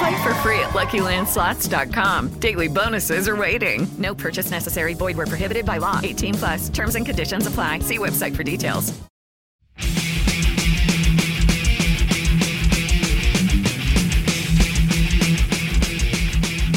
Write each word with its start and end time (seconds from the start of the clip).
Play 0.00 0.22
for 0.22 0.32
free 0.36 0.58
at 0.60 0.70
LuckyLandSlots.com. 0.70 2.28
Daily 2.40 2.68
bonuses 2.68 3.28
are 3.28 3.36
waiting. 3.36 3.86
No 3.98 4.14
purchase 4.14 4.50
necessary. 4.50 4.94
Void 4.94 5.18
were 5.18 5.26
prohibited 5.26 5.66
by 5.66 5.76
law. 5.76 6.00
18 6.02 6.34
plus. 6.36 6.68
Terms 6.70 6.94
and 6.94 7.04
conditions 7.04 7.46
apply. 7.46 7.80
See 7.80 7.98
website 7.98 8.34
for 8.34 8.42
details. 8.42 8.98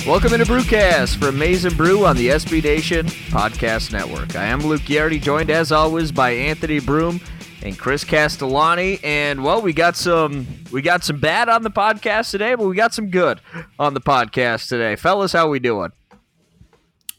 Welcome 0.06 0.34
into 0.34 0.46
Brewcast 0.46 1.18
from 1.18 1.40
Maize 1.40 1.66
n 1.66 1.78
Brew 1.78 2.06
on 2.06 2.18
the 2.18 2.28
SB 2.28 2.62
Nation 2.62 3.06
Podcast 3.06 3.94
Network. 3.94 4.36
I 4.36 4.44
am 4.44 4.60
Luke 4.60 4.82
Ghiardi, 4.82 5.22
joined 5.22 5.50
as 5.50 5.72
always 5.72 6.12
by 6.12 6.32
Anthony 6.32 6.82
Broome 6.82 7.22
and 7.64 7.80
Chris 7.80 8.04
Castellani. 8.04 9.00
And 9.04 9.44
well, 9.44 9.62
we 9.62 9.74
got 9.74 9.96
some 9.96 10.46
we 10.72 10.82
got 10.82 11.04
some 11.04 11.20
bad 11.20 11.50
on 11.50 11.64
the 11.64 11.72
podcast 11.72 12.30
today, 12.30 12.56
but 12.56 12.68
we 12.68 12.76
got 12.76 12.94
some 12.94 13.10
good 13.10 13.42
on 13.80 13.94
the 13.94 14.02
podcast 14.02 14.68
today. 14.68 14.96
Fellas, 14.96 15.32
how 15.32 15.50
we 15.50 15.60
doing? 15.60 15.92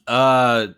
Uh 0.06 0.68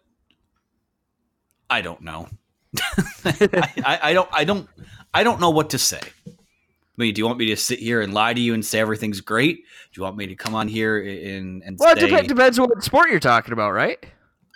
I 1.69 1.81
don't 1.81 2.01
know. 2.01 2.29
I, 3.25 3.73
I, 3.85 3.99
I, 4.03 4.13
don't 4.13 4.29
I 4.33 4.45
don't 4.45 4.69
I 5.13 5.25
don't 5.25 5.41
know 5.41 5.51
what 5.51 5.71
to 5.71 5.79
say. 5.79 6.01
I 6.27 7.03
mean, 7.03 7.13
do 7.13 7.19
you 7.21 7.27
want 7.27 7.39
me 7.39 7.47
to 7.47 7.57
sit 7.57 7.81
here 7.81 8.01
and 8.01 8.15
lie 8.15 8.33
to 8.33 8.41
you 8.41 8.55
and 8.55 8.65
say 8.65 8.79
everything's 8.79 9.21
great? 9.21 9.57
Do 9.57 10.01
you 10.01 10.03
want 10.05 10.17
me 10.17 10.29
to 10.29 10.37
come 10.37 10.55
on 10.55 10.69
here 10.69 10.99
and 10.99 11.63
and 11.65 11.77
well, 11.79 11.97
it 11.97 12.29
depends 12.29 12.59
on 12.59 12.69
what 12.69 12.85
sport 12.85 13.11
you're 13.11 13.21
talking 13.21 13.53
about, 13.53 13.73
right? 13.73 13.99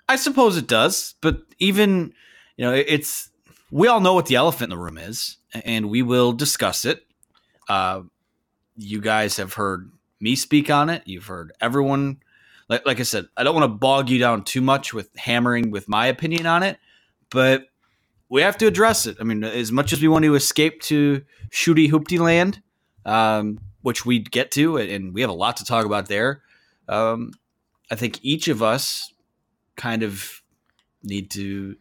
I 0.08 0.16
suppose 0.16 0.56
it 0.56 0.66
does, 0.66 1.14
but 1.20 1.40
even 1.58 2.14
you 2.56 2.64
know, 2.64 2.72
it's 2.72 3.29
we 3.70 3.88
all 3.88 4.00
know 4.00 4.14
what 4.14 4.26
the 4.26 4.36
elephant 4.36 4.72
in 4.72 4.78
the 4.78 4.82
room 4.82 4.98
is, 4.98 5.36
and 5.52 5.90
we 5.90 6.02
will 6.02 6.32
discuss 6.32 6.84
it. 6.84 7.04
Uh, 7.68 8.02
you 8.76 9.00
guys 9.00 9.36
have 9.36 9.54
heard 9.54 9.90
me 10.20 10.34
speak 10.36 10.70
on 10.70 10.90
it. 10.90 11.02
You've 11.06 11.26
heard 11.26 11.52
everyone. 11.60 12.18
Like, 12.68 12.86
like 12.86 13.00
I 13.00 13.04
said, 13.04 13.26
I 13.36 13.42
don't 13.42 13.54
want 13.54 13.64
to 13.64 13.76
bog 13.76 14.10
you 14.10 14.18
down 14.18 14.44
too 14.44 14.60
much 14.60 14.94
with 14.94 15.08
hammering 15.16 15.70
with 15.70 15.88
my 15.88 16.06
opinion 16.06 16.46
on 16.46 16.62
it, 16.62 16.78
but 17.30 17.66
we 18.28 18.42
have 18.42 18.56
to 18.58 18.66
address 18.66 19.06
it. 19.06 19.16
I 19.20 19.24
mean, 19.24 19.42
as 19.42 19.72
much 19.72 19.92
as 19.92 20.00
we 20.00 20.08
want 20.08 20.24
to 20.24 20.34
escape 20.34 20.80
to 20.82 21.22
shooty 21.50 21.90
hoopty 21.90 22.18
land, 22.18 22.62
um, 23.04 23.58
which 23.82 24.06
we 24.06 24.20
get 24.20 24.52
to, 24.52 24.76
and 24.76 25.12
we 25.12 25.20
have 25.20 25.30
a 25.30 25.34
lot 25.34 25.56
to 25.58 25.64
talk 25.64 25.84
about 25.84 26.06
there. 26.08 26.42
Um, 26.88 27.32
I 27.90 27.96
think 27.96 28.20
each 28.22 28.46
of 28.48 28.62
us 28.62 29.12
kind 29.76 30.02
of 30.02 30.42
need 31.02 31.30
to 31.32 31.76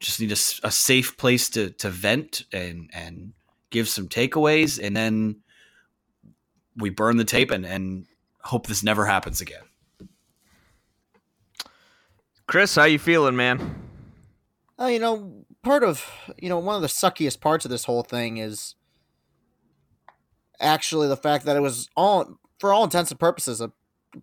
just 0.00 0.20
need 0.20 0.32
a, 0.32 0.66
a 0.66 0.70
safe 0.70 1.16
place 1.16 1.48
to 1.50 1.70
to 1.70 1.90
vent 1.90 2.44
and 2.52 2.90
and 2.92 3.32
give 3.70 3.88
some 3.88 4.08
takeaways, 4.08 4.82
and 4.82 4.96
then 4.96 5.36
we 6.76 6.90
burn 6.90 7.18
the 7.18 7.24
tape 7.24 7.50
and 7.50 7.64
and 7.64 8.06
hope 8.42 8.66
this 8.66 8.82
never 8.82 9.06
happens 9.06 9.40
again. 9.40 9.62
Chris, 12.46 12.74
how 12.74 12.84
you 12.84 12.98
feeling, 12.98 13.36
man? 13.36 13.76
Uh, 14.78 14.86
you 14.86 14.98
know, 14.98 15.44
part 15.62 15.84
of 15.84 16.04
you 16.38 16.48
know 16.48 16.58
one 16.58 16.74
of 16.74 16.82
the 16.82 16.88
suckiest 16.88 17.40
parts 17.40 17.64
of 17.64 17.70
this 17.70 17.84
whole 17.84 18.02
thing 18.02 18.38
is 18.38 18.74
actually 20.58 21.08
the 21.08 21.16
fact 21.16 21.44
that 21.44 21.56
it 21.56 21.60
was 21.60 21.88
all 21.96 22.38
for 22.58 22.72
all 22.72 22.84
intents 22.84 23.10
and 23.10 23.20
purposes 23.20 23.60
a 23.60 23.72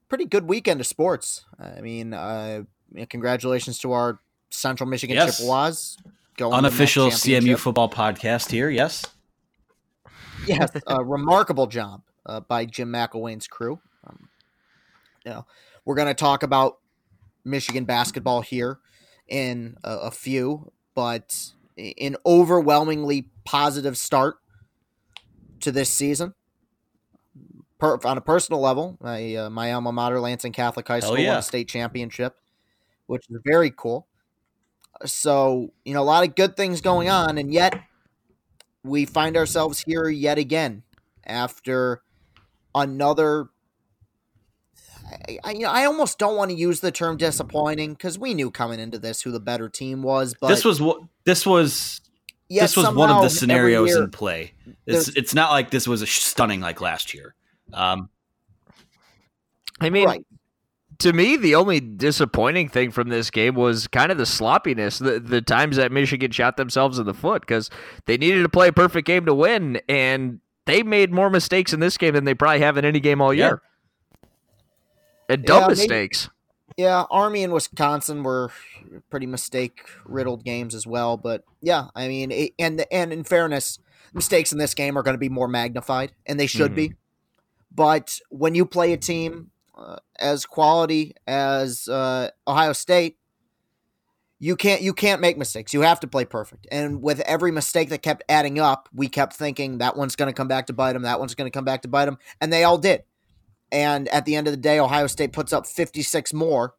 pretty 0.09 0.25
good 0.25 0.47
weekend 0.47 0.79
of 0.79 0.87
sports. 0.87 1.45
I 1.59 1.81
mean, 1.81 2.13
uh, 2.13 2.63
congratulations 3.09 3.79
to 3.79 3.93
our 3.93 4.19
Central 4.49 4.89
Michigan 4.89 5.15
yes. 5.15 5.37
Chippewas. 5.37 5.97
Going 6.37 6.53
Unofficial 6.53 7.07
CMU 7.07 7.57
football 7.57 7.89
podcast 7.89 8.51
here. 8.51 8.69
Yes. 8.69 9.03
Yes, 10.45 10.69
a 10.85 11.03
remarkable 11.03 11.65
job 11.67 12.03
uh, 12.25 12.41
by 12.41 12.65
Jim 12.65 12.91
McElwain's 12.91 13.47
crew. 13.47 13.79
Um, 14.05 14.29
you 15.25 15.31
know, 15.31 15.45
we're 15.83 15.95
going 15.95 16.07
to 16.07 16.13
talk 16.13 16.43
about 16.43 16.77
Michigan 17.43 17.85
basketball 17.85 18.41
here 18.41 18.79
in 19.27 19.77
a, 19.83 19.97
a 19.97 20.11
few, 20.11 20.71
but 20.93 21.51
an 21.77 22.15
overwhelmingly 22.25 23.29
positive 23.45 23.97
start 23.97 24.37
to 25.61 25.71
this 25.71 25.89
season. 25.89 26.33
Per, 27.79 27.99
on 28.05 28.17
a 28.17 28.21
personal 28.21 28.59
level, 28.59 28.97
my 29.01 29.35
uh, 29.35 29.49
my 29.51 29.71
alma 29.71 29.91
mater, 29.91 30.19
Lansing 30.19 30.51
Catholic 30.51 30.87
High 30.87 30.99
School, 30.99 31.19
yeah. 31.19 31.29
won 31.29 31.37
a 31.37 31.43
state 31.43 31.67
championship, 31.67 32.35
which 33.05 33.29
is 33.29 33.37
very 33.45 33.71
cool. 33.75 34.06
So, 35.05 35.73
you 35.85 35.93
know, 35.93 36.01
a 36.01 36.03
lot 36.03 36.27
of 36.27 36.35
good 36.35 36.57
things 36.57 36.81
going 36.81 37.09
on, 37.09 37.37
and 37.37 37.53
yet 37.53 37.79
we 38.83 39.05
find 39.05 39.37
ourselves 39.37 39.83
here 39.85 40.09
yet 40.09 40.37
again 40.37 40.83
after 41.25 42.01
another. 42.73 43.49
I, 45.43 45.51
you 45.51 45.59
know, 45.59 45.69
I 45.69 45.85
almost 45.85 46.19
don't 46.19 46.35
want 46.35 46.51
to 46.51 46.57
use 46.57 46.79
the 46.79 46.91
term 46.91 47.17
disappointing 47.17 47.93
because 47.93 48.19
we 48.19 48.33
knew 48.33 48.51
coming 48.51 48.79
into 48.79 48.99
this 48.99 49.21
who 49.21 49.31
the 49.31 49.39
better 49.39 49.69
team 49.69 50.01
was. 50.01 50.35
But 50.39 50.49
this 50.49 50.65
was 50.65 50.81
what 50.81 51.01
this 51.23 51.45
was. 51.45 52.01
this 52.49 52.75
was 52.75 52.93
one 52.93 53.09
of 53.09 53.21
the 53.21 53.29
scenarios 53.29 53.89
year, 53.89 54.03
in 54.03 54.11
play. 54.11 54.53
It's 54.85 55.09
it's 55.09 55.33
not 55.33 55.51
like 55.51 55.71
this 55.71 55.87
was 55.87 56.01
a 56.01 56.07
stunning 56.07 56.59
like 56.59 56.81
last 56.81 57.13
year. 57.13 57.35
Um, 57.71 58.09
I 59.79 59.89
mean, 59.89 60.07
right 60.07 60.25
to 60.99 61.13
me, 61.13 61.37
the 61.37 61.55
only 61.55 61.79
disappointing 61.79 62.69
thing 62.69 62.91
from 62.91 63.09
this 63.09 63.29
game 63.29 63.55
was 63.55 63.87
kind 63.87 64.11
of 64.11 64.17
the 64.17 64.25
sloppiness, 64.25 64.99
the, 64.99 65.19
the 65.19 65.41
times 65.41 65.77
that 65.77 65.91
Michigan 65.91 66.31
shot 66.31 66.57
themselves 66.57 66.97
in 66.97 67.05
the 67.05 67.13
foot 67.13 67.41
because 67.41 67.69
they 68.05 68.17
needed 68.17 68.41
to 68.43 68.49
play 68.49 68.69
a 68.69 68.73
perfect 68.73 69.05
game 69.05 69.25
to 69.25 69.33
win, 69.33 69.79
and 69.87 70.39
they 70.65 70.83
made 70.83 71.11
more 71.11 71.29
mistakes 71.29 71.73
in 71.73 71.79
this 71.79 71.97
game 71.97 72.13
than 72.13 72.25
they 72.25 72.33
probably 72.33 72.61
have 72.61 72.77
in 72.77 72.85
any 72.85 72.99
game 72.99 73.21
all 73.21 73.33
year. 73.33 73.61
Yeah. 73.61 74.29
And 75.29 75.43
dumb 75.43 75.63
yeah, 75.63 75.67
mistakes. 75.67 76.29
Yeah, 76.77 77.03
Army 77.11 77.43
and 77.43 77.53
Wisconsin 77.53 78.23
were 78.23 78.51
pretty 79.09 79.25
mistake 79.25 79.81
riddled 80.05 80.43
games 80.43 80.73
as 80.73 80.87
well. 80.87 81.17
But 81.17 81.43
yeah, 81.61 81.87
I 81.95 82.07
mean, 82.07 82.31
it, 82.31 82.53
and 82.57 82.85
and 82.91 83.11
in 83.11 83.23
fairness, 83.23 83.79
mistakes 84.13 84.51
in 84.51 84.57
this 84.57 84.73
game 84.73 84.97
are 84.97 85.03
going 85.03 85.15
to 85.15 85.19
be 85.19 85.29
more 85.29 85.47
magnified, 85.47 86.13
and 86.25 86.39
they 86.39 86.47
should 86.47 86.73
be. 86.75 86.89
Mm-hmm. 86.89 86.97
But 87.75 88.19
when 88.29 88.55
you 88.55 88.65
play 88.65 88.93
a 88.93 88.97
team 88.97 89.51
uh, 89.77 89.97
as 90.19 90.45
quality 90.45 91.13
as 91.27 91.87
uh, 91.87 92.31
Ohio 92.47 92.73
State, 92.73 93.17
you 94.39 94.55
can't 94.55 94.81
you 94.81 94.93
can't 94.93 95.21
make 95.21 95.37
mistakes. 95.37 95.73
You 95.73 95.81
have 95.81 95.99
to 96.01 96.07
play 96.07 96.25
perfect. 96.25 96.67
And 96.71 97.01
with 97.01 97.19
every 97.21 97.51
mistake 97.51 97.89
that 97.89 98.01
kept 98.01 98.23
adding 98.27 98.59
up, 98.59 98.89
we 98.93 99.07
kept 99.07 99.33
thinking 99.33 99.77
that 99.79 99.95
one's 99.95 100.15
going 100.15 100.29
to 100.29 100.33
come 100.33 100.47
back 100.47 100.67
to 100.67 100.73
bite 100.73 100.93
them. 100.93 101.03
That 101.03 101.19
one's 101.19 101.35
going 101.35 101.49
to 101.49 101.55
come 101.55 101.65
back 101.65 101.83
to 101.83 101.87
bite 101.87 102.05
them, 102.05 102.17
and 102.41 102.51
they 102.51 102.63
all 102.63 102.77
did. 102.77 103.03
And 103.71 104.07
at 104.09 104.25
the 104.25 104.35
end 104.35 104.47
of 104.47 104.53
the 104.53 104.57
day, 104.57 104.79
Ohio 104.79 105.07
State 105.07 105.33
puts 105.33 105.51
up 105.51 105.67
56 105.67 106.33
more, 106.33 106.75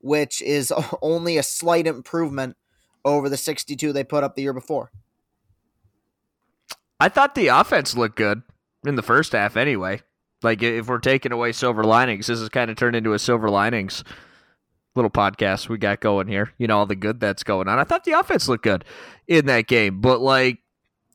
which 0.00 0.40
is 0.42 0.72
only 1.02 1.38
a 1.38 1.42
slight 1.42 1.86
improvement 1.86 2.56
over 3.04 3.28
the 3.28 3.36
62 3.36 3.92
they 3.92 4.04
put 4.04 4.24
up 4.24 4.34
the 4.34 4.42
year 4.42 4.52
before. 4.52 4.90
I 7.00 7.08
thought 7.08 7.34
the 7.34 7.48
offense 7.48 7.96
looked 7.96 8.16
good 8.16 8.42
in 8.86 8.94
the 8.94 9.02
first 9.02 9.32
half 9.32 9.56
anyway. 9.56 10.00
Like 10.44 10.62
if 10.62 10.86
we're 10.86 10.98
taking 10.98 11.32
away 11.32 11.52
silver 11.52 11.82
linings, 11.82 12.26
this 12.26 12.38
has 12.38 12.48
kind 12.48 12.70
of 12.70 12.76
turned 12.76 12.96
into 12.96 13.14
a 13.14 13.18
silver 13.18 13.48
linings 13.48 14.04
little 14.94 15.10
podcast 15.10 15.68
we 15.68 15.78
got 15.78 16.00
going 16.00 16.28
here. 16.28 16.52
You 16.58 16.66
know 16.66 16.78
all 16.78 16.86
the 16.86 16.94
good 16.94 17.18
that's 17.20 17.42
going 17.42 17.68
on. 17.68 17.78
I 17.78 17.84
thought 17.84 18.04
the 18.04 18.12
offense 18.12 18.48
looked 18.48 18.64
good 18.64 18.84
in 19.26 19.46
that 19.46 19.66
game, 19.66 20.00
but 20.00 20.20
like 20.20 20.58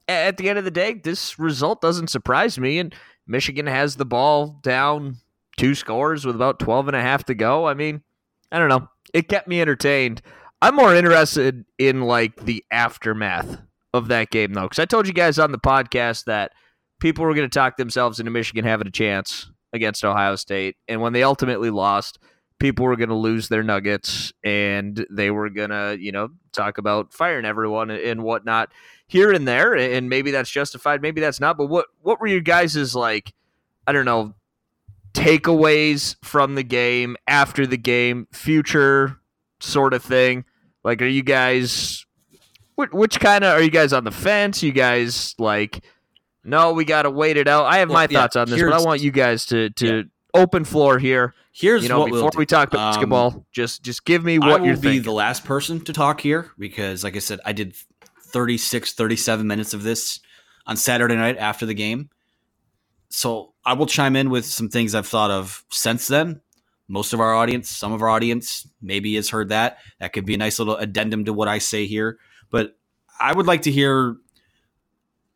at 0.08 0.38
the 0.38 0.50
end 0.50 0.60
of 0.60 0.66
the 0.66 0.72
day, 0.72 0.96
this 0.96 1.40
result 1.40 1.82
doesn't 1.82 2.10
surprise 2.10 2.60
me 2.60 2.80
and 2.80 2.94
Michigan 3.28 3.68
has 3.68 3.96
the 3.96 4.06
ball 4.06 4.60
down 4.64 5.18
two 5.58 5.76
scores 5.76 6.26
with 6.26 6.36
about 6.36 6.60
12 6.60 6.88
and 6.88 6.96
a 6.96 7.02
half 7.02 7.26
to 7.26 7.36
go. 7.36 7.68
I 7.68 7.74
mean, 7.74 8.02
I 8.52 8.60
don't 8.60 8.70
know. 8.70 8.90
It 9.14 9.28
kept 9.28 9.48
me 9.48 9.62
entertained. 9.62 10.22
I'm 10.62 10.76
more 10.76 10.96
interested 10.96 11.64
in 11.78 12.02
like 12.02 12.44
the 12.44 12.66
aftermath 12.72 13.60
of 13.94 14.08
that 14.10 14.30
game 14.30 14.54
though, 14.54 14.64
because 14.64 14.80
I 14.80 14.86
told 14.86 15.08
you 15.08 15.14
guys 15.14 15.40
on 15.40 15.52
the 15.52 15.60
podcast 15.60 16.26
that 16.26 16.52
people 17.00 17.26
were 17.26 17.34
going 17.34 17.50
to 17.50 17.54
talk 17.54 17.78
themselves 17.78 18.20
into 18.20 18.32
Michigan 18.32 18.66
having 18.66 18.88
a 18.88 18.92
chance 18.92 19.50
against 19.74 20.04
Ohio 20.04 20.36
State, 20.36 20.78
and 20.88 21.02
when 21.02 21.14
they 21.14 21.24
ultimately 21.24 21.70
lost, 21.70 22.20
people 22.60 22.86
were 22.86 22.98
going 22.98 23.10
to 23.10 23.16
lose 23.16 23.48
their 23.48 23.64
nuggets 23.64 24.34
and 24.44 25.06
they 25.10 25.32
were 25.32 25.50
going 25.50 25.70
to, 25.70 25.98
you 26.00 26.12
know, 26.12 26.30
talk 26.52 26.78
about 26.78 27.14
firing 27.14 27.46
everyone 27.46 27.90
and 27.90 28.22
whatnot 28.22 28.70
here 29.08 29.32
and 29.32 29.48
there. 29.48 29.76
And 29.76 30.10
maybe 30.10 30.32
that's 30.32 30.50
justified, 30.50 31.02
maybe 31.02 31.22
that's 31.22 31.40
not. 31.40 31.58
But 31.58 31.68
what 31.68 31.86
what 32.02 32.20
were 32.20 32.28
your 32.28 32.42
guys' 32.42 32.96
like, 32.96 33.34
I 33.88 33.94
don't 33.94 34.06
know, 34.06 34.36
takeaways 35.14 36.18
from 36.24 36.56
the 36.56 36.64
game 36.64 37.16
after 37.28 37.66
the 37.66 37.78
game, 37.78 38.28
future 38.32 39.20
sort 39.62 39.94
of 39.94 40.04
thing? 40.04 40.44
Like, 40.84 41.02
are 41.02 41.08
you 41.08 41.24
guys 41.24 42.06
which, 42.76 42.92
which 42.92 43.20
kind 43.20 43.44
of 43.44 43.54
are 43.54 43.62
you 43.62 43.72
guys 43.72 43.94
on 43.94 44.04
the 44.04 44.12
fence? 44.12 44.62
You 44.62 44.72
guys 44.72 45.34
like, 45.38 45.84
no, 46.44 46.74
we 46.74 46.86
got 46.86 47.04
to 47.04 47.10
wait 47.10 47.38
it 47.38 47.48
out. 47.48 47.66
I 47.66 47.80
have 47.80 47.90
Well, 47.90 47.98
my 47.98 48.08
yeah, 48.10 48.22
thoughts 48.22 48.36
on 48.36 48.50
this, 48.50 48.62
but 48.62 48.74
I 48.74 48.82
want 48.82 49.02
you 49.02 49.12
guys 49.12 49.46
to 49.48 49.70
to 49.72 50.06
open 50.34 50.64
floor 50.64 51.00
here. 51.00 51.34
Here's 51.52 51.84
you 51.84 51.90
know 51.90 52.00
what 52.00 52.12
before 52.12 52.22
we'll 52.24 52.32
we 52.38 52.46
talk 52.46 52.74
Um, 52.74 52.78
basketball, 52.78 53.46
just 53.52 53.84
just 53.84 54.06
give 54.06 54.24
me 54.24 54.40
what 54.40 54.64
you're 54.64 54.76
be 54.76 54.82
thinking. 54.82 55.04
the 55.04 55.12
last 55.12 55.44
person 55.44 55.84
to 55.86 55.94
talk 55.94 56.22
here 56.22 56.52
because, 56.58 57.04
like 57.04 57.16
I 57.16 57.20
said, 57.20 57.40
I 57.46 57.52
did 57.54 57.76
36, 58.32 58.94
37 58.94 59.46
minutes 59.48 59.74
of 59.74 59.84
this 59.84 60.20
on 60.66 60.78
Saturday 60.78 61.16
night 61.16 61.38
after 61.38 61.66
the 61.66 61.74
game. 61.74 62.10
So 63.10 63.54
I 63.66 63.74
will 63.74 63.88
chime 63.88 64.16
in 64.16 64.30
with 64.30 64.46
some 64.46 64.70
things 64.70 64.94
I've 64.94 65.08
thought 65.08 65.32
of 65.32 65.66
since 65.70 66.08
then. 66.08 66.42
Most 66.88 67.14
of 67.14 67.20
our 67.20 67.34
audience, 67.36 67.70
some 67.70 67.92
of 67.92 68.02
our 68.02 68.10
audience, 68.10 68.68
maybe 68.82 69.16
has 69.16 69.30
heard 69.30 69.50
that. 69.50 69.78
That 70.00 70.14
could 70.14 70.26
be 70.26 70.36
a 70.36 70.38
nice 70.38 70.60
little 70.60 70.76
addendum 70.76 71.26
to 71.26 71.34
what 71.34 71.48
I 71.48 71.58
say 71.58 71.86
here. 71.86 72.18
But 72.52 72.78
I 73.20 73.34
would 73.34 73.46
like 73.48 73.64
to 73.64 73.72
hear 73.72 74.16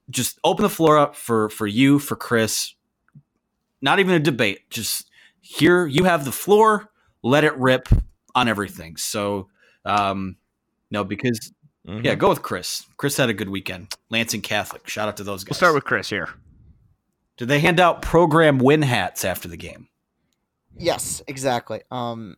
just 0.10 0.40
open 0.44 0.64
the 0.64 0.70
floor 0.70 0.98
up 0.98 1.16
for 1.16 1.50
for 1.50 1.68
you, 1.68 2.00
for 2.00 2.16
Chris. 2.16 2.76
Not 3.82 4.00
even 4.00 4.14
a 4.16 4.20
debate. 4.20 4.70
Just 4.70 5.10
here, 5.42 5.86
you 5.86 6.04
have 6.06 6.26
the 6.26 6.32
floor. 6.32 6.90
Let 7.22 7.44
it 7.44 7.56
rip 7.58 7.88
on 8.36 8.48
everything. 8.48 8.98
So, 8.98 9.50
um, 9.86 10.38
no, 10.92 11.04
because 11.04 11.52
Mm-hmm. 11.86 12.06
yeah, 12.06 12.16
go 12.16 12.30
with 12.30 12.42
Chris. 12.42 12.86
Chris 12.96 13.18
had 13.18 13.28
a 13.28 13.34
good 13.34 13.50
weekend. 13.50 13.94
Lansing 14.10 14.40
Catholic. 14.40 14.88
Shout 14.88 15.10
out 15.10 15.18
to 15.18 15.24
those 15.26 15.44
guys. 15.44 15.50
We'll 15.50 15.58
start 15.58 15.74
with 15.76 15.84
Chris 15.84 16.10
here. 16.10 16.30
Did 17.36 17.50
they 17.50 17.60
hand 17.60 17.78
out 17.82 18.02
program 18.02 18.58
win 18.58 18.82
hats 18.84 19.26
after 19.26 19.50
the 19.50 19.58
game? 19.58 19.90
Yes, 20.78 21.22
exactly. 21.28 21.82
Um, 21.92 22.38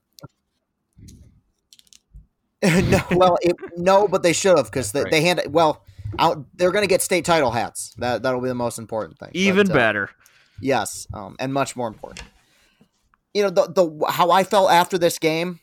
no, 2.64 3.00
well, 3.12 3.38
it, 3.44 3.56
no, 3.78 4.08
but 4.08 4.24
they 4.24 4.34
should 4.34 4.58
have 4.58 4.66
because 4.66 4.92
they, 4.94 5.04
Right. 5.04 5.12
they 5.12 5.22
hand 5.22 5.42
well. 5.50 5.84
Out, 6.20 6.46
they're 6.56 6.72
going 6.72 6.84
to 6.84 6.88
get 6.88 7.02
state 7.02 7.26
title 7.26 7.52
hats. 7.52 7.94
That 7.98 8.24
that'll 8.24 8.42
be 8.42 8.48
the 8.48 8.56
most 8.56 8.80
important 8.80 9.20
thing. 9.20 9.30
Even 9.34 9.68
But, 9.68 9.74
uh, 9.74 9.76
better. 9.76 10.10
Yes, 10.62 11.08
um, 11.14 11.36
and 11.40 11.54
much 11.54 11.76
more 11.76 11.88
important. 11.88 12.24
You 13.34 13.44
know 13.44 13.50
the 13.50 13.68
the 13.68 14.06
how 14.12 14.32
I 14.32 14.44
felt 14.44 14.72
after 14.72 14.98
this 14.98 15.20
game. 15.20 15.60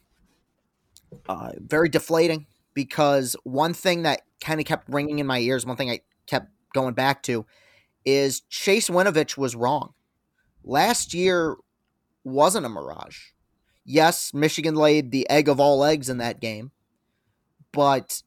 Uh, 1.28 1.52
very 1.58 1.88
deflating 1.88 2.46
because 2.74 3.36
one 3.44 3.74
thing 3.74 4.02
that 4.02 4.22
kind 4.40 4.60
of 4.60 4.66
kept 4.66 4.88
ringing 4.88 5.18
in 5.18 5.26
my 5.26 5.38
ears, 5.38 5.66
one 5.66 5.76
thing 5.76 5.90
I 5.90 6.00
kept 6.26 6.48
going 6.74 6.94
back 6.94 7.22
to, 7.24 7.44
is 8.04 8.40
Chase 8.48 8.88
Winovich 8.88 9.36
was 9.36 9.54
wrong. 9.54 9.92
Last 10.64 11.12
year 11.12 11.56
wasn't 12.24 12.66
a 12.66 12.68
mirage. 12.68 13.18
Yes, 13.84 14.32
Michigan 14.32 14.74
laid 14.74 15.10
the 15.10 15.28
egg 15.28 15.48
of 15.48 15.60
all 15.60 15.84
eggs 15.84 16.08
in 16.08 16.18
that 16.18 16.40
game, 16.40 16.70
but 17.72 18.22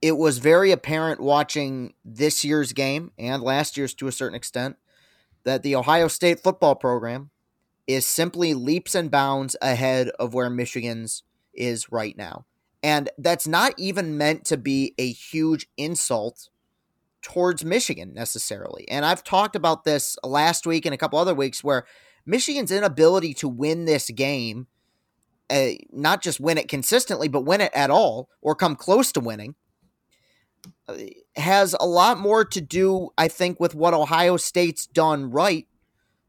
it 0.00 0.16
was 0.16 0.38
very 0.38 0.70
apparent 0.70 1.20
watching 1.20 1.94
this 2.04 2.44
year's 2.44 2.72
game 2.72 3.10
and 3.18 3.42
last 3.42 3.76
year's 3.76 3.94
to 3.94 4.06
a 4.06 4.12
certain 4.12 4.36
extent 4.36 4.76
that 5.44 5.62
the 5.62 5.74
Ohio 5.74 6.08
State 6.08 6.40
football 6.40 6.74
program 6.74 7.30
is 7.86 8.06
simply 8.06 8.54
leaps 8.54 8.94
and 8.94 9.10
bounds 9.10 9.56
ahead 9.62 10.10
of 10.18 10.34
where 10.34 10.50
Michigan's 10.50 11.22
is 11.54 11.90
right 11.90 12.16
now. 12.16 12.44
And 12.82 13.10
that's 13.18 13.48
not 13.48 13.74
even 13.76 14.16
meant 14.16 14.44
to 14.46 14.56
be 14.56 14.94
a 14.98 15.10
huge 15.10 15.66
insult 15.76 16.48
towards 17.22 17.64
Michigan 17.64 18.14
necessarily. 18.14 18.88
And 18.88 19.04
I've 19.04 19.24
talked 19.24 19.56
about 19.56 19.84
this 19.84 20.16
last 20.22 20.66
week 20.66 20.86
and 20.86 20.94
a 20.94 20.98
couple 20.98 21.18
other 21.18 21.34
weeks 21.34 21.64
where 21.64 21.84
Michigan's 22.24 22.70
inability 22.70 23.34
to 23.34 23.48
win 23.48 23.86
this 23.86 24.10
game, 24.10 24.68
uh, 25.50 25.70
not 25.90 26.22
just 26.22 26.38
win 26.38 26.58
it 26.58 26.68
consistently, 26.68 27.26
but 27.26 27.44
win 27.44 27.60
it 27.60 27.72
at 27.74 27.90
all 27.90 28.28
or 28.40 28.54
come 28.54 28.76
close 28.76 29.10
to 29.12 29.20
winning, 29.20 29.56
Uh, 30.88 30.96
has 31.36 31.74
a 31.78 31.86
lot 31.86 32.18
more 32.18 32.44
to 32.44 32.60
do, 32.60 33.10
I 33.16 33.28
think, 33.28 33.60
with 33.60 33.74
what 33.74 33.94
Ohio 33.94 34.36
State's 34.36 34.86
done 34.86 35.30
right 35.30 35.66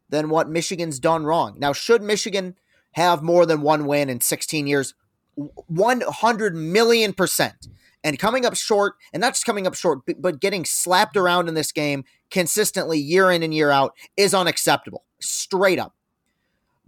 than 0.09 0.29
what 0.29 0.49
Michigan's 0.49 0.99
done 0.99 1.23
wrong. 1.25 1.55
Now, 1.57 1.73
should 1.73 2.01
Michigan 2.01 2.55
have 2.93 3.21
more 3.21 3.45
than 3.45 3.61
one 3.61 3.85
win 3.85 4.09
in 4.09 4.21
16 4.21 4.67
years? 4.67 4.93
100 5.35 6.55
million 6.55 7.13
percent. 7.13 7.67
And 8.03 8.17
coming 8.17 8.45
up 8.45 8.55
short, 8.55 8.95
and 9.13 9.21
not 9.21 9.33
just 9.33 9.45
coming 9.45 9.67
up 9.67 9.75
short, 9.75 10.05
but- 10.05 10.21
but 10.21 10.39
getting 10.39 10.65
slapped 10.65 11.17
around 11.17 11.47
in 11.47 11.53
this 11.53 11.71
game 11.71 12.05
consistently 12.31 12.97
year 12.97 13.29
in 13.31 13.43
and 13.43 13.53
year 13.53 13.71
out 13.71 13.95
is 14.15 14.33
unacceptable. 14.33 15.03
Straight 15.19 15.79
up. 15.79 15.95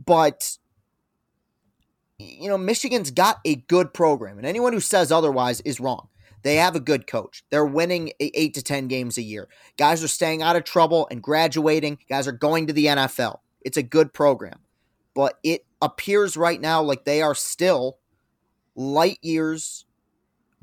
But 0.03 0.57
you 2.17 2.49
know, 2.49 2.57
Michigan's 2.57 3.09
got 3.11 3.39
a 3.45 3.55
good 3.55 3.93
program, 3.93 4.37
and 4.37 4.45
anyone 4.45 4.73
who 4.73 4.79
says 4.79 5.11
otherwise 5.11 5.59
is 5.61 5.79
wrong. 5.79 6.07
They 6.43 6.55
have 6.55 6.75
a 6.75 6.79
good 6.79 7.07
coach. 7.07 7.43
They're 7.49 7.65
winning 7.65 8.11
eight 8.19 8.53
to 8.55 8.63
10 8.63 8.87
games 8.87 9.17
a 9.17 9.21
year. 9.21 9.47
Guys 9.77 10.03
are 10.03 10.07
staying 10.07 10.41
out 10.41 10.55
of 10.55 10.63
trouble 10.63 11.07
and 11.11 11.21
graduating. 11.21 11.99
Guys 12.09 12.27
are 12.27 12.33
going 12.33 12.67
to 12.67 12.73
the 12.73 12.85
NFL. 12.85 13.39
It's 13.61 13.77
a 13.77 13.83
good 13.83 14.13
program. 14.13 14.59
But 15.13 15.39
it 15.43 15.65
appears 15.81 16.37
right 16.37 16.59
now 16.59 16.81
like 16.81 17.05
they 17.05 17.21
are 17.21 17.35
still 17.35 17.97
light 18.75 19.19
years 19.21 19.85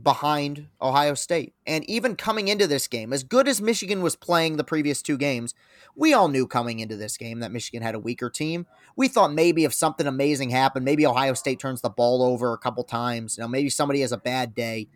behind 0.01 0.69
Ohio 0.81 1.15
State. 1.15 1.55
And 1.67 1.89
even 1.91 2.15
coming 2.15 2.49
into 2.49 2.67
this 2.67 2.87
game, 2.87 3.13
as 3.13 3.25
good 3.25 3.49
as 3.49 3.61
Michigan 3.61 4.01
was 4.01 4.15
playing 4.15 4.57
the 4.57 4.65
previous 4.65 5.03
two 5.03 5.17
games, 5.17 5.55
we 5.97 6.15
all 6.15 6.29
knew 6.29 6.47
coming 6.47 6.79
into 6.79 6.97
this 6.97 7.17
game 7.17 7.41
that 7.41 7.51
Michigan 7.51 7.83
had 7.83 7.97
a 7.97 7.99
weaker 7.99 8.31
team. 8.31 8.67
We 8.95 9.09
thought 9.09 9.33
maybe 9.33 9.65
if 9.65 9.75
something 9.75 10.07
amazing 10.07 10.51
happened, 10.51 10.85
maybe 10.85 11.07
Ohio 11.07 11.35
State 11.35 11.59
turns 11.59 11.81
the 11.81 11.91
ball 11.91 12.23
over 12.23 12.53
a 12.53 12.59
couple 12.59 12.85
times, 12.85 13.37
you 13.37 13.43
know, 13.43 13.49
maybe 13.49 13.71
somebody 13.71 14.01
has 14.03 14.13
a 14.13 14.19
bad 14.19 14.55
day, 14.55 14.89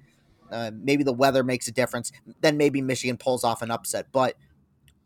uh, 0.52 0.70
maybe 0.74 1.02
the 1.02 1.12
weather 1.12 1.42
makes 1.42 1.66
a 1.68 1.72
difference, 1.72 2.12
then 2.40 2.56
maybe 2.56 2.80
Michigan 2.82 3.16
pulls 3.16 3.44
off 3.44 3.62
an 3.62 3.70
upset. 3.70 4.06
But 4.12 4.36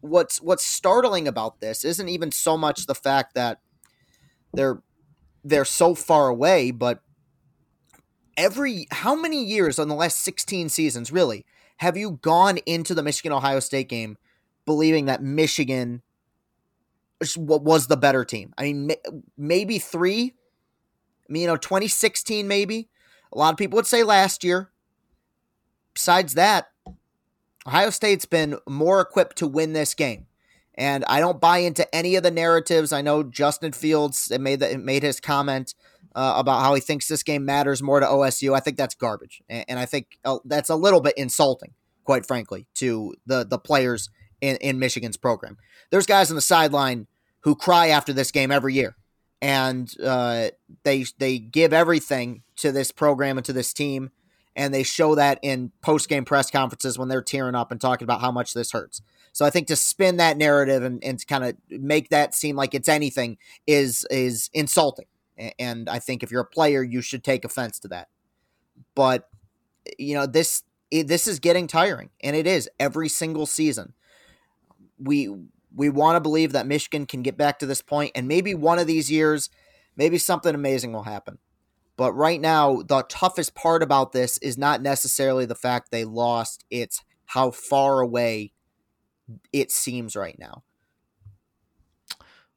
what's 0.00 0.40
what's 0.40 0.64
startling 0.64 1.26
about 1.28 1.60
this 1.60 1.84
isn't 1.84 2.08
even 2.08 2.32
so 2.32 2.56
much 2.56 2.86
the 2.86 2.94
fact 2.94 3.34
that 3.34 3.60
they're 4.52 4.82
they're 5.44 5.64
so 5.64 5.94
far 5.94 6.28
away, 6.28 6.70
but 6.70 7.00
every 8.36 8.86
how 8.90 9.14
many 9.14 9.44
years 9.44 9.78
on 9.78 9.88
the 9.88 9.94
last 9.94 10.18
16 10.18 10.68
seasons 10.68 11.10
really 11.10 11.46
have 11.78 11.96
you 11.96 12.18
gone 12.22 12.58
into 12.66 12.94
the 12.94 13.02
Michigan 13.02 13.32
Ohio 13.32 13.60
State 13.60 13.88
game 13.88 14.16
believing 14.64 15.06
that 15.06 15.22
Michigan 15.22 16.02
was- 17.36 17.86
the 17.86 17.96
better 17.96 18.24
team? 18.24 18.52
I 18.58 18.64
mean, 18.64 18.90
maybe 19.36 19.78
3 19.78 20.34
I 21.28 21.32
mean, 21.32 21.42
you 21.42 21.48
know, 21.48 21.56
2016 21.56 22.46
maybe. 22.46 22.88
A 23.32 23.38
lot 23.38 23.52
of 23.52 23.58
people 23.58 23.76
would 23.76 23.86
say 23.86 24.02
last 24.02 24.44
year. 24.44 24.70
Besides 25.96 26.34
that, 26.34 26.68
Ohio 27.66 27.88
State's 27.88 28.26
been 28.26 28.58
more 28.68 29.00
equipped 29.00 29.36
to 29.38 29.46
win 29.46 29.72
this 29.72 29.94
game. 29.94 30.26
And 30.74 31.06
I 31.08 31.20
don't 31.20 31.40
buy 31.40 31.58
into 31.58 31.92
any 31.94 32.16
of 32.16 32.22
the 32.22 32.30
narratives. 32.30 32.92
I 32.92 33.00
know 33.00 33.22
Justin 33.22 33.72
Fields 33.72 34.30
made 34.38 34.60
the, 34.60 34.76
made 34.76 35.02
his 35.02 35.20
comment 35.20 35.74
uh, 36.14 36.34
about 36.36 36.60
how 36.60 36.74
he 36.74 36.82
thinks 36.82 37.08
this 37.08 37.22
game 37.22 37.46
matters 37.46 37.82
more 37.82 37.98
to 37.98 38.04
OSU. 38.04 38.54
I 38.54 38.60
think 38.60 38.76
that's 38.76 38.94
garbage, 38.94 39.42
and, 39.48 39.64
and 39.68 39.78
I 39.78 39.86
think 39.86 40.18
uh, 40.22 40.38
that's 40.44 40.68
a 40.68 40.76
little 40.76 41.00
bit 41.00 41.14
insulting, 41.16 41.72
quite 42.04 42.26
frankly, 42.26 42.66
to 42.74 43.14
the 43.24 43.46
the 43.46 43.58
players 43.58 44.10
in, 44.42 44.56
in 44.56 44.78
Michigan's 44.78 45.16
program. 45.16 45.56
There's 45.90 46.04
guys 46.04 46.30
on 46.30 46.36
the 46.36 46.42
sideline 46.42 47.06
who 47.40 47.54
cry 47.56 47.88
after 47.88 48.12
this 48.12 48.30
game 48.30 48.52
every 48.52 48.74
year, 48.74 48.96
and 49.40 49.90
uh, 50.04 50.48
they 50.82 51.06
they 51.16 51.38
give 51.38 51.72
everything 51.72 52.42
to 52.56 52.70
this 52.70 52.92
program 52.92 53.38
and 53.38 53.46
to 53.46 53.54
this 53.54 53.72
team, 53.72 54.10
and 54.56 54.72
they 54.72 54.82
show 54.82 55.14
that 55.14 55.38
in 55.42 55.70
post 55.82 56.08
game 56.08 56.24
press 56.24 56.50
conferences 56.50 56.98
when 56.98 57.08
they're 57.08 57.22
tearing 57.22 57.54
up 57.54 57.70
and 57.70 57.80
talking 57.80 58.04
about 58.04 58.22
how 58.22 58.32
much 58.32 58.54
this 58.54 58.72
hurts. 58.72 59.02
So 59.32 59.44
I 59.44 59.50
think 59.50 59.66
to 59.66 59.76
spin 59.76 60.16
that 60.16 60.38
narrative 60.38 60.82
and, 60.82 61.04
and 61.04 61.18
to 61.18 61.26
kind 61.26 61.44
of 61.44 61.56
make 61.68 62.08
that 62.08 62.34
seem 62.34 62.56
like 62.56 62.74
it's 62.74 62.88
anything 62.88 63.36
is 63.66 64.06
is 64.10 64.50
insulting. 64.54 65.04
And 65.58 65.90
I 65.90 65.98
think 65.98 66.22
if 66.22 66.30
you're 66.30 66.40
a 66.40 66.46
player, 66.46 66.82
you 66.82 67.02
should 67.02 67.22
take 67.22 67.44
offense 67.44 67.78
to 67.80 67.88
that. 67.88 68.08
But 68.94 69.28
you 69.98 70.14
know 70.14 70.26
this 70.26 70.62
this 70.90 71.28
is 71.28 71.38
getting 71.38 71.66
tiring, 71.66 72.08
and 72.22 72.34
it 72.34 72.46
is 72.46 72.70
every 72.80 73.10
single 73.10 73.44
season. 73.44 73.92
We 74.98 75.30
we 75.74 75.90
want 75.90 76.16
to 76.16 76.20
believe 76.20 76.52
that 76.52 76.66
Michigan 76.66 77.04
can 77.04 77.20
get 77.20 77.36
back 77.36 77.58
to 77.58 77.66
this 77.66 77.82
point, 77.82 78.12
and 78.14 78.26
maybe 78.26 78.54
one 78.54 78.78
of 78.78 78.86
these 78.86 79.10
years, 79.10 79.50
maybe 79.96 80.16
something 80.16 80.54
amazing 80.54 80.94
will 80.94 81.02
happen. 81.02 81.36
But 81.96 82.12
right 82.12 82.40
now, 82.40 82.82
the 82.82 83.02
toughest 83.08 83.54
part 83.54 83.82
about 83.82 84.12
this 84.12 84.36
is 84.38 84.58
not 84.58 84.82
necessarily 84.82 85.46
the 85.46 85.54
fact 85.54 85.90
they 85.90 86.04
lost; 86.04 86.64
it's 86.70 87.02
how 87.26 87.50
far 87.50 88.00
away 88.00 88.52
it 89.52 89.70
seems 89.72 90.14
right 90.14 90.38
now. 90.38 90.62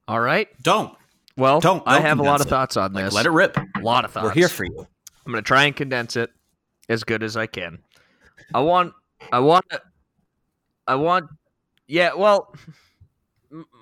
All 0.07 0.19
right. 0.19 0.47
Don't. 0.61 0.95
Well, 1.37 1.59
Don't- 1.59 1.83
I 1.85 1.93
don't 1.95 2.01
have 2.05 2.19
a 2.19 2.23
lot 2.23 2.41
of 2.41 2.47
it. 2.47 2.49
thoughts 2.49 2.75
on 2.77 2.93
Like, 2.93 3.05
this. 3.05 3.13
let 3.13 3.25
it 3.25 3.31
rip. 3.31 3.57
A 3.57 3.79
lot 3.81 4.05
of 4.05 4.11
thoughts. 4.11 4.25
We're 4.25 4.31
here 4.33 4.49
for 4.49 4.65
you. 4.65 4.87
I'm 5.25 5.31
going 5.31 5.43
to 5.43 5.47
try 5.47 5.65
and 5.65 5.75
condense 5.75 6.15
it 6.15 6.31
as 6.89 7.03
good 7.03 7.23
as 7.23 7.37
I 7.37 7.45
can. 7.47 7.79
I 8.53 8.59
want, 8.61 8.93
I 9.31 9.39
want, 9.39 9.65
I 10.87 10.95
want, 10.95 11.29
yeah. 11.87 12.13
Well, 12.15 12.53
m- 12.67 12.73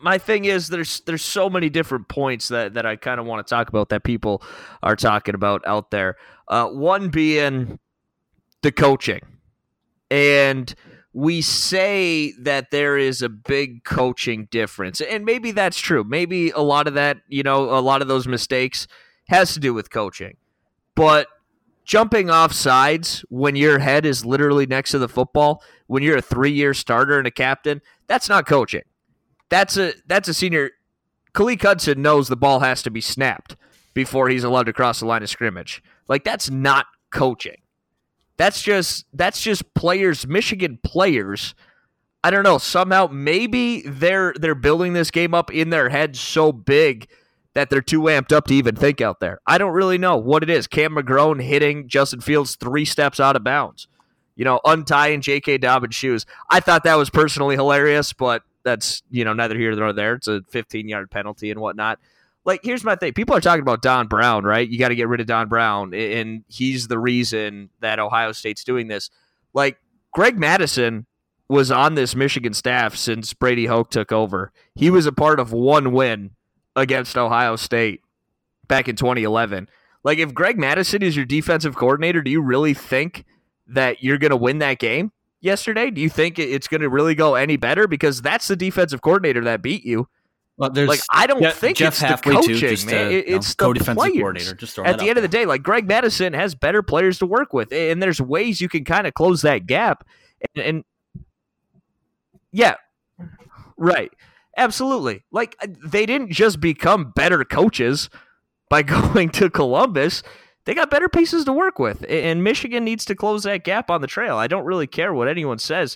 my 0.01 0.17
thing 0.17 0.45
is 0.45 0.69
there's 0.69 1.01
there's 1.01 1.24
so 1.24 1.50
many 1.50 1.69
different 1.69 2.07
points 2.07 2.47
that 2.50 2.74
that 2.75 2.86
I 2.86 2.95
kind 2.95 3.19
of 3.19 3.25
want 3.25 3.45
to 3.45 3.50
talk 3.50 3.69
about 3.69 3.89
that 3.89 4.03
people 4.03 4.41
are 4.81 4.95
talking 4.95 5.36
about 5.36 5.62
out 5.65 5.91
there. 5.91 6.15
Uh, 6.47 6.67
one 6.67 7.09
being 7.09 7.79
the 8.62 8.71
coaching, 8.71 9.21
and 10.09 10.74
we 11.13 11.41
say 11.41 12.33
that 12.39 12.71
there 12.71 12.97
is 12.97 13.21
a 13.21 13.29
big 13.29 13.83
coaching 13.83 14.47
difference, 14.51 15.01
and 15.01 15.25
maybe 15.25 15.51
that's 15.51 15.79
true. 15.79 16.03
Maybe 16.03 16.51
a 16.51 16.62
lot 16.62 16.88
of 16.88 16.93
that, 16.93 17.17
you 17.27 17.43
know, 17.43 17.77
a 17.77 17.81
lot 17.81 18.01
of 18.01 18.07
those 18.07 18.27
mistakes 18.27 18.88
has 19.29 19.53
to 19.53 19.59
do 19.59 19.74
with 19.74 19.89
coaching, 19.89 20.38
but 20.95 21.27
jumping 21.83 22.29
off 22.29 22.53
sides 22.53 23.25
when 23.29 23.55
your 23.55 23.79
head 23.79 24.05
is 24.05 24.25
literally 24.25 24.65
next 24.65 24.91
to 24.91 25.00
the 25.00 25.09
football, 25.09 25.63
when 25.88 26.03
you're 26.03 26.17
a 26.17 26.21
three 26.21 26.51
year 26.51 26.74
starter 26.74 27.17
and 27.17 27.27
a 27.27 27.31
captain, 27.31 27.81
that's 28.07 28.29
not 28.29 28.45
coaching. 28.45 28.83
That's 29.50 29.77
a 29.77 29.94
that's 30.08 30.27
a 30.27 30.34
senior. 30.34 30.72
Khaleke 31.34 31.62
Hudson 31.62 32.01
knows 32.01 32.27
the 32.27 32.36
ball 32.36 32.62
has 32.62 32.82
to 32.84 32.89
be 32.89 33.01
snapped 33.01 33.56
before 33.94 34.30
he's 34.30 34.44
allowed 34.44 34.66
to 34.66 34.74
cross 34.74 35.00
the 35.00 35.06
line 35.06 35.24
of 35.24 35.30
scrimmage. 35.30 35.84
Like 36.08 36.24
that's 36.24 36.50
not 36.50 36.88
coaching. 37.12 37.58
That's 38.38 38.62
just 38.62 39.06
that's 39.13 39.42
just 39.42 39.74
players, 39.74 40.27
Michigan 40.27 40.80
players. 40.84 41.56
I 42.24 42.30
don't 42.30 42.44
know. 42.44 42.58
Somehow, 42.58 43.08
maybe 43.12 43.82
they're 43.82 44.34
they're 44.38 44.56
building 44.56 44.94
this 44.94 45.12
game 45.12 45.34
up 45.34 45.51
in 45.51 45.70
their 45.70 45.89
head 45.89 46.16
so 46.16 46.51
big 46.51 47.08
that 47.54 47.72
they're 47.72 47.82
too 47.82 48.01
amped 48.01 48.32
up 48.32 48.46
to 48.46 48.54
even 48.54 48.75
think 48.75 49.01
out 49.01 49.20
there. 49.20 49.39
I 49.48 49.58
don't 49.58 49.74
really 49.74 49.98
know 49.98 50.18
what 50.18 50.44
it 50.44 50.50
is. 50.50 50.68
Cam 50.68 50.96
McGrone 50.96 51.42
hitting 51.42 51.88
Justin 51.88 52.22
Fields 52.22 52.56
three 52.56 52.86
steps 52.86 53.20
out 53.20 53.36
of 53.36 53.44
bounds. 53.44 53.88
You 54.36 54.46
know, 54.46 54.60
untying 54.63 55.22
J.K. 55.22 55.58
Dobbins' 55.58 55.96
shoes. 55.96 56.27
I 56.51 56.60
thought 56.60 56.84
that 56.84 56.94
was 56.94 57.10
personally 57.10 57.56
hilarious, 57.56 58.13
but 58.13 58.44
that's 58.67 59.01
you 59.09 59.24
know 59.24 59.33
neither 59.33 59.57
here 59.57 59.74
nor 59.75 59.93
there. 59.93 60.15
It's 60.15 60.27
a 60.27 60.41
15 60.50 60.88
yard 60.88 61.09
penalty 61.09 61.50
and 61.50 61.59
whatnot. 61.59 62.00
Like, 62.45 62.62
here's 62.63 62.83
my 62.83 62.95
thing. 62.95 63.13
People 63.13 63.36
are 63.36 63.41
talking 63.41 63.62
about 63.62 63.81
Don 63.81 64.07
Brown, 64.07 64.45
right? 64.45 64.67
You 64.67 64.79
got 64.79 64.88
to 64.89 64.95
get 64.95 65.09
rid 65.09 65.19
of 65.19 65.27
Don 65.27 65.50
Brown, 65.50 65.93
and 65.93 66.45
he's 66.47 66.88
the 66.88 66.97
reason 66.97 67.69
that 67.81 68.00
Ohio 68.00 68.31
State's 68.31 68.63
doing 68.63 68.88
this. 68.88 69.09
Like, 69.53 69.77
Greg 70.13 70.39
Mattison 70.39 71.07
was 71.50 71.71
on 71.71 71.95
this 71.95 72.15
Michigan 72.15 72.53
staff 72.53 72.95
since 72.95 73.33
Brady 73.33 73.65
Hoke 73.65 73.89
took 73.89 74.13
over. 74.13 74.53
He 74.75 74.89
was 74.89 75.05
a 75.05 75.12
part 75.12 75.41
of 75.41 75.51
one 75.51 75.91
win 75.91 76.31
against 76.74 77.17
Ohio 77.17 77.57
State 77.57 78.01
back 78.69 78.88
in 78.88 78.95
2011. 78.95 79.67
Like, 80.05 80.19
if 80.19 80.33
Greg 80.33 80.57
Mattison 80.57 81.01
is 81.01 81.17
your 81.17 81.25
defensive 81.25 81.75
coordinator, 81.75 82.21
do 82.21 82.31
you 82.31 82.41
really 82.41 82.74
think 82.74 83.25
that 83.67 84.03
you're 84.03 84.17
going 84.17 84.31
to 84.31 84.38
win 84.38 84.59
that 84.59 84.79
game 84.79 85.12
yesterday? 85.41 85.89
Do 85.91 86.01
you 86.01 86.10
think 86.10 86.39
it's 86.39 86.67
going 86.67 86.82
to 86.82 86.89
really 86.89 87.15
go 87.15 87.36
any 87.36 87.58
better? 87.58 87.88
Because 87.88 88.22
that's 88.22 88.48
the 88.48 88.56
defensive 88.56 89.01
coordinator 89.01 89.44
that 89.46 89.62
beat 89.62 89.86
you. 89.86 90.08
Well, 90.58 90.72
there's 90.72 90.89
like 90.89 91.01
I 91.12 91.27
don't 91.27 91.44
Je- 91.44 91.51
think 91.51 91.77
Jeff 91.77 91.89
it's 91.94 92.00
the 92.00 92.08
Halfway, 92.08 92.32
too, 92.34 92.39
coaching, 92.39 92.58
just, 92.70 92.86
man. 92.88 93.06
uh, 93.06 93.10
It- 93.10 93.25
you 93.27 93.32
know, 93.32 93.38
it's 93.38 93.53
the 93.53 93.74
players. 93.96 94.13
coordinator, 94.17 94.53
just 94.56 94.79
At 94.79 94.98
the 94.98 95.08
end 95.10 95.17
of 95.17 95.22
the 95.22 95.27
day, 95.27 95.46
like 95.46 95.62
Greg 95.62 95.88
Mattison 95.88 96.34
has 96.34 96.56
better 96.56 96.82
players 96.82 97.20
to 97.20 97.27
work 97.27 97.53
with, 97.53 97.72
and 97.72 98.01
there's 98.01 98.20
ways 98.20 98.60
you 98.60 98.67
can 98.67 98.84
kind 98.84 99.06
of 99.06 99.13
close 99.13 99.44
that 99.44 99.67
gap. 99.67 100.03
And, 100.56 100.65
and 100.65 100.84
yeah, 102.51 102.75
right, 103.77 104.12
absolutely. 104.58 105.24
Like 105.32 105.56
uh, 105.62 105.67
they 105.86 106.06
didn't 106.08 106.32
just 106.32 106.60
become 106.60 107.12
better 107.15 107.44
coaches 107.44 108.10
by 108.70 108.82
going 108.84 109.29
to 109.29 109.50
Columbus. 109.50 110.24
They 110.67 110.74
got 110.74 110.91
better 110.91 111.07
pieces 111.07 111.45
to 111.45 111.53
work 111.53 111.79
with, 111.79 112.05
and 112.09 112.43
Michigan 112.43 112.83
needs 112.83 113.05
to 113.05 113.15
close 113.15 113.43
that 113.43 113.63
gap 113.63 113.89
on 113.89 114.01
the 114.01 114.07
trail. 114.07 114.36
I 114.36 114.47
don't 114.47 114.65
really 114.65 114.86
care 114.86 115.13
what 115.13 115.29
anyone 115.29 115.59
says 115.59 115.95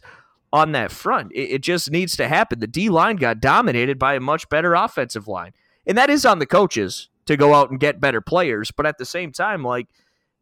on 0.53 0.71
that 0.71 0.93
front. 0.93 1.33
It, 1.35 1.59
just 1.59 1.91
needs 1.91 2.15
to 2.15 2.29
happen. 2.29 2.61
The 2.61 2.67
D 2.67 2.87
line 2.87 3.17
got 3.17 3.41
dominated 3.41 3.99
by 3.99 4.13
a 4.13 4.21
much 4.21 4.47
better 4.47 4.73
offensive 4.73 5.27
line, 5.27 5.51
and 5.85 5.97
that 5.97 6.09
is 6.09 6.25
on 6.25 6.39
the 6.39 6.45
coaches 6.45 7.09
to 7.25 7.35
go 7.35 7.53
out 7.53 7.69
and 7.69 7.81
get 7.81 7.99
better 7.99 8.21
players. 8.21 8.71
But 8.71 8.85
at 8.85 8.97
the 8.97 9.03
same 9.03 9.33
time, 9.33 9.61
like 9.61 9.87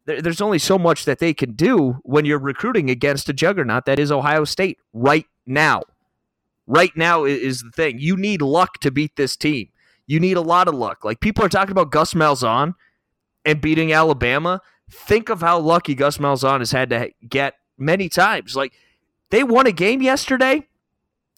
there's 0.04 0.40
only 0.40 0.60
so 0.60 0.78
much 0.78 1.06
that 1.06 1.18
they 1.18 1.34
can 1.34 1.54
do 1.54 1.98
when 2.04 2.24
you're 2.24 2.38
recruiting 2.38 2.88
against 2.88 3.28
a 3.28 3.32
juggernaut 3.32 3.84
that 3.86 3.98
is 3.98 4.12
Ohio 4.12 4.44
State 4.44 4.78
right 4.92 5.26
now. 5.44 5.82
Right 6.68 6.96
now 6.96 7.24
is 7.24 7.62
the 7.62 7.72
thing. 7.72 7.98
You 7.98 8.16
need 8.16 8.42
luck 8.42 8.78
to 8.82 8.92
beat 8.92 9.16
this 9.16 9.36
team. 9.36 9.70
You 10.06 10.20
need 10.20 10.36
a 10.36 10.40
lot 10.40 10.68
of 10.68 10.74
luck. 10.74 11.04
Like 11.04 11.18
people 11.18 11.44
are 11.44 11.48
talking 11.48 11.72
about 11.72 11.90
Gus 11.90 12.14
Malzahn 12.14 12.74
and 13.44 13.60
beating 13.60 13.92
Alabama. 13.92 14.60
Think 14.90 15.28
of 15.28 15.40
how 15.40 15.58
lucky 15.58 15.94
Gus 15.94 16.18
Malzahn 16.18 16.58
has 16.58 16.72
had 16.72 16.90
to 16.90 17.10
get 17.28 17.54
many 17.78 18.08
times. 18.08 18.56
Like 18.56 18.72
they 19.30 19.44
won 19.44 19.66
a 19.66 19.72
game 19.72 20.02
yesterday 20.02 20.66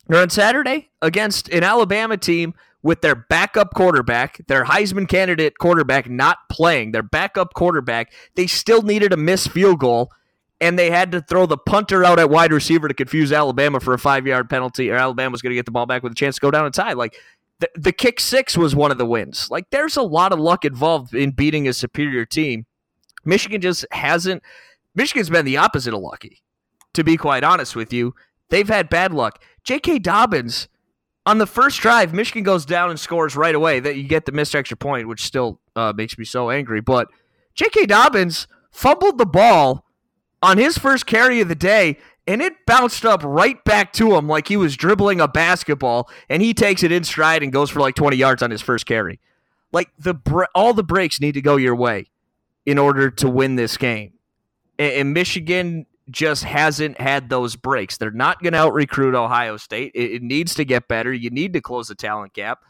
or 0.08 0.16
on 0.16 0.30
Saturday 0.30 0.90
against 1.00 1.48
an 1.50 1.62
Alabama 1.62 2.16
team 2.16 2.54
with 2.82 3.00
their 3.00 3.14
backup 3.14 3.74
quarterback, 3.74 4.44
their 4.48 4.64
Heisman 4.64 5.08
candidate 5.08 5.58
quarterback 5.58 6.10
not 6.10 6.38
playing, 6.50 6.92
their 6.92 7.02
backup 7.02 7.54
quarterback. 7.54 8.12
They 8.34 8.46
still 8.46 8.82
needed 8.82 9.12
a 9.12 9.16
missed 9.16 9.50
field 9.50 9.78
goal, 9.78 10.10
and 10.60 10.78
they 10.78 10.90
had 10.90 11.12
to 11.12 11.20
throw 11.20 11.46
the 11.46 11.56
punter 11.56 12.04
out 12.04 12.18
at 12.18 12.28
wide 12.28 12.52
receiver 12.52 12.88
to 12.88 12.94
confuse 12.94 13.32
Alabama 13.32 13.78
for 13.78 13.94
a 13.94 13.98
five 13.98 14.26
yard 14.26 14.50
penalty, 14.50 14.90
or 14.90 14.96
Alabama 14.96 15.30
was 15.30 15.42
going 15.42 15.52
to 15.52 15.56
get 15.56 15.64
the 15.64 15.70
ball 15.70 15.86
back 15.86 16.02
with 16.02 16.12
a 16.12 16.16
chance 16.16 16.36
to 16.36 16.40
go 16.40 16.50
down 16.50 16.64
and 16.64 16.74
tie. 16.74 16.94
Like 16.94 17.16
the, 17.62 17.80
the 17.80 17.92
kick 17.92 18.18
six 18.18 18.56
was 18.56 18.74
one 18.74 18.90
of 18.90 18.98
the 18.98 19.06
wins. 19.06 19.48
Like 19.50 19.70
there's 19.70 19.96
a 19.96 20.02
lot 20.02 20.32
of 20.32 20.40
luck 20.40 20.64
involved 20.64 21.14
in 21.14 21.30
beating 21.30 21.68
a 21.68 21.72
superior 21.72 22.26
team. 22.26 22.66
Michigan 23.24 23.60
just 23.60 23.86
hasn't. 23.92 24.42
Michigan's 24.94 25.30
been 25.30 25.44
the 25.44 25.56
opposite 25.56 25.94
of 25.94 26.00
lucky 26.00 26.42
to 26.94 27.04
be 27.04 27.16
quite 27.16 27.44
honest 27.44 27.76
with 27.76 27.92
you. 27.92 28.14
They've 28.50 28.68
had 28.68 28.88
bad 28.88 29.14
luck. 29.14 29.42
J.K. 29.64 30.00
Dobbins 30.00 30.68
on 31.24 31.38
the 31.38 31.46
first 31.46 31.80
drive, 31.80 32.12
Michigan 32.12 32.42
goes 32.42 32.66
down 32.66 32.90
and 32.90 32.98
scores 32.98 33.36
right 33.36 33.54
away. 33.54 33.80
That 33.80 33.96
you 33.96 34.02
get 34.02 34.26
the 34.26 34.32
missed 34.32 34.54
extra 34.54 34.76
point, 34.76 35.08
which 35.08 35.22
still 35.22 35.60
uh, 35.76 35.92
makes 35.96 36.18
me 36.18 36.24
so 36.24 36.50
angry. 36.50 36.80
But 36.80 37.08
J.K. 37.54 37.86
Dobbins 37.86 38.46
fumbled 38.70 39.18
the 39.18 39.26
ball 39.26 39.86
on 40.42 40.58
his 40.58 40.76
first 40.76 41.06
carry 41.06 41.40
of 41.40 41.48
the 41.48 41.54
day, 41.54 41.98
and 42.26 42.40
it 42.42 42.66
bounced 42.66 43.04
up 43.04 43.22
right 43.24 43.62
back 43.64 43.92
to 43.94 44.14
him 44.16 44.28
like 44.28 44.48
he 44.48 44.56
was 44.56 44.76
dribbling 44.76 45.20
a 45.20 45.28
basketball, 45.28 46.08
and 46.28 46.42
he 46.42 46.54
takes 46.54 46.82
it 46.82 46.92
in 46.92 47.04
stride 47.04 47.42
and 47.42 47.52
goes 47.52 47.70
for 47.70 47.80
like 47.80 47.94
20 47.94 48.16
yards 48.16 48.42
on 48.42 48.50
his 48.50 48.62
first 48.62 48.86
carry. 48.86 49.20
Like 49.72 49.90
the 49.98 50.14
all 50.54 50.74
the 50.74 50.84
breaks 50.84 51.20
need 51.20 51.32
to 51.32 51.42
go 51.42 51.56
your 51.56 51.74
way 51.74 52.06
in 52.66 52.78
order 52.78 53.10
to 53.10 53.28
win 53.28 53.56
this 53.56 53.76
game, 53.76 54.12
and, 54.78 54.92
and 54.92 55.14
Michigan 55.14 55.86
just 56.10 56.44
hasn't 56.44 57.00
had 57.00 57.30
those 57.30 57.56
breaks. 57.56 57.96
They're 57.96 58.10
not 58.10 58.42
going 58.42 58.52
to 58.52 58.58
out 58.58 58.74
recruit 58.74 59.14
Ohio 59.14 59.56
State. 59.56 59.92
It, 59.94 60.16
it 60.16 60.22
needs 60.22 60.54
to 60.56 60.64
get 60.64 60.88
better. 60.88 61.12
You 61.12 61.30
need 61.30 61.52
to 61.54 61.60
close 61.60 61.88
the 61.88 61.94
talent 61.94 62.34
gap. 62.34 62.60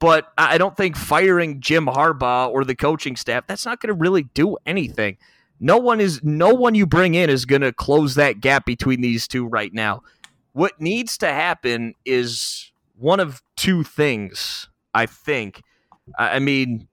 but 0.00 0.32
I 0.36 0.58
don't 0.58 0.76
think 0.76 0.96
firing 0.96 1.60
Jim 1.60 1.86
Harbaugh 1.86 2.48
or 2.50 2.64
the 2.64 2.74
coaching 2.74 3.14
staff 3.14 3.46
that's 3.46 3.64
not 3.64 3.80
going 3.80 3.88
to 3.88 3.94
really 3.94 4.24
do 4.34 4.56
anything. 4.66 5.16
No 5.62 5.78
one 5.78 6.00
is 6.00 6.20
no 6.24 6.52
one 6.52 6.74
you 6.74 6.86
bring 6.86 7.14
in 7.14 7.30
is 7.30 7.44
going 7.44 7.62
to 7.62 7.72
close 7.72 8.16
that 8.16 8.40
gap 8.40 8.66
between 8.66 9.00
these 9.00 9.28
two 9.28 9.46
right 9.46 9.72
now. 9.72 10.02
What 10.54 10.80
needs 10.80 11.16
to 11.18 11.28
happen 11.28 11.94
is 12.04 12.72
one 12.96 13.20
of 13.20 13.40
two 13.56 13.84
things, 13.84 14.68
I 14.92 15.06
think. 15.06 15.62
I 16.18 16.40
mean, 16.40 16.88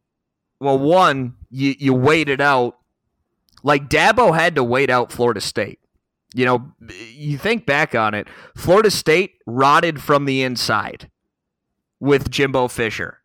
well, 0.60 0.78
one, 0.78 1.36
you 1.50 1.74
you 1.80 1.96
wait 1.96 2.30
it 2.30 2.40
out. 2.40 2.78
Like 3.64 3.90
Dabo 3.90 4.36
had 4.36 4.54
to 4.54 4.64
wait 4.64 4.92
out 4.92 5.12
Florida 5.12 5.42
State. 5.42 5.80
You 6.36 6.46
know, 6.46 6.72
you 7.12 7.40
think 7.40 7.66
back 7.66 7.96
on 7.96 8.14
it, 8.14 8.28
Florida 8.56 8.92
State 8.92 9.34
rotted 9.48 10.00
from 10.00 10.26
the 10.26 10.44
inside 10.44 11.10
with 12.00 12.30
Jimbo 12.30 12.68
Fisher. 12.68 13.19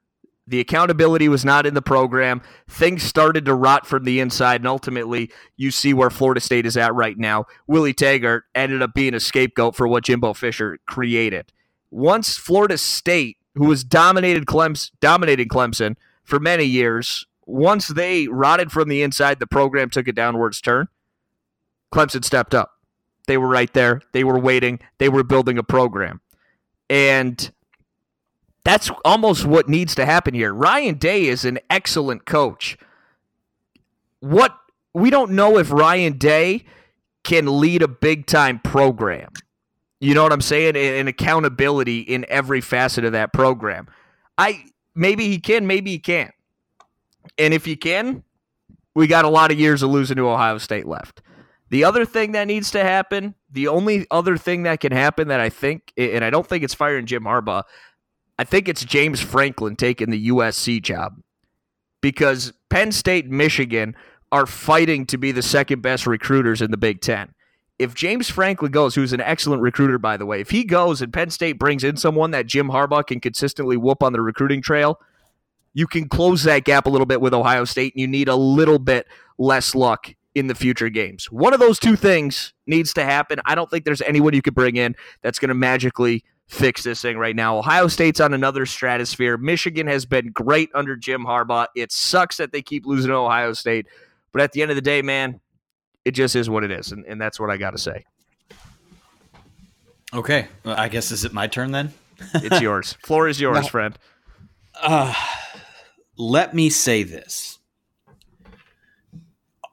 The 0.47 0.61
accountability 0.61 1.29
was 1.29 1.45
not 1.45 1.65
in 1.65 1.73
the 1.73 1.83
program. 1.83 2.43
Things 2.69 3.03
started 3.03 3.47
to 3.47 3.55
rot 3.55 3.87
from 3.87 4.05
the 4.05 4.21
inside, 4.21 4.61
and 4.61 4.69
ultimately, 4.69 5.31
you 5.57 5.71
see 5.71 5.95
where 5.95 6.11
Florida 6.11 6.41
State 6.41 6.67
is 6.67 6.77
at 6.77 6.95
right 6.95 7.17
now. 7.17 7.47
Willie 7.67 7.95
Taggart 7.95 8.45
ended 8.55 8.83
up 8.83 8.93
being 8.93 9.15
a 9.15 9.21
scapegoat 9.21 9.75
for 9.75 9.89
what 9.89 10.05
Jimbo 10.05 10.35
Fisher 10.35 10.79
created. 10.87 11.51
Once 11.91 12.37
Florida 12.37 12.77
State, 12.77 13.39
who 13.55 13.67
was 13.67 13.85
dominated 13.85 14.45
Clemson, 14.45 14.91
dominated 15.01 15.49
Clemson 15.49 15.97
for 16.25 16.39
many 16.39 16.65
years, 16.65 17.27
once 17.47 17.89
they 17.89 18.29
rotted 18.29 18.71
from 18.71 18.89
the 18.89 19.03
inside, 19.03 19.39
the 19.39 19.47
program 19.47 19.89
took 19.89 20.09
a 20.09 20.13
downwards 20.13 20.61
turn. 20.61 20.89
Clemson 21.93 22.25
stepped 22.25 22.55
up. 22.55 22.73
They 23.27 23.39
were 23.39 23.49
right 23.49 23.73
there. 23.73 24.03
They 24.13 24.25
were 24.25 24.39
waiting. 24.39 24.81
They 24.99 25.09
were 25.09 25.23
building 25.23 25.57
a 25.57 25.63
program. 25.63 26.21
And 26.91 27.51
that's 28.65 28.91
almost 29.05 29.45
what 29.45 29.69
needs 29.69 29.95
to 29.97 30.07
happen 30.07 30.35
here. 30.35 30.53
Ryan 30.53 30.97
Day 30.97 31.27
is 31.27 31.45
an 31.45 31.59
excellent 31.69 32.25
coach. 32.25 32.77
What 34.21 34.59
we 34.95 35.11
don't 35.11 35.33
know 35.33 35.59
if 35.59 35.71
Ryan 35.71 36.17
Day 36.19 36.65
can 37.25 37.61
lead 37.61 37.83
a 37.83 37.89
big 37.89 38.27
time 38.27 38.59
program. 38.61 39.31
You 40.01 40.15
know 40.15 40.23
what 40.23 40.33
I'm 40.33 40.41
saying? 40.41 40.77
And 40.77 41.09
accountability 41.09 42.01
in 42.01 42.27
every 42.29 42.61
facet 42.61 43.05
of 43.05 43.13
that 43.13 43.33
program. 43.33 43.89
I 44.39 44.65
maybe 44.95 45.29
he 45.29 45.39
can, 45.39 45.67
maybe 45.67 45.91
he 45.93 45.99
can't. 45.99 46.33
And 47.39 47.55
if 47.55 47.65
he 47.65 47.77
can, 47.77 48.23
we 48.95 49.07
got 49.07 49.25
a 49.25 49.29
lot 49.29 49.51
of 49.51 49.59
years 49.59 49.83
of 49.83 49.91
losing 49.91 50.17
to 50.17 50.29
Ohio 50.29 50.59
State 50.59 50.87
left. 50.87 51.23
The 51.71 51.85
other 51.85 52.05
thing 52.05 52.33
that 52.33 52.47
needs 52.47 52.71
to 52.73 52.85
happen, 52.85 53.35
the 53.51 53.69
only 53.69 54.07
other 54.11 54.37
thing 54.37 54.63
that 54.65 54.81
can 54.81 54.93
happen 54.93 55.29
that 55.29 55.41
I 55.41 55.49
think, 55.49 55.93
and 55.97 56.25
I 56.25 56.31
don't 56.31 56.47
think 56.47 56.63
it's 56.63 56.75
firing 56.75 57.07
Jim 57.07 57.25
Harbaugh, 57.25 57.65
I 58.39 58.45
think 58.45 58.69
it's 58.69 58.85
James 58.85 59.21
Franklin 59.21 59.77
taking 59.77 60.11
the 60.11 60.29
USC 60.29 60.83
job 60.83 61.21
because 62.01 62.53
Penn 62.69 62.93
State 62.93 63.27
and 63.27 63.39
Michigan 63.39 63.95
are 64.33 64.47
fighting 64.47 65.07
to 65.07 65.17
be 65.17 65.31
the 65.31 65.43
second 65.43 65.83
best 65.83 66.07
recruiters 66.07 66.61
in 66.61 66.71
the 66.71 66.77
Big 66.77 67.01
Ten. 67.01 67.33
If 67.79 67.95
James 67.95 68.29
Franklin 68.29 68.73
goes, 68.73 68.95
who's 68.95 69.13
an 69.13 69.21
excellent 69.21 69.63
recruiter, 69.63 69.99
by 69.99 70.17
the 70.17 70.27
way, 70.27 70.41
if 70.41 70.51
he 70.51 70.65
goes 70.65 71.03
and 71.03 71.13
Penn 71.13 71.31
State 71.31 71.59
brings 71.59 71.85
in 71.85 71.97
someone 71.97 72.31
that 72.33 72.47
Jim 72.47 72.69
Harbaugh 72.69 73.07
can 73.07 73.21
consistently 73.21 73.77
whoop 73.77 74.03
on 74.03 74.13
the 74.13 74.21
recruiting 74.21 74.63
trail, 74.63 75.01
you 75.73 75.87
can 75.87 76.09
close 76.09 76.45
that 76.45 76.65
gap 76.65 76.87
a 76.87 76.91
little 76.91 77.07
bit 77.07 77.21
with 77.21 77.35
Ohio 77.35 77.65
State, 77.65 77.95
and 77.95 78.01
you 78.01 78.07
need 78.07 78.29
a 78.29 78.37
little 78.37 78.79
bit 78.79 79.07
less 79.39 79.75
luck 79.75 80.15
in 80.35 80.47
the 80.49 80.55
future 80.55 80.89
games. 80.89 81.31
One 81.31 81.53
of 81.53 81.61
those 81.61 81.79
two 81.79 81.97
things 81.97 82.53
needs 82.67 82.93
to 82.95 83.05
happen. 83.05 83.41
I 83.45 83.55
don't 83.55 83.71
think 83.71 83.85
there's 83.85 84.03
anyone 84.03 84.35
you 84.35 84.43
could 84.43 84.55
bring 84.55 84.77
in 84.77 84.97
that's 85.23 85.39
going 85.39 85.49
to 85.49 85.55
magically 85.55 86.25
fix 86.47 86.83
this 86.83 87.01
thing 87.01 87.19
right 87.19 87.35
now. 87.35 87.59
Ohio 87.59 87.89
State's 87.89 88.21
on 88.21 88.35
another 88.35 88.67
stratosphere. 88.67 89.37
Michigan 89.37 89.87
has 89.87 90.05
been 90.05 90.31
great 90.31 90.71
under 90.75 90.97
Jim 90.97 91.25
Harbaugh. 91.25 91.67
It 91.75 91.93
sucks 91.93 92.37
that 92.37 92.53
they 92.53 92.63
keep 92.63 92.87
losing 92.87 93.11
to 93.11 93.17
Ohio 93.17 93.53
State, 93.53 93.87
but 94.33 94.43
at 94.43 94.53
the 94.53 94.63
end 94.63 94.71
of 94.71 94.77
the 94.77 94.83
day, 94.83 95.03
man, 95.03 95.41
it 96.05 96.13
just 96.13 96.37
is 96.37 96.51
what 96.51 96.65
it 96.65 96.71
is, 96.71 96.93
and, 96.93 97.05
and 97.07 97.21
that's 97.21 97.41
what 97.41 97.51
I 97.51 97.57
got 97.57 97.71
to 97.71 97.79
say. 97.79 98.05
Okay, 100.13 100.47
well, 100.65 100.77
I 100.79 100.89
guess 100.89 101.11
is 101.11 101.25
it 101.25 101.33
my 101.33 101.47
turn 101.47 101.73
then? 101.73 101.93
it's 102.35 102.61
yours. 102.63 102.97
Floor 103.05 103.27
is 103.27 103.41
yours, 103.41 103.67
friend. 103.67 103.99
Uh, 104.81 105.13
let 106.17 106.55
me 106.55 106.71
say 106.71 107.03
this. 107.03 107.59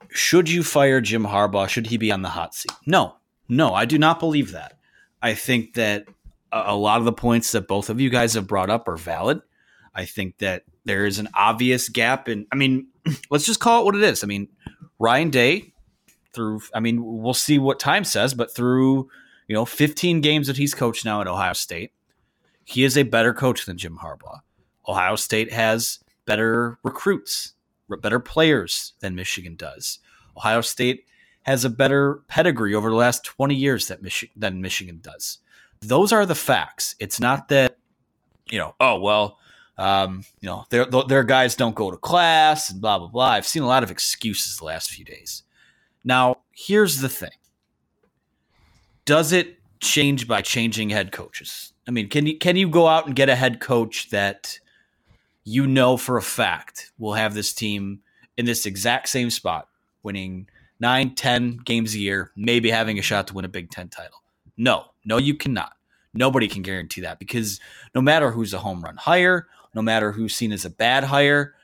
Should 0.09 0.49
you 0.49 0.63
fire 0.63 0.99
Jim 0.99 1.25
Harbaugh? 1.25 1.69
Should 1.69 1.87
he 1.87 1.97
be 1.97 2.11
on 2.11 2.21
the 2.21 2.29
hot 2.29 2.55
seat? 2.55 2.71
No, 2.85 3.15
no, 3.47 3.73
I 3.73 3.85
do 3.85 3.97
not 3.97 4.19
believe 4.19 4.51
that. 4.51 4.77
I 5.21 5.35
think 5.35 5.75
that 5.75 6.07
a 6.51 6.75
lot 6.75 6.99
of 6.99 7.05
the 7.05 7.13
points 7.13 7.51
that 7.51 7.67
both 7.67 7.89
of 7.89 7.99
you 7.99 8.09
guys 8.09 8.33
have 8.33 8.47
brought 8.47 8.69
up 8.69 8.87
are 8.87 8.97
valid. 8.97 9.41
I 9.93 10.05
think 10.05 10.37
that 10.39 10.63
there 10.85 11.05
is 11.05 11.19
an 11.19 11.29
obvious 11.33 11.89
gap 11.89 12.29
in, 12.29 12.47
I 12.51 12.55
mean, 12.55 12.87
let's 13.29 13.45
just 13.45 13.59
call 13.59 13.81
it 13.81 13.85
what 13.85 13.95
it 13.95 14.03
is. 14.03 14.23
I 14.23 14.27
mean, 14.27 14.47
Ryan 14.99 15.29
Day, 15.29 15.73
through, 16.33 16.61
I 16.73 16.79
mean, 16.79 17.01
we'll 17.03 17.33
see 17.33 17.59
what 17.59 17.79
time 17.79 18.03
says, 18.03 18.33
but 18.33 18.53
through, 18.53 19.09
you 19.47 19.55
know, 19.55 19.65
15 19.65 20.21
games 20.21 20.47
that 20.47 20.57
he's 20.57 20.73
coached 20.73 21.03
now 21.03 21.21
at 21.21 21.27
Ohio 21.27 21.53
State, 21.53 21.91
he 22.63 22.83
is 22.83 22.97
a 22.97 23.03
better 23.03 23.33
coach 23.33 23.65
than 23.65 23.77
Jim 23.77 23.99
Harbaugh. 24.01 24.39
Ohio 24.87 25.15
State 25.15 25.51
has 25.51 25.99
better 26.25 26.77
recruits, 26.83 27.53
better 28.01 28.19
players 28.19 28.93
than 29.01 29.15
Michigan 29.15 29.55
does. 29.55 29.99
Ohio 30.37 30.61
State 30.61 31.05
has 31.43 31.65
a 31.65 31.69
better 31.69 32.21
pedigree 32.27 32.73
over 32.73 32.89
the 32.89 32.95
last 32.95 33.25
20 33.25 33.55
years 33.55 33.87
that 33.87 34.01
Michi- 34.01 34.29
than 34.35 34.61
Michigan 34.61 34.99
does. 35.01 35.39
Those 35.81 36.11
are 36.11 36.25
the 36.25 36.35
facts. 36.35 36.95
It's 36.99 37.19
not 37.19 37.49
that, 37.49 37.77
you 38.49 38.59
know, 38.59 38.75
oh, 38.79 38.99
well, 38.99 39.37
um, 39.77 40.23
you 40.39 40.47
know, 40.47 40.65
their, 40.69 40.85
their 40.85 41.23
guys 41.23 41.55
don't 41.55 41.75
go 41.75 41.89
to 41.89 41.97
class 41.97 42.69
and 42.69 42.79
blah, 42.79 42.99
blah, 42.99 43.07
blah. 43.07 43.29
I've 43.29 43.47
seen 43.47 43.63
a 43.63 43.67
lot 43.67 43.83
of 43.83 43.89
excuses 43.89 44.57
the 44.57 44.65
last 44.65 44.91
few 44.91 45.03
days. 45.03 45.43
Now, 46.03 46.37
here's 46.51 47.01
the 47.01 47.09
thing 47.09 47.31
Does 49.05 49.31
it 49.31 49.59
change 49.79 50.27
by 50.27 50.41
changing 50.41 50.89
head 50.89 51.11
coaches? 51.11 51.73
I 51.87 51.91
mean, 51.91 52.09
can 52.09 52.27
you, 52.27 52.37
can 52.37 52.55
you 52.55 52.69
go 52.69 52.87
out 52.87 53.07
and 53.07 53.15
get 53.15 53.29
a 53.29 53.35
head 53.35 53.59
coach 53.59 54.09
that 54.11 54.59
you 55.43 55.65
know 55.65 55.97
for 55.97 56.17
a 56.17 56.21
fact 56.21 56.91
will 56.99 57.13
have 57.13 57.33
this 57.33 57.53
team 57.53 58.01
in 58.37 58.45
this 58.45 58.65
exact 58.65 59.09
same 59.09 59.31
spot, 59.31 59.67
winning 60.03 60.47
nine, 60.79 61.15
ten 61.15 61.57
games 61.57 61.95
a 61.95 61.99
year, 61.99 62.31
maybe 62.35 62.69
having 62.69 62.99
a 62.99 63.01
shot 63.01 63.27
to 63.27 63.33
win 63.33 63.45
a 63.45 63.49
Big 63.49 63.71
Ten 63.71 63.89
title? 63.89 64.21
No, 64.57 64.90
no, 65.05 65.17
you 65.17 65.35
cannot. 65.35 65.73
Nobody 66.13 66.47
can 66.47 66.61
guarantee 66.61 67.01
that 67.01 67.19
because 67.19 67.59
no 67.95 68.01
matter 68.01 68.31
who's 68.31 68.53
a 68.53 68.59
home 68.59 68.81
run 68.81 68.97
hire, 68.97 69.47
no 69.73 69.81
matter 69.81 70.11
who's 70.11 70.35
seen 70.35 70.51
as 70.51 70.65
a 70.65 70.69
bad 70.69 71.05
hire, 71.05 71.55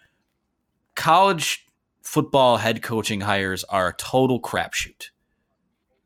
college 0.96 1.66
football 2.02 2.58
head 2.58 2.82
coaching 2.82 3.22
hires 3.22 3.64
are 3.66 3.90
a 3.90 3.94
total 3.94 4.42
crapshoot. 4.42 5.10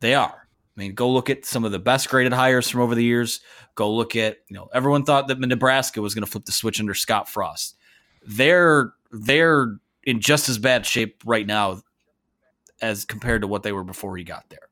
They 0.00 0.14
are. 0.14 0.48
I 0.76 0.80
mean, 0.80 0.94
go 0.94 1.10
look 1.10 1.30
at 1.30 1.44
some 1.44 1.64
of 1.64 1.72
the 1.72 1.78
best 1.78 2.08
graded 2.08 2.32
hires 2.32 2.68
from 2.68 2.80
over 2.80 2.94
the 2.94 3.04
years. 3.04 3.40
Go 3.74 3.92
look 3.94 4.16
at, 4.16 4.38
you 4.48 4.56
know, 4.56 4.68
everyone 4.74 5.04
thought 5.04 5.28
that 5.28 5.38
Nebraska 5.38 6.00
was 6.02 6.14
going 6.14 6.24
to 6.24 6.30
flip 6.30 6.44
the 6.44 6.52
switch 6.52 6.80
under 6.80 6.94
Scott 6.94 7.28
Frost. 7.28 7.76
They're 8.26 8.92
they're 9.10 9.76
in 10.04 10.20
just 10.20 10.48
as 10.48 10.58
bad 10.58 10.86
shape 10.86 11.22
right 11.24 11.46
now 11.46 11.82
as 12.80 13.04
compared 13.04 13.42
to 13.42 13.46
what 13.46 13.62
they 13.62 13.72
were 13.72 13.84
before 13.84 14.16
he 14.16 14.24
got 14.24 14.48
there. 14.48 14.68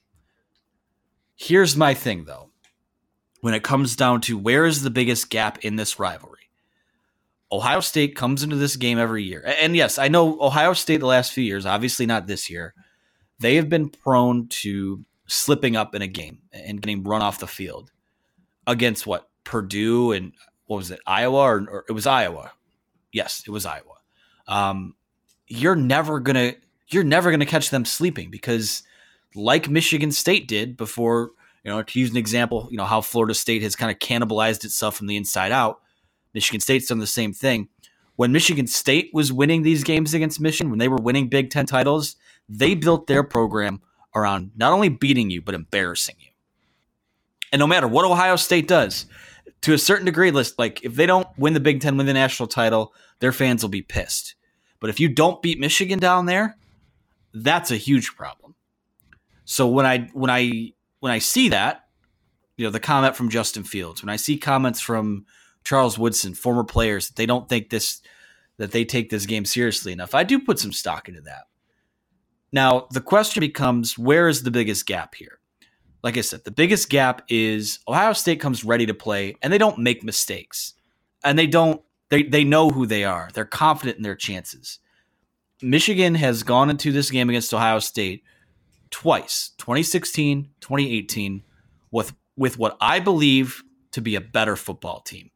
Here's 1.36 1.76
my 1.76 1.94
thing 1.94 2.24
though. 2.24 2.49
When 3.40 3.54
it 3.54 3.62
comes 3.62 3.96
down 3.96 4.20
to 4.22 4.36
where 4.36 4.66
is 4.66 4.82
the 4.82 4.90
biggest 4.90 5.30
gap 5.30 5.58
in 5.64 5.76
this 5.76 5.98
rivalry? 5.98 6.50
Ohio 7.52 7.80
State 7.80 8.14
comes 8.14 8.42
into 8.42 8.56
this 8.56 8.76
game 8.76 8.98
every 8.98 9.24
year. 9.24 9.42
And 9.60 9.74
yes, 9.74 9.98
I 9.98 10.08
know 10.08 10.40
Ohio 10.40 10.72
State 10.72 10.98
the 10.98 11.06
last 11.06 11.32
few 11.32 11.42
years, 11.42 11.66
obviously 11.66 12.06
not 12.06 12.26
this 12.26 12.48
year, 12.48 12.74
they 13.40 13.56
have 13.56 13.68
been 13.68 13.88
prone 13.88 14.46
to 14.48 15.04
slipping 15.26 15.76
up 15.76 15.94
in 15.94 16.02
a 16.02 16.06
game 16.06 16.42
and 16.52 16.80
getting 16.80 17.02
run 17.02 17.22
off 17.22 17.40
the 17.40 17.46
field 17.46 17.90
against 18.66 19.06
what 19.06 19.28
Purdue 19.44 20.12
and 20.12 20.32
what 20.66 20.76
was 20.76 20.90
it 20.90 21.00
Iowa 21.06 21.38
or, 21.38 21.66
or 21.68 21.84
it 21.88 21.92
was 21.92 22.06
Iowa. 22.06 22.52
Yes, 23.12 23.42
it 23.46 23.50
was 23.50 23.66
Iowa. 23.66 23.96
Um, 24.46 24.94
you're 25.46 25.76
never 25.76 26.20
gonna 26.20 26.54
you're 26.88 27.04
never 27.04 27.30
gonna 27.30 27.46
catch 27.46 27.70
them 27.70 27.84
sleeping 27.84 28.30
because 28.30 28.82
like 29.34 29.68
Michigan 29.68 30.12
State 30.12 30.46
did 30.46 30.76
before, 30.76 31.30
you 31.64 31.70
know, 31.70 31.82
to 31.82 32.00
use 32.00 32.10
an 32.10 32.16
example, 32.16 32.68
you 32.70 32.76
know, 32.76 32.84
how 32.84 33.00
Florida 33.00 33.34
State 33.34 33.62
has 33.62 33.76
kind 33.76 33.90
of 33.90 33.98
cannibalized 33.98 34.64
itself 34.64 34.96
from 34.96 35.06
the 35.06 35.16
inside 35.16 35.52
out. 35.52 35.80
Michigan 36.32 36.60
State's 36.60 36.86
done 36.88 36.98
the 36.98 37.06
same 37.06 37.32
thing. 37.32 37.68
When 38.16 38.32
Michigan 38.32 38.66
State 38.66 39.10
was 39.12 39.32
winning 39.32 39.62
these 39.62 39.84
games 39.84 40.14
against 40.14 40.40
Michigan, 40.40 40.70
when 40.70 40.78
they 40.78 40.88
were 40.88 40.98
winning 40.98 41.28
Big 41.28 41.50
Ten 41.50 41.66
titles, 41.66 42.16
they 42.48 42.74
built 42.74 43.06
their 43.06 43.22
program 43.22 43.80
around 44.14 44.52
not 44.56 44.72
only 44.72 44.88
beating 44.88 45.30
you, 45.30 45.40
but 45.40 45.54
embarrassing 45.54 46.16
you. 46.18 46.30
And 47.52 47.60
no 47.60 47.66
matter 47.66 47.88
what 47.88 48.04
Ohio 48.04 48.36
State 48.36 48.68
does, 48.68 49.06
to 49.62 49.74
a 49.74 49.78
certain 49.78 50.06
degree, 50.06 50.30
list 50.30 50.58
like 50.58 50.84
if 50.84 50.94
they 50.94 51.06
don't 51.06 51.26
win 51.36 51.54
the 51.54 51.60
Big 51.60 51.80
Ten, 51.80 51.96
win 51.96 52.06
the 52.06 52.12
national 52.12 52.46
title, 52.46 52.94
their 53.20 53.32
fans 53.32 53.62
will 53.62 53.70
be 53.70 53.82
pissed. 53.82 54.34
But 54.80 54.90
if 54.90 55.00
you 55.00 55.08
don't 55.08 55.42
beat 55.42 55.60
Michigan 55.60 55.98
down 55.98 56.26
there, 56.26 56.56
that's 57.34 57.70
a 57.70 57.76
huge 57.76 58.16
problem. 58.16 58.54
So 59.44 59.68
when 59.68 59.84
I 59.84 60.08
when 60.12 60.30
I 60.30 60.72
when 61.00 61.12
I 61.12 61.18
see 61.18 61.48
that, 61.48 61.86
you 62.56 62.64
know, 62.64 62.70
the 62.70 62.80
comment 62.80 63.16
from 63.16 63.30
Justin 63.30 63.64
Fields, 63.64 64.02
when 64.02 64.10
I 64.10 64.16
see 64.16 64.36
comments 64.36 64.80
from 64.80 65.26
Charles 65.64 65.98
Woodson, 65.98 66.34
former 66.34 66.64
players, 66.64 67.08
that 67.08 67.16
they 67.16 67.26
don't 67.26 67.48
think 67.48 67.70
this 67.70 68.00
that 68.58 68.72
they 68.72 68.84
take 68.84 69.08
this 69.08 69.24
game 69.24 69.46
seriously 69.46 69.90
enough. 69.90 70.14
I 70.14 70.22
do 70.22 70.38
put 70.38 70.58
some 70.58 70.72
stock 70.72 71.08
into 71.08 71.22
that. 71.22 71.44
Now, 72.52 72.88
the 72.90 73.00
question 73.00 73.40
becomes 73.40 73.96
where 73.96 74.28
is 74.28 74.42
the 74.42 74.50
biggest 74.50 74.84
gap 74.84 75.14
here? 75.14 75.38
Like 76.02 76.18
I 76.18 76.20
said, 76.20 76.44
the 76.44 76.50
biggest 76.50 76.90
gap 76.90 77.22
is 77.28 77.78
Ohio 77.88 78.12
State 78.12 78.40
comes 78.40 78.64
ready 78.64 78.84
to 78.86 78.94
play 78.94 79.36
and 79.42 79.52
they 79.52 79.58
don't 79.58 79.78
make 79.78 80.04
mistakes. 80.04 80.74
And 81.24 81.38
they 81.38 81.46
don't 81.46 81.82
they 82.10 82.22
they 82.22 82.44
know 82.44 82.70
who 82.70 82.86
they 82.86 83.04
are. 83.04 83.30
They're 83.32 83.44
confident 83.44 83.96
in 83.96 84.02
their 84.02 84.16
chances. 84.16 84.78
Michigan 85.62 86.14
has 86.14 86.42
gone 86.42 86.70
into 86.70 86.92
this 86.92 87.10
game 87.10 87.28
against 87.28 87.52
Ohio 87.52 87.78
State 87.78 88.24
twice, 88.90 89.50
2016, 89.58 90.50
2018 90.60 91.42
with 91.90 92.14
with 92.36 92.58
what 92.58 92.76
I 92.80 93.00
believe 93.00 93.62
to 93.92 94.00
be 94.00 94.14
a 94.14 94.20
better 94.20 94.56
football 94.56 95.00
team. 95.00 95.30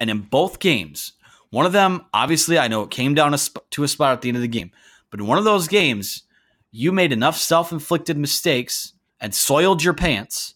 And 0.00 0.10
in 0.10 0.20
both 0.22 0.58
games, 0.58 1.12
one 1.50 1.66
of 1.66 1.72
them, 1.72 2.04
obviously, 2.12 2.58
I 2.58 2.68
know 2.68 2.82
it 2.82 2.90
came 2.90 3.14
down 3.14 3.36
to 3.70 3.84
a 3.84 3.88
spot 3.88 4.12
at 4.12 4.22
the 4.22 4.28
end 4.28 4.36
of 4.36 4.42
the 4.42 4.48
game, 4.48 4.72
but 5.10 5.20
in 5.20 5.26
one 5.26 5.38
of 5.38 5.44
those 5.44 5.68
games, 5.68 6.24
you 6.72 6.90
made 6.90 7.12
enough 7.12 7.36
self 7.36 7.70
inflicted 7.70 8.18
mistakes 8.18 8.94
and 9.20 9.32
soiled 9.34 9.84
your 9.84 9.94
pants 9.94 10.54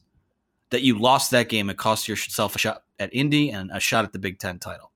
that 0.71 0.83
you 0.83 0.99
lost 0.99 1.31
that 1.31 1.49
game 1.49 1.71
and 1.71 1.79
cost 1.79 2.09
yourself 2.09 2.57
a 2.57 2.59
shot 2.59 2.83
at 2.99 3.15
Indy 3.15 3.51
and 3.51 3.71
a 3.73 3.81
shot 3.81 4.05
at 4.05 4.13
the 4.13 4.19
Big 4.19 4.39
Ten 4.39 4.59
title. 4.59 4.88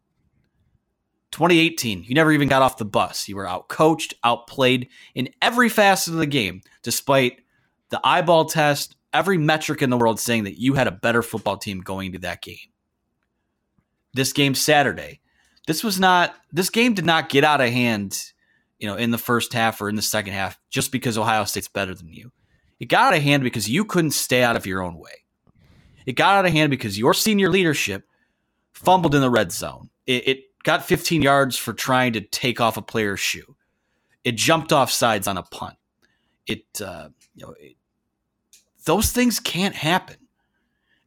2018, 1.33 2.05
you 2.05 2.15
never 2.15 2.31
even 2.31 2.49
got 2.49 2.63
off 2.63 2.77
the 2.77 2.85
bus. 2.85 3.29
You 3.29 3.37
were 3.37 3.47
outcoached, 3.47 4.15
outplayed 4.23 4.89
in 5.15 5.31
every 5.41 5.69
facet 5.69 6.13
of 6.13 6.21
the 6.21 6.27
game, 6.27 6.63
despite 6.83 7.41
the 7.89 8.01
eyeball 8.05 8.45
test, 8.45 8.97
every 9.13 9.39
metric 9.39 9.83
in 9.83 9.91
the 9.91 9.97
world 9.97 10.21
saying 10.21 10.45
that 10.45 10.61
you 10.61 10.75
had 10.75 10.87
a 10.87 10.93
better 10.93 11.23
football 11.23 11.57
team 11.57 11.81
going 11.81 12.13
to 12.13 12.19
that 12.21 12.43
game. 12.43 12.57
This 14.15 14.33
game 14.33 14.55
Saturday, 14.55 15.21
this 15.67 15.83
was 15.83 15.99
not 15.99 16.35
this 16.53 16.71
game 16.71 16.93
did 16.93 17.07
not 17.07 17.31
get 17.31 17.45
out 17.45 17.63
of 17.63 17.71
hand, 17.71 18.33
you 18.79 18.87
know, 18.87 18.97
in 18.97 19.11
the 19.11 19.19
first 19.19 19.55
half 19.55 19.81
or 19.81 19.89
in 19.89 19.97
the 19.97 20.03
second 20.03 20.35
half 20.35 20.59
just 20.71 20.93
because 20.93 21.17
Ohio 21.17 21.45
State's 21.45 21.69
better 21.69 21.95
than 21.95 22.13
you. 22.13 22.31
It 22.79 22.87
got 22.87 23.13
out 23.13 23.17
of 23.17 23.23
hand 23.23 23.43
because 23.43 23.71
you 23.71 23.85
couldn't 23.85 24.11
stay 24.11 24.43
out 24.43 24.57
of 24.57 24.67
your 24.67 24.83
own 24.83 24.99
way. 24.99 25.25
It 26.05 26.13
got 26.13 26.37
out 26.37 26.47
of 26.47 26.53
hand 26.53 26.71
because 26.71 26.99
your 26.99 27.15
senior 27.15 27.49
leadership 27.49 28.05
fumbled 28.73 29.15
in 29.15 29.21
the 29.21 29.31
red 29.31 29.53
zone. 29.53 29.89
It, 30.07 30.29
it 30.29 30.39
got 30.63 30.85
15 30.85 31.23
yards 31.23 31.57
for 31.57 31.73
trying 31.73 32.13
to 32.15 32.21
take 32.21 32.61
off 32.61 32.77
a 32.77 32.83
player's 32.83 33.21
shoe. 33.21 33.57
It 34.25 34.37
jumped 34.37 34.73
off 34.73 34.91
sides 34.91 35.27
on 35.27 35.37
a 35.37 35.43
punt. 35.43 35.77
It, 36.47 36.65
uh, 36.81 37.09
you 37.35 37.47
know, 37.47 37.55
it, 37.59 37.77
those 38.85 39.13
things 39.13 39.41
can't 39.41 39.75
happen. 39.75 40.17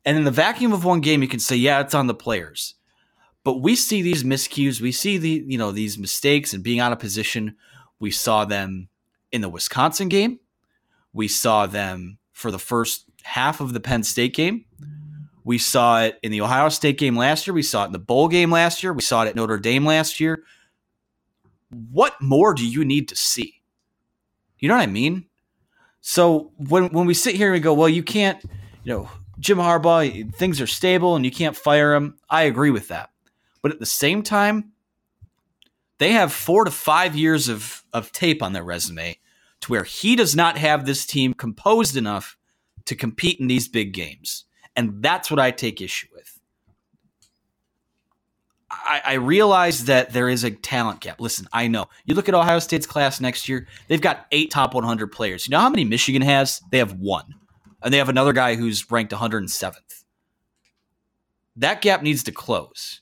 And 0.06 0.18
in 0.18 0.24
the 0.24 0.32
vacuum 0.32 0.72
of 0.72 0.86
one 0.86 1.02
game, 1.02 1.22
you 1.22 1.28
can 1.28 1.40
say, 1.40 1.56
yeah, 1.56 1.80
it's 1.82 1.96
on 1.96 2.08
the 2.08 2.14
players. 2.14 2.76
But 3.44 3.62
we 3.62 3.76
see 3.76 4.02
these 4.02 4.24
miscues. 4.24 4.82
We 4.82 4.92
see 4.92 5.18
the, 5.18 5.44
you 5.48 5.58
know, 5.58 5.72
these 5.72 5.98
mistakes 5.98 6.54
and 6.54 6.64
being 6.64 6.80
out 6.80 6.92
of 6.92 7.00
position. 7.00 7.56
We 8.00 8.12
saw 8.12 8.46
them 8.46 8.90
in 9.32 9.42
the 9.42 9.50
Wisconsin 9.50 10.10
game. 10.10 10.40
We 11.14 11.28
saw 11.28 11.66
them 11.66 12.18
for 12.34 12.52
the 12.52 12.60
first 12.60 13.06
half 13.24 13.62
of 13.62 13.74
the 13.74 13.80
Penn 13.80 14.04
State 14.04 14.36
game. 14.36 14.66
We 15.46 15.60
saw 15.60 16.02
it 16.02 16.20
in 16.24 16.32
the 16.32 16.42
Ohio 16.42 16.70
State 16.70 16.98
game 16.98 17.16
last 17.16 17.46
year. 17.46 17.54
We 17.54 17.62
saw 17.62 17.84
it 17.84 17.88
in 17.88 17.92
the 17.94 18.00
bowl 18.00 18.28
game 18.28 18.52
last 18.52 18.82
year. 18.82 18.92
We 18.92 19.04
saw 19.04 19.24
it 19.24 19.28
at 19.28 19.36
Notre 19.36 19.60
Dame 19.60 19.86
last 19.86 20.20
year. 20.20 20.44
What 21.70 22.20
more 22.20 22.56
do 22.56 22.68
you 22.68 22.84
need 22.84 23.08
to 23.10 23.16
see? 23.16 23.62
You 24.58 24.68
know 24.68 24.76
what 24.76 24.82
I 24.82 24.88
mean? 24.88 25.28
So 26.02 26.52
when 26.58 26.90
when 26.90 27.06
we 27.06 27.14
sit 27.14 27.36
here 27.36 27.48
and 27.48 27.54
we 27.54 27.60
go, 27.60 27.76
well, 27.76 27.88
you 27.88 28.02
can't, 28.02 28.44
you 28.84 28.94
know, 28.94 29.10
Jim 29.40 29.60
Harbaugh, 29.60 30.34
things 30.34 30.60
are 30.60 30.68
stable 30.68 31.16
and 31.16 31.24
you 31.24 31.32
can't 31.32 31.56
fire 31.56 31.94
him. 31.94 32.18
I 32.30 32.44
agree 32.44 32.72
with 32.72 32.88
that. 32.88 33.12
But 33.62 33.72
at 33.72 33.80
the 33.80 33.86
same 33.86 34.24
time, 34.24 34.72
they 36.00 36.12
have 36.12 36.34
four 36.34 36.66
to 36.66 36.72
five 36.72 37.16
years 37.16 37.50
of, 37.50 37.84
of 37.94 38.12
tape 38.12 38.42
on 38.42 38.54
their 38.54 38.64
resume 38.64 39.18
to 39.62 39.72
where 39.72 39.84
he 39.84 40.16
does 40.16 40.36
not 40.36 40.58
have 40.58 40.86
this 40.86 41.06
team 41.06 41.34
composed 41.34 41.96
enough 41.96 42.38
to 42.86 42.96
compete 42.96 43.40
in 43.40 43.48
these 43.48 43.68
big 43.68 43.94
games. 43.94 44.46
And 44.76 45.02
that's 45.02 45.32
what 45.32 45.40
I 45.40 45.52
take 45.52 45.82
issue 45.82 46.08
with. 46.14 46.40
I, 48.70 49.02
I, 49.06 49.14
realize 49.14 49.86
that 49.86 50.12
there 50.12 50.28
is 50.28 50.44
a 50.44 50.52
talent 50.52 51.00
gap. 51.00 51.22
Listen, 51.22 51.48
I 51.54 51.68
know. 51.68 51.86
You 52.06 52.14
look 52.16 52.28
at 52.28 52.36
Ohio 52.36 52.60
State's 52.60 52.86
class 52.86 53.22
next 53.22 53.48
year, 53.48 53.68
they've 53.88 54.02
got 54.02 54.26
eight 54.32 54.52
top 54.52 54.74
100 54.74 55.08
players. 55.08 55.48
You 55.48 55.52
know 55.52 55.60
how 55.60 55.70
many 55.70 55.86
Michigan 55.86 56.22
has? 56.22 56.62
They 56.72 56.80
have 56.80 56.94
one. 56.94 57.36
And 57.82 57.94
they 57.94 57.98
have 58.00 58.10
another 58.10 58.34
guy 58.34 58.56
who's 58.56 58.90
ranked 58.92 59.14
107th. 59.14 60.04
That 61.58 61.82
gap 61.82 62.02
needs 62.02 62.24
to 62.24 62.32
close. 62.32 63.02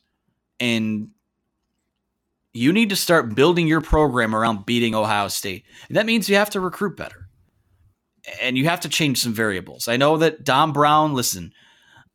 And 0.60 1.10
you 2.54 2.72
need 2.72 2.90
to 2.90 2.96
start 2.96 3.34
building 3.34 3.68
your 3.68 3.82
program 3.82 4.36
around 4.36 4.66
beating 4.66 4.94
Ohio 4.94 5.28
State. 5.28 5.66
And 5.88 5.98
that 5.98 6.06
means 6.06 6.30
you 6.30 6.36
have 6.36 6.52
to 6.52 6.60
recruit 6.60 6.96
better. 6.96 7.28
And 8.42 8.58
you 8.58 8.66
have 8.66 8.82
to 8.82 8.90
change 8.90 9.20
some 9.20 9.34
variables. 9.34 9.88
I 9.88 9.98
know 9.98 10.18
that 10.18 10.44
Don 10.44 10.72
Brown, 10.72 11.14
listen, 11.14 11.52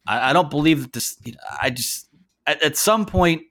I, 0.08 0.30
I 0.30 0.32
don't 0.32 0.50
believe 0.50 0.82
that 0.82 0.92
this, 0.92 1.16
you 1.24 1.32
know, 1.32 1.38
I 1.62 1.70
just, 1.70 2.08
at, 2.46 2.62
at 2.62 2.76
some 2.76 3.06
point, 3.06 3.42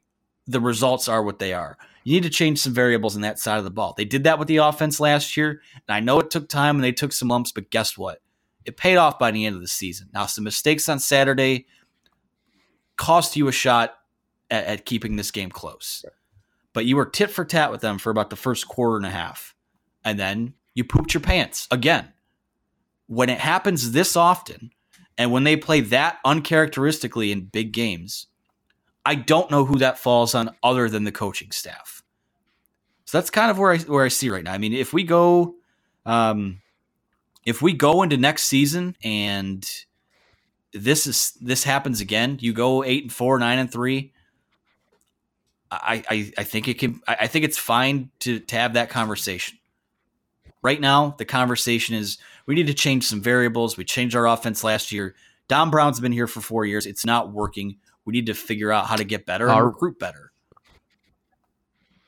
the 0.47 0.59
results 0.59 1.07
are 1.07 1.23
what 1.23 1.39
they 1.39 1.53
are. 1.53 1.77
You 2.03 2.13
need 2.13 2.23
to 2.23 2.29
change 2.29 2.59
some 2.59 2.73
variables 2.73 3.15
in 3.15 3.21
that 3.21 3.39
side 3.39 3.57
of 3.57 3.63
the 3.63 3.71
ball. 3.71 3.93
They 3.95 4.05
did 4.05 4.23
that 4.23 4.39
with 4.39 4.47
the 4.47 4.57
offense 4.57 4.99
last 4.99 5.35
year. 5.37 5.61
And 5.87 5.95
I 5.95 5.99
know 5.99 6.19
it 6.19 6.31
took 6.31 6.47
time 6.47 6.75
and 6.75 6.83
they 6.83 6.93
took 6.93 7.11
some 7.11 7.27
lumps, 7.27 7.51
but 7.51 7.69
guess 7.69 7.97
what? 7.97 8.21
It 8.65 8.77
paid 8.77 8.97
off 8.97 9.19
by 9.19 9.31
the 9.31 9.45
end 9.45 9.55
of 9.55 9.61
the 9.61 9.67
season. 9.67 10.09
Now, 10.13 10.25
some 10.25 10.43
mistakes 10.43 10.89
on 10.89 10.99
Saturday 10.99 11.67
cost 12.95 13.35
you 13.35 13.47
a 13.47 13.51
shot 13.51 13.95
at, 14.49 14.65
at 14.65 14.85
keeping 14.85 15.17
this 15.17 15.31
game 15.31 15.49
close 15.49 16.03
but 16.77 16.85
you 16.85 16.95
were 16.95 17.07
tit 17.07 17.31
for 17.31 17.43
tat 17.43 17.71
with 17.71 17.81
them 17.81 17.97
for 17.97 18.11
about 18.11 18.29
the 18.29 18.35
first 18.35 18.67
quarter 18.67 18.97
and 18.97 19.05
a 19.07 19.09
half. 19.09 19.55
And 20.05 20.19
then 20.19 20.53
you 20.75 20.83
pooped 20.83 21.11
your 21.11 21.21
pants 21.21 21.67
again. 21.71 22.13
When 23.07 23.29
it 23.29 23.39
happens 23.39 23.93
this 23.93 24.15
often, 24.15 24.69
and 25.17 25.31
when 25.31 25.43
they 25.43 25.57
play 25.57 25.81
that 25.81 26.19
uncharacteristically 26.23 27.31
in 27.31 27.45
big 27.45 27.71
games, 27.71 28.27
I 29.05 29.15
don't 29.15 29.49
know 29.49 29.65
who 29.65 29.77
that 29.79 29.97
falls 29.97 30.35
on 30.35 30.55
other 30.61 30.89
than 30.89 31.05
the 31.05 31.11
coaching 31.11 31.51
staff. 31.51 32.03
So 33.05 33.17
that's 33.17 33.29
kind 33.29 33.49
of 33.49 33.57
where 33.57 33.71
I 33.71 33.77
where 33.79 34.03
I 34.03 34.09
see 34.09 34.29
right 34.29 34.43
now. 34.43 34.53
I 34.53 34.57
mean, 34.57 34.73
if 34.73 34.91
we 34.91 35.03
go, 35.03 35.55
um, 36.05 36.61
if 37.45 37.61
we 37.61 37.71
go 37.71 38.03
into 38.03 38.17
next 38.17 38.43
season 38.43 38.97
and 39.01 39.67
this 40.73 41.07
is 41.07 41.31
this 41.41 41.63
happens 41.63 42.01
again, 42.01 42.37
you 42.41 42.51
go 42.53 42.83
eight 42.83 43.03
and 43.03 43.13
four, 43.13 43.39
nine 43.39 43.59
and 43.59 43.71
three. 43.71 44.13
I, 45.71 46.03
I, 46.09 46.31
I 46.37 46.43
think 46.43 46.67
it 46.67 46.79
can. 46.79 47.01
I 47.07 47.27
think 47.27 47.43
it's 47.45 47.57
fine 47.57 48.11
to 48.19 48.39
to 48.39 48.55
have 48.57 48.73
that 48.73 48.89
conversation. 48.89 49.57
Right 50.61 50.81
now, 50.81 51.15
the 51.17 51.25
conversation 51.25 51.95
is 51.95 52.17
we 52.47 52.55
need 52.55 52.67
to 52.67 52.73
change 52.73 53.05
some 53.05 53.21
variables. 53.21 53.77
We 53.77 53.83
changed 53.83 54.15
our 54.15 54.27
offense 54.27 54.63
last 54.63 54.91
year. 54.91 55.15
Don 55.47 55.69
Brown's 55.69 55.99
been 55.99 56.11
here 56.11 56.27
for 56.27 56.41
four 56.41 56.65
years. 56.65 56.85
It's 56.85 57.05
not 57.05 57.31
working. 57.31 57.77
We 58.05 58.13
need 58.13 58.25
to 58.25 58.33
figure 58.33 58.71
out 58.71 58.87
how 58.87 58.95
to 58.95 59.03
get 59.03 59.25
better 59.25 59.49
and 59.49 59.65
recruit 59.65 59.99
better. 59.99 60.31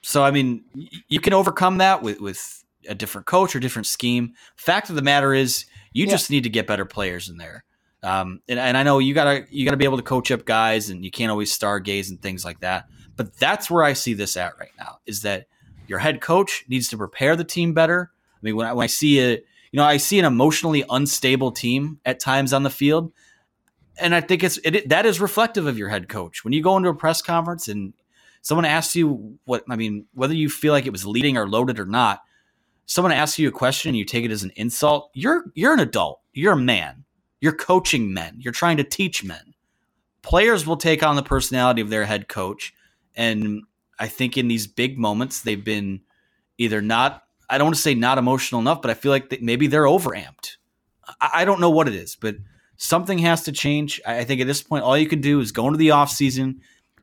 So, 0.01 0.23
I 0.23 0.31
mean, 0.31 0.63
you 1.07 1.19
can 1.19 1.33
overcome 1.33 1.77
that 1.79 2.01
with 2.01 2.19
with 2.21 2.63
a 2.87 2.95
different 2.95 3.27
coach 3.27 3.55
or 3.55 3.59
different 3.59 3.85
scheme. 3.85 4.33
Fact 4.55 4.89
of 4.89 4.95
the 4.95 5.01
matter 5.01 5.33
is, 5.33 5.65
you 5.91 6.05
yeah. 6.05 6.11
just 6.11 6.31
need 6.31 6.43
to 6.43 6.49
get 6.49 6.67
better 6.67 6.85
players 6.85 7.29
in 7.29 7.37
there. 7.37 7.65
Um, 8.01 8.39
and, 8.47 8.57
and 8.57 8.77
I 8.77 8.83
know 8.83 8.99
you 8.99 9.13
gotta 9.13 9.45
you 9.49 9.65
gotta 9.65 9.77
be 9.77 9.85
able 9.85 9.97
to 9.97 10.03
coach 10.03 10.31
up 10.31 10.45
guys, 10.45 10.89
and 10.89 11.03
you 11.03 11.11
can't 11.11 11.31
always 11.31 11.55
stargaze 11.55 12.09
and 12.09 12.21
things 12.21 12.45
like 12.45 12.61
that. 12.61 12.85
But 13.17 13.37
that's 13.37 13.69
where 13.69 13.83
I 13.83 13.91
see 13.91 14.13
this 14.13 14.37
at 14.37 14.57
right 14.57 14.71
now 14.79 14.99
is 15.05 15.23
that 15.23 15.47
your 15.87 15.99
head 15.99 16.21
coach 16.21 16.63
needs 16.69 16.87
to 16.89 16.97
prepare 16.97 17.35
the 17.35 17.43
team 17.43 17.73
better. 17.73 18.11
I 18.33 18.39
mean, 18.41 18.55
when 18.55 18.67
I, 18.67 18.71
when 18.71 18.85
I 18.85 18.87
see 18.87 19.19
a, 19.19 19.41
you 19.71 19.77
know, 19.77 19.85
I 19.85 19.97
see 19.97 20.19
an 20.19 20.25
emotionally 20.25 20.83
unstable 20.89 21.51
team 21.51 21.99
at 22.05 22.19
times 22.19 22.53
on 22.53 22.63
the 22.63 22.69
field, 22.69 23.11
and 23.99 24.15
I 24.15 24.21
think 24.21 24.43
it's 24.43 24.59
it, 24.63 24.89
that 24.89 25.05
is 25.05 25.21
reflective 25.21 25.67
of 25.67 25.77
your 25.77 25.89
head 25.89 26.09
coach. 26.09 26.43
When 26.43 26.53
you 26.53 26.63
go 26.63 26.77
into 26.77 26.89
a 26.89 26.95
press 26.95 27.21
conference 27.21 27.67
and 27.67 27.93
someone 28.41 28.65
asks 28.65 28.95
you 28.95 29.37
what 29.45 29.63
I 29.69 29.75
mean, 29.75 30.05
whether 30.13 30.33
you 30.33 30.49
feel 30.49 30.73
like 30.73 30.85
it 30.85 30.91
was 30.91 31.05
leading 31.05 31.37
or 31.37 31.47
loaded 31.47 31.79
or 31.79 31.85
not, 31.85 32.21
someone 32.85 33.11
asks 33.11 33.39
you 33.39 33.47
a 33.47 33.51
question 33.51 33.89
and 33.89 33.97
you 33.97 34.05
take 34.05 34.25
it 34.25 34.31
as 34.31 34.43
an 34.43 34.51
insult. 34.55 35.11
You're 35.13 35.45
you're 35.53 35.73
an 35.73 35.79
adult. 35.79 36.21
You're 36.33 36.53
a 36.53 36.57
man. 36.57 37.05
You're 37.41 37.53
coaching 37.53 38.13
men. 38.13 38.37
You're 38.39 38.53
trying 38.53 38.77
to 38.77 38.83
teach 38.83 39.23
men. 39.23 39.53
Players 40.21 40.67
will 40.67 40.77
take 40.77 41.03
on 41.03 41.15
the 41.15 41.23
personality 41.23 41.81
of 41.81 41.89
their 41.89 42.05
head 42.05 42.27
coach 42.27 42.73
and 43.15 43.63
I 43.99 44.07
think 44.07 44.37
in 44.37 44.47
these 44.47 44.65
big 44.65 44.97
moments, 44.97 45.41
they've 45.41 45.63
been 45.63 46.01
either 46.57 46.81
not, 46.81 47.23
I 47.49 47.57
don't 47.57 47.67
want 47.67 47.75
to 47.75 47.81
say 47.81 47.95
not 47.95 48.17
emotional 48.17 48.61
enough, 48.61 48.81
but 48.81 48.91
I 48.91 48.93
feel 48.93 49.11
like 49.11 49.41
maybe 49.41 49.67
they're 49.67 49.85
overamped. 49.85 50.57
I, 51.19 51.29
I, 51.35 51.45
don't 51.45 51.59
know 51.59 51.69
what 51.69 51.87
it 51.87 51.95
is, 51.95 52.15
but 52.15 52.35
something 52.77 53.17
has 53.19 53.43
to 53.43 53.51
change. 53.51 53.99
I, 54.05 54.19
I, 54.19 54.23
think 54.23 54.41
at 54.41 54.47
this 54.47 54.61
point, 54.61 54.83
all 54.83 54.97
you 54.97 55.07
can 55.07 55.21
do 55.21 55.39
is 55.39 55.51
go 55.51 55.65
into 55.67 55.77
the 55.77 55.89
offseason, 55.89 56.59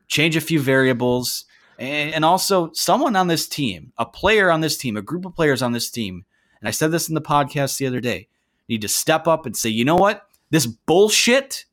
change 0.07 0.35
a 0.35 0.41
few 0.41 0.59
variables, 0.59 1.45
and, 1.77 2.13
and 2.13 2.25
also 2.25 2.71
someone 2.73 3.15
on 3.15 3.27
this 3.27 3.47
team, 3.47 3.91
a 3.97 4.05
player 4.05 4.49
on 4.49 4.61
this 4.61 4.77
team, 4.77 4.95
a 4.95 5.01
group 5.01 5.25
of 5.25 5.35
players 5.35 5.61
on 5.61 5.73
this 5.73 5.89
team, 5.89 6.25
and 6.61 6.67
I 6.67 6.71
said 6.71 6.91
this 6.91 7.09
in 7.09 7.15
the 7.15 7.21
podcast 7.21 7.77
the 7.77 7.87
other 7.87 7.99
day, 7.99 8.27
need 8.67 8.81
to 8.81 8.87
step 8.87 9.27
up 9.27 9.45
and 9.45 9.55
say, 9.55 9.69
you 9.69 9.85
know 9.85 9.95
what? 9.95 10.27
This 10.49 10.65
bullshit, 10.65 11.65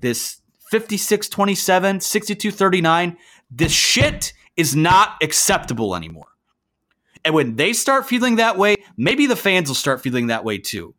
this 0.00 0.40
56 0.70 1.28
27, 1.28 2.00
62 2.00 2.50
39. 2.50 3.16
This 3.50 3.72
shit 3.72 4.32
is 4.56 4.76
not 4.76 5.16
acceptable 5.22 5.96
anymore. 5.96 6.28
And 7.24 7.34
when 7.34 7.56
they 7.56 7.72
start 7.72 8.06
feeling 8.06 8.36
that 8.36 8.56
way, 8.56 8.76
maybe 8.96 9.26
the 9.26 9.36
fans 9.36 9.68
will 9.68 9.74
start 9.74 10.00
feeling 10.00 10.28
that 10.28 10.44
way 10.44 10.58
too. 10.58 10.94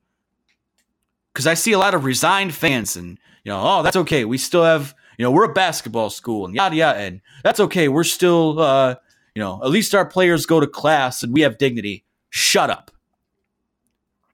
Because 1.33 1.47
I 1.47 1.53
see 1.53 1.71
a 1.71 1.79
lot 1.79 1.93
of 1.93 2.03
resigned 2.03 2.53
fans 2.53 2.95
and, 2.95 3.17
you 3.43 3.51
know, 3.51 3.61
oh, 3.61 3.83
that's 3.83 3.95
okay. 3.95 4.25
We 4.25 4.37
still 4.37 4.63
have, 4.63 4.93
you 5.17 5.23
know, 5.23 5.31
we're 5.31 5.49
a 5.49 5.53
basketball 5.53 6.09
school 6.09 6.45
and 6.45 6.53
yada 6.53 6.75
yada. 6.75 6.99
And 6.99 7.21
that's 7.43 7.59
okay. 7.59 7.87
We're 7.87 8.03
still, 8.03 8.59
uh, 8.59 8.95
you 9.33 9.41
know, 9.41 9.61
at 9.63 9.69
least 9.69 9.95
our 9.95 10.05
players 10.05 10.45
go 10.45 10.59
to 10.59 10.67
class 10.67 11.23
and 11.23 11.33
we 11.33 11.41
have 11.41 11.57
dignity. 11.57 12.05
Shut 12.29 12.69
up. 12.69 12.91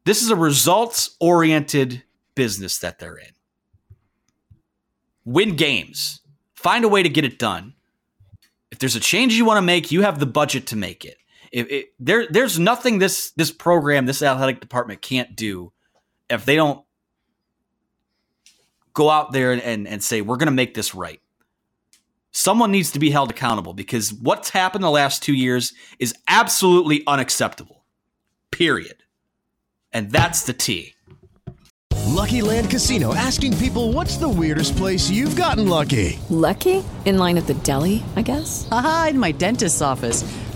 This 0.06 0.22
is 0.22 0.30
a 0.30 0.36
results 0.36 1.16
oriented 1.20 2.04
business 2.34 2.78
that 2.80 3.00
they're 3.00 3.18
in. 3.18 3.32
Win 5.26 5.56
games, 5.58 6.22
find 6.56 6.86
a 6.86 6.88
way 6.88 7.04
to 7.04 7.10
get 7.10 7.26
it 7.26 7.38
done. 7.38 7.74
If 8.72 8.80
there's 8.80 8.96
a 8.96 9.02
change 9.02 9.34
you 9.34 9.44
want 9.44 9.58
to 9.58 9.62
make, 9.62 9.92
you 9.92 10.04
have 10.04 10.20
the 10.20 10.26
budget 10.26 10.68
to 10.68 10.78
make 10.78 11.04
it. 11.04 11.18
If 11.58 11.72
it, 11.72 11.94
there, 12.00 12.28
there's 12.30 12.60
nothing 12.60 13.00
this 13.00 13.32
this 13.32 13.50
program, 13.50 14.06
this 14.06 14.22
athletic 14.22 14.60
department 14.60 15.02
can't 15.02 15.36
do 15.36 15.74
if 16.30 16.46
they 16.46 16.56
don't 16.56 16.86
go 18.94 19.10
out 19.10 19.32
there 19.32 19.54
and, 19.54 19.62
and, 19.64 19.88
and 19.88 20.04
say 20.04 20.22
we're 20.22 20.38
going 20.38 20.46
to 20.46 20.52
make 20.52 20.76
this 20.76 20.94
right. 20.94 21.20
Someone 22.32 22.72
needs 22.72 22.92
to 22.92 23.00
be 23.00 23.10
held 23.10 23.32
accountable 23.32 23.74
because 23.74 24.14
what's 24.14 24.52
happened 24.52 24.84
the 24.84 24.92
last 24.92 25.24
two 25.24 25.34
years 25.34 25.74
is 25.98 26.14
absolutely 26.28 27.02
unacceptable. 27.08 27.84
Period. 28.52 28.98
And 29.92 30.12
that's 30.12 30.44
the 30.44 30.54
T. 30.54 30.94
Lucky 32.06 32.44
Land 32.44 32.70
Casino 32.70 33.16
asking 33.16 33.58
people 33.58 33.94
what's 33.94 34.18
the 34.18 34.30
weirdest 34.30 34.78
place 34.78 35.10
you've 35.10 35.36
gotten 35.36 35.68
lucky? 35.68 36.20
Lucky? 36.30 36.84
In 37.06 37.18
line 37.18 37.40
at 37.40 37.48
the 37.48 37.56
deli, 37.56 38.04
I 38.16 38.22
guess? 38.22 38.68
Aha, 38.72 39.08
in 39.10 39.18
my 39.18 39.32
dentist's 39.32 39.82
office. 39.82 40.24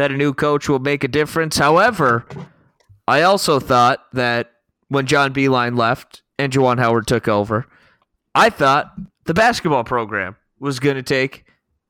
that 0.00 0.10
a 0.10 0.16
new 0.16 0.32
coach 0.32 0.66
will 0.66 0.78
make 0.78 1.04
a 1.04 1.08
difference. 1.08 1.58
However, 1.58 2.24
I 3.06 3.20
also 3.20 3.60
thought 3.60 4.06
that 4.14 4.50
when 4.88 5.04
John 5.04 5.34
Beilein 5.34 5.76
left 5.76 6.22
and 6.38 6.50
Juwan 6.50 6.78
Howard 6.78 7.06
took 7.06 7.28
over, 7.28 7.66
I 8.34 8.48
thought 8.48 8.94
the 9.26 9.34
basketball 9.34 9.84
program 9.84 10.36
was 10.58 10.80
going 10.80 10.96
to 10.96 11.02
take 11.02 11.44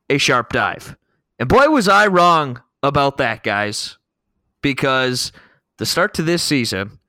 a 0.09 0.17
sharp 0.17 0.51
dive. 0.51 0.97
And 1.39 1.47
boy, 1.47 1.69
was 1.69 1.87
I 1.87 2.07
wrong 2.07 2.61
about 2.83 3.15
that, 3.17 3.43
guys, 3.43 3.97
because 4.61 5.31
the 5.77 5.85
start 5.85 6.13
to 6.15 6.21
this 6.21 6.43
season 6.43 6.99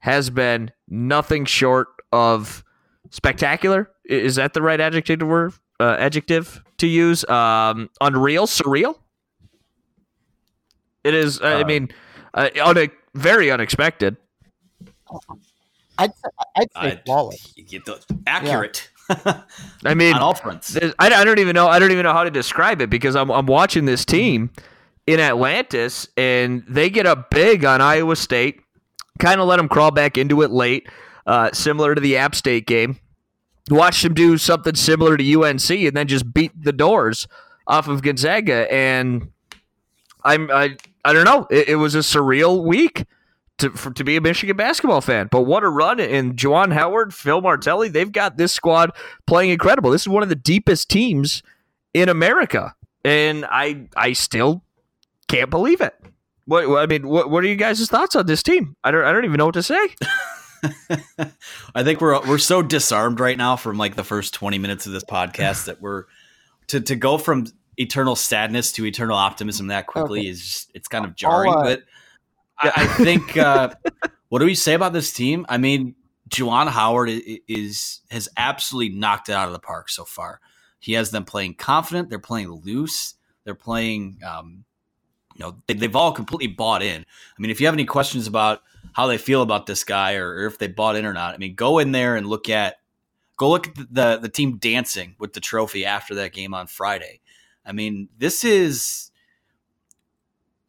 has 0.00 0.28
been 0.28 0.70
nothing 0.86 1.46
short 1.46 1.88
of 2.12 2.62
spectacular. 3.08 3.90
Is 4.04 4.34
that 4.34 4.52
the 4.52 4.60
right 4.60 4.80
adjective 4.80 5.20
to 5.20 5.26
word, 5.26 5.54
uh, 5.80 5.96
adjective 5.98 6.62
to 6.76 6.86
use? 6.86 7.24
Um, 7.24 7.88
unreal, 8.02 8.46
surreal. 8.46 8.96
It 11.04 11.14
is. 11.14 11.40
Uh, 11.40 11.46
I 11.46 11.64
mean, 11.64 11.88
uh, 12.34 12.48
un- 12.62 12.90
very 13.14 13.50
unexpected. 13.50 14.16
I'd 15.98 16.14
say, 16.14 16.28
I'd 16.56 16.72
say 16.72 16.80
I'd- 16.80 17.00
flawless. 17.04 17.52
You 17.56 17.64
get 17.64 17.84
the 17.84 18.00
accurate. 18.26 18.88
I 19.84 19.94
mean, 19.94 20.14
on 20.14 20.22
all 20.22 20.34
fronts. 20.34 20.76
I, 20.76 20.92
I 20.98 21.24
don't 21.24 21.38
even 21.38 21.54
know. 21.54 21.68
I 21.68 21.78
don't 21.78 21.90
even 21.90 22.04
know 22.04 22.12
how 22.12 22.24
to 22.24 22.30
describe 22.30 22.80
it 22.80 22.88
because 22.90 23.14
I'm 23.16 23.30
I'm 23.30 23.46
watching 23.46 23.84
this 23.84 24.04
team 24.04 24.50
in 25.06 25.20
Atlantis 25.20 26.08
and 26.16 26.62
they 26.68 26.88
get 26.88 27.06
up 27.06 27.30
big 27.30 27.64
on 27.64 27.80
Iowa 27.80 28.16
State. 28.16 28.60
Kind 29.18 29.40
of 29.40 29.46
let 29.46 29.56
them 29.56 29.68
crawl 29.68 29.90
back 29.90 30.16
into 30.16 30.42
it 30.42 30.50
late, 30.50 30.88
uh, 31.26 31.50
similar 31.52 31.94
to 31.94 32.00
the 32.00 32.16
App 32.16 32.34
State 32.34 32.66
game. 32.66 32.98
Watched 33.70 34.02
them 34.02 34.14
do 34.14 34.38
something 34.38 34.74
similar 34.74 35.16
to 35.16 35.42
UNC 35.42 35.70
and 35.70 35.96
then 35.96 36.08
just 36.08 36.32
beat 36.32 36.50
the 36.60 36.72
doors 36.72 37.28
off 37.66 37.86
of 37.86 38.02
Gonzaga. 38.02 38.72
And 38.72 39.30
I'm 40.24 40.50
I 40.50 40.76
I 41.04 41.12
don't 41.12 41.24
know. 41.24 41.46
It, 41.50 41.70
it 41.70 41.76
was 41.76 41.94
a 41.94 41.98
surreal 41.98 42.64
week 42.64 43.04
to 43.58 43.70
for, 43.70 43.90
to 43.92 44.04
be 44.04 44.16
a 44.16 44.20
Michigan 44.20 44.56
basketball 44.56 45.00
fan. 45.00 45.28
But 45.30 45.42
what 45.42 45.64
a 45.64 45.68
run! 45.68 46.00
And 46.00 46.36
Juwan 46.36 46.72
Howard, 46.72 47.14
Phil 47.14 47.40
Martelli, 47.40 47.88
they've 47.88 48.10
got 48.10 48.36
this 48.36 48.52
squad 48.52 48.92
playing 49.26 49.50
incredible. 49.50 49.90
This 49.90 50.02
is 50.02 50.08
one 50.08 50.22
of 50.22 50.28
the 50.28 50.34
deepest 50.34 50.88
teams 50.88 51.42
in 51.94 52.08
America, 52.08 52.74
and 53.04 53.44
I 53.48 53.88
I 53.96 54.12
still 54.12 54.62
can't 55.28 55.50
believe 55.50 55.80
it. 55.80 55.94
What 56.44 56.64
I 56.78 56.86
mean, 56.86 57.08
what 57.08 57.30
what 57.30 57.44
are 57.44 57.48
you 57.48 57.56
guys' 57.56 57.88
thoughts 57.88 58.16
on 58.16 58.26
this 58.26 58.42
team? 58.42 58.76
I 58.84 58.90
don't 58.90 59.04
I 59.04 59.12
don't 59.12 59.24
even 59.24 59.38
know 59.38 59.46
what 59.46 59.54
to 59.54 59.62
say. 59.62 59.88
I 61.74 61.82
think 61.82 62.00
we're 62.00 62.20
we're 62.26 62.38
so 62.38 62.62
disarmed 62.62 63.20
right 63.20 63.36
now 63.36 63.56
from 63.56 63.78
like 63.78 63.96
the 63.96 64.04
first 64.04 64.34
20 64.34 64.58
minutes 64.58 64.86
of 64.86 64.92
this 64.92 65.04
podcast 65.04 65.66
that 65.66 65.80
we're 65.80 66.04
to 66.68 66.80
to 66.80 66.96
go 66.96 67.18
from 67.18 67.46
eternal 67.82 68.16
sadness 68.16 68.72
to 68.72 68.86
eternal 68.86 69.16
optimism 69.16 69.66
that 69.68 69.86
quickly 69.86 70.20
Okay. 70.20 70.28
is 70.28 70.40
just, 70.44 70.70
it's 70.74 70.88
kind 70.88 71.04
of 71.04 71.14
jarring. 71.14 71.52
but 71.52 71.82
I, 72.58 72.72
I 72.76 72.86
think 72.86 73.36
uh, 73.36 73.70
what 74.28 74.38
do 74.38 74.44
we 74.46 74.54
say 74.54 74.74
about 74.74 74.92
this 74.92 75.12
team? 75.12 75.44
I 75.48 75.58
mean, 75.58 75.94
Juwan 76.30 76.68
Howard 76.68 77.10
is 77.48 78.00
has 78.10 78.28
absolutely 78.36 78.96
knocked 78.96 79.28
it 79.28 79.32
out 79.32 79.48
of 79.48 79.52
the 79.52 79.58
park 79.58 79.90
so 79.90 80.04
far. 80.04 80.40
He 80.80 80.94
has 80.94 81.10
them 81.10 81.24
playing 81.24 81.54
confident. 81.54 82.08
They're 82.08 82.18
playing 82.18 82.48
loose. 82.50 83.14
They're 83.44 83.54
playing. 83.54 84.18
Um, 84.26 84.64
you 85.34 85.44
know, 85.44 85.56
they, 85.66 85.74
they've 85.74 85.96
all 85.96 86.12
completely 86.12 86.46
bought 86.48 86.82
in. 86.82 87.00
I 87.02 87.40
mean, 87.40 87.50
if 87.50 87.60
you 87.60 87.66
have 87.66 87.74
any 87.74 87.84
questions 87.84 88.26
about 88.26 88.60
how 88.92 89.06
they 89.06 89.16
feel 89.18 89.40
about 89.42 89.66
this 89.66 89.82
guy 89.84 90.14
or, 90.14 90.28
or 90.34 90.46
if 90.46 90.58
they 90.58 90.66
bought 90.66 90.96
in 90.96 91.06
or 91.06 91.12
not, 91.14 91.34
I 91.34 91.38
mean, 91.38 91.54
go 91.54 91.78
in 91.78 91.92
there 91.92 92.16
and 92.16 92.26
look 92.26 92.48
at 92.48 92.76
go 93.36 93.50
look 93.50 93.68
at 93.68 93.74
the 93.90 94.18
the 94.18 94.28
team 94.28 94.56
dancing 94.58 95.16
with 95.18 95.32
the 95.34 95.40
trophy 95.40 95.84
after 95.84 96.14
that 96.16 96.32
game 96.32 96.54
on 96.54 96.66
Friday. 96.66 97.20
I 97.64 97.72
mean, 97.72 98.08
this 98.18 98.44
is. 98.44 99.10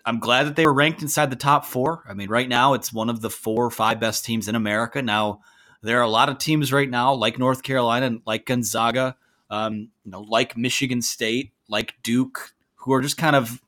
I'm 0.05 0.19
glad 0.19 0.43
that 0.47 0.57
they 0.57 0.65
were 0.65 0.73
ranked 0.73 1.01
inside 1.01 1.29
the 1.29 1.37
top 1.37 1.65
four. 1.65 2.03
I 2.09 2.13
mean, 2.13 2.29
right 2.29 2.49
now 2.49 2.73
it's 2.73 2.91
one 2.91 3.09
of 3.09 3.21
the 3.21 3.29
four 3.29 3.65
or 3.65 3.71
five 3.71 4.01
best 4.01 4.25
teams 4.25 4.49
in 4.49 4.55
America. 4.55 5.01
Now 5.01 5.39
there 5.81 5.97
are 5.99 6.03
a 6.03 6.09
lot 6.09 6.27
of 6.27 6.37
teams 6.37 6.73
right 6.73 6.89
now, 6.89 7.13
like 7.13 7.39
North 7.39 7.63
Carolina, 7.63 8.17
like 8.25 8.45
Gonzaga, 8.45 9.15
um, 9.49 9.89
you 10.03 10.11
know, 10.11 10.21
like 10.21 10.57
Michigan 10.57 11.01
State, 11.01 11.53
like 11.69 11.95
Duke, 12.03 12.53
who 12.75 12.91
are 12.93 13.01
just 13.01 13.17
kind 13.17 13.35
of 13.35 13.61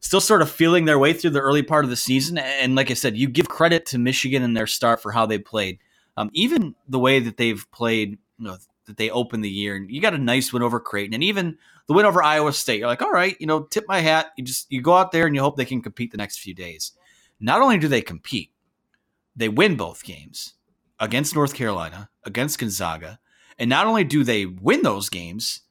still 0.00 0.20
sort 0.20 0.42
of 0.42 0.50
feeling 0.50 0.84
their 0.84 0.98
way 0.98 1.12
through 1.12 1.30
the 1.30 1.40
early 1.40 1.62
part 1.62 1.84
of 1.84 1.90
the 1.90 1.96
season. 1.96 2.38
And 2.38 2.74
like 2.74 2.90
I 2.90 2.94
said, 2.94 3.16
you 3.16 3.28
give 3.28 3.48
credit 3.48 3.84
to 3.86 3.98
Michigan 3.98 4.42
and 4.42 4.56
their 4.56 4.66
start 4.66 5.02
for 5.02 5.12
how 5.12 5.26
they 5.26 5.38
played. 5.38 5.78
Um, 6.16 6.30
even 6.32 6.74
the 6.88 6.98
way 6.98 7.20
that 7.20 7.36
they've 7.36 7.64
played, 7.72 8.18
you 8.38 8.46
know, 8.46 8.56
that 8.86 8.96
they 8.96 9.10
opened 9.10 9.44
the 9.44 9.50
year, 9.50 9.76
and 9.76 9.90
you 9.90 10.00
got 10.00 10.14
a 10.14 10.18
nice 10.18 10.52
win 10.52 10.62
over 10.62 10.80
Creighton, 10.80 11.14
and 11.14 11.22
even 11.22 11.58
the 11.88 11.94
win 11.94 12.06
over 12.06 12.22
Iowa 12.22 12.52
State. 12.52 12.78
You're 12.78 12.86
like, 12.86 13.02
all 13.02 13.10
right, 13.10 13.36
you 13.40 13.46
know, 13.46 13.62
tip 13.62 13.84
my 13.88 14.00
hat. 14.00 14.32
You 14.36 14.44
just 14.44 14.70
you 14.70 14.80
go 14.80 14.94
out 14.94 15.10
there 15.10 15.26
and 15.26 15.34
you 15.34 15.40
hope 15.40 15.56
they 15.56 15.64
can 15.64 15.82
compete 15.82 16.12
the 16.12 16.18
next 16.18 16.38
few 16.38 16.54
days. 16.54 16.92
Not 17.40 17.60
only 17.62 17.78
do 17.78 17.88
they 17.88 18.02
compete, 18.02 18.52
they 19.34 19.48
win 19.48 19.76
both 19.76 20.04
games 20.04 20.54
against 21.00 21.34
North 21.34 21.54
Carolina, 21.54 22.10
against 22.24 22.58
Gonzaga, 22.58 23.18
and 23.58 23.70
not 23.70 23.86
only 23.86 24.04
do 24.04 24.22
they 24.22 24.44
win 24.44 24.82
those 24.82 25.08
games, 25.08 25.62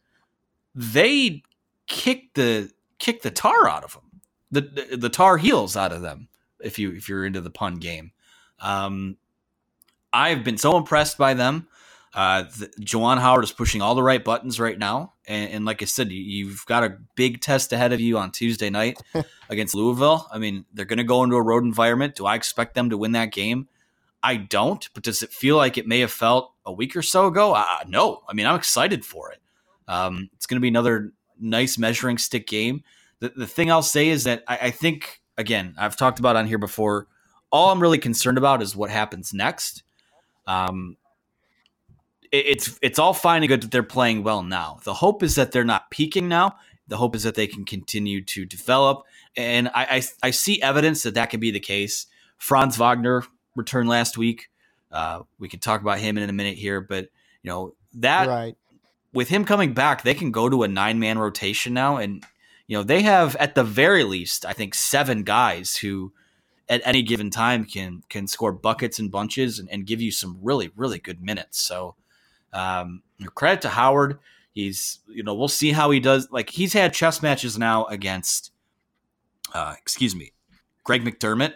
they 0.73 1.43
kick 1.85 2.33
the 2.33 2.71
kick 2.97 3.21
the 3.21 3.31
tar 3.31 3.69
out 3.69 3.83
of 3.83 3.93
them, 3.93 4.21
the 4.51 4.61
the, 4.61 4.97
the 4.97 5.09
tar 5.09 5.37
heels 5.37 5.77
out 5.77 5.93
of 5.93 6.01
them. 6.01 6.29
If 6.59 6.79
you 6.79 6.91
if 6.91 7.07
you're 7.07 7.25
into 7.25 7.41
the 7.41 7.51
pun 7.51 7.75
game, 7.75 8.11
um, 8.59 9.17
I've 10.11 10.43
been 10.43 10.57
so 10.57 10.77
impressed 10.77 11.19
by 11.19 11.35
them. 11.35 11.67
Uh, 12.17 12.45
the, 12.57 13.19
Howard 13.21 13.43
is 13.43 13.51
pushing 13.51 13.83
all 13.83 13.93
the 13.93 14.01
right 14.01 14.23
buttons 14.23 14.59
right 14.59 14.79
now, 14.79 15.13
and, 15.27 15.51
and 15.51 15.65
like 15.65 15.83
I 15.83 15.85
said, 15.85 16.11
you, 16.11 16.19
you've 16.19 16.65
got 16.65 16.83
a 16.83 16.97
big 17.13 17.41
test 17.41 17.71
ahead 17.71 17.93
of 17.93 17.99
you 17.99 18.17
on 18.17 18.31
Tuesday 18.31 18.71
night 18.71 18.99
against 19.49 19.75
Louisville. 19.75 20.27
I 20.31 20.39
mean, 20.39 20.65
they're 20.73 20.85
going 20.85 20.97
to 20.97 21.03
go 21.03 21.23
into 21.23 21.35
a 21.35 21.41
road 21.43 21.63
environment. 21.63 22.15
Do 22.15 22.25
I 22.25 22.33
expect 22.33 22.73
them 22.73 22.89
to 22.89 22.97
win 22.97 23.11
that 23.11 23.31
game? 23.31 23.67
I 24.23 24.37
don't. 24.37 24.89
But 24.95 25.03
does 25.03 25.21
it 25.21 25.31
feel 25.31 25.57
like 25.57 25.77
it 25.77 25.85
may 25.85 25.99
have 25.99 26.11
felt 26.11 26.53
a 26.65 26.73
week 26.73 26.95
or 26.95 27.03
so 27.03 27.27
ago? 27.27 27.53
Uh, 27.53 27.83
no. 27.87 28.23
I 28.27 28.33
mean, 28.33 28.47
I'm 28.47 28.55
excited 28.55 29.05
for 29.05 29.31
it. 29.31 29.39
Um, 29.87 30.31
it's 30.33 30.47
going 30.47 30.57
to 30.57 30.61
be 30.61 30.69
another 30.69 31.13
nice 31.39 31.77
measuring 31.77 32.17
stick 32.17 32.47
game. 32.47 32.83
The, 33.19 33.29
the 33.29 33.45
thing 33.45 33.71
I'll 33.71 33.83
say 33.83 34.09
is 34.09 34.23
that 34.23 34.43
I, 34.47 34.57
I 34.63 34.71
think, 34.71 35.21
again, 35.37 35.75
I've 35.77 35.95
talked 35.95 36.17
about 36.17 36.35
on 36.35 36.47
here 36.47 36.57
before. 36.57 37.05
All 37.51 37.71
I'm 37.71 37.79
really 37.79 37.99
concerned 37.99 38.39
about 38.39 38.63
is 38.63 38.75
what 38.75 38.89
happens 38.89 39.35
next. 39.35 39.83
Um, 40.47 40.97
it's 42.31 42.77
it's 42.81 42.99
all 42.99 43.13
fine 43.13 43.43
and 43.43 43.49
good 43.49 43.61
that 43.63 43.71
they're 43.71 43.83
playing 43.83 44.23
well 44.23 44.43
now. 44.43 44.79
The 44.83 44.93
hope 44.93 45.23
is 45.23 45.35
that 45.35 45.51
they're 45.51 45.63
not 45.63 45.89
peaking 45.91 46.27
now. 46.27 46.57
The 46.87 46.97
hope 46.97 47.15
is 47.15 47.23
that 47.23 47.35
they 47.35 47.47
can 47.47 47.65
continue 47.65 48.23
to 48.23 48.45
develop, 48.45 49.03
and 49.35 49.67
I 49.69 49.83
I, 49.97 50.03
I 50.23 50.31
see 50.31 50.61
evidence 50.61 51.03
that 51.03 51.15
that 51.15 51.29
can 51.29 51.39
be 51.39 51.51
the 51.51 51.59
case. 51.59 52.07
Franz 52.37 52.77
Wagner 52.77 53.23
returned 53.55 53.89
last 53.89 54.17
week. 54.17 54.49
Uh, 54.91 55.21
we 55.39 55.49
can 55.49 55.59
talk 55.59 55.81
about 55.81 55.99
him 55.99 56.17
in 56.17 56.29
a 56.29 56.33
minute 56.33 56.57
here, 56.57 56.79
but 56.81 57.09
you 57.43 57.49
know 57.49 57.73
that 57.95 58.27
Right. 58.27 58.55
with 59.13 59.29
him 59.29 59.43
coming 59.43 59.73
back, 59.73 60.03
they 60.03 60.13
can 60.13 60.31
go 60.31 60.49
to 60.49 60.63
a 60.63 60.67
nine 60.67 60.99
man 60.99 61.17
rotation 61.17 61.73
now, 61.73 61.97
and 61.97 62.23
you 62.67 62.77
know 62.77 62.83
they 62.83 63.01
have 63.01 63.35
at 63.37 63.55
the 63.55 63.63
very 63.63 64.03
least, 64.03 64.45
I 64.45 64.53
think, 64.53 64.73
seven 64.75 65.23
guys 65.23 65.77
who 65.77 66.13
at 66.69 66.81
any 66.85 67.01
given 67.01 67.29
time 67.29 67.65
can 67.65 68.03
can 68.09 68.27
score 68.27 68.51
buckets 68.51 68.99
and 68.99 69.11
bunches 69.11 69.59
and, 69.59 69.69
and 69.69 69.85
give 69.85 70.01
you 70.01 70.11
some 70.11 70.37
really 70.41 70.71
really 70.75 70.99
good 70.99 71.21
minutes. 71.21 71.61
So 71.61 71.95
um, 72.57 73.03
credit 73.35 73.61
to 73.61 73.69
Howard. 73.69 74.19
He's 74.51 74.99
you 75.07 75.23
know 75.23 75.35
we'll 75.35 75.47
see 75.47 75.71
how 75.71 75.91
he 75.91 75.99
does. 75.99 76.27
Like 76.31 76.49
he's 76.49 76.73
had 76.73 76.93
chess 76.93 77.21
matches 77.21 77.57
now 77.57 77.85
against, 77.85 78.51
uh, 79.53 79.75
excuse 79.79 80.15
me, 80.15 80.33
Greg 80.83 81.03
McDermott 81.03 81.53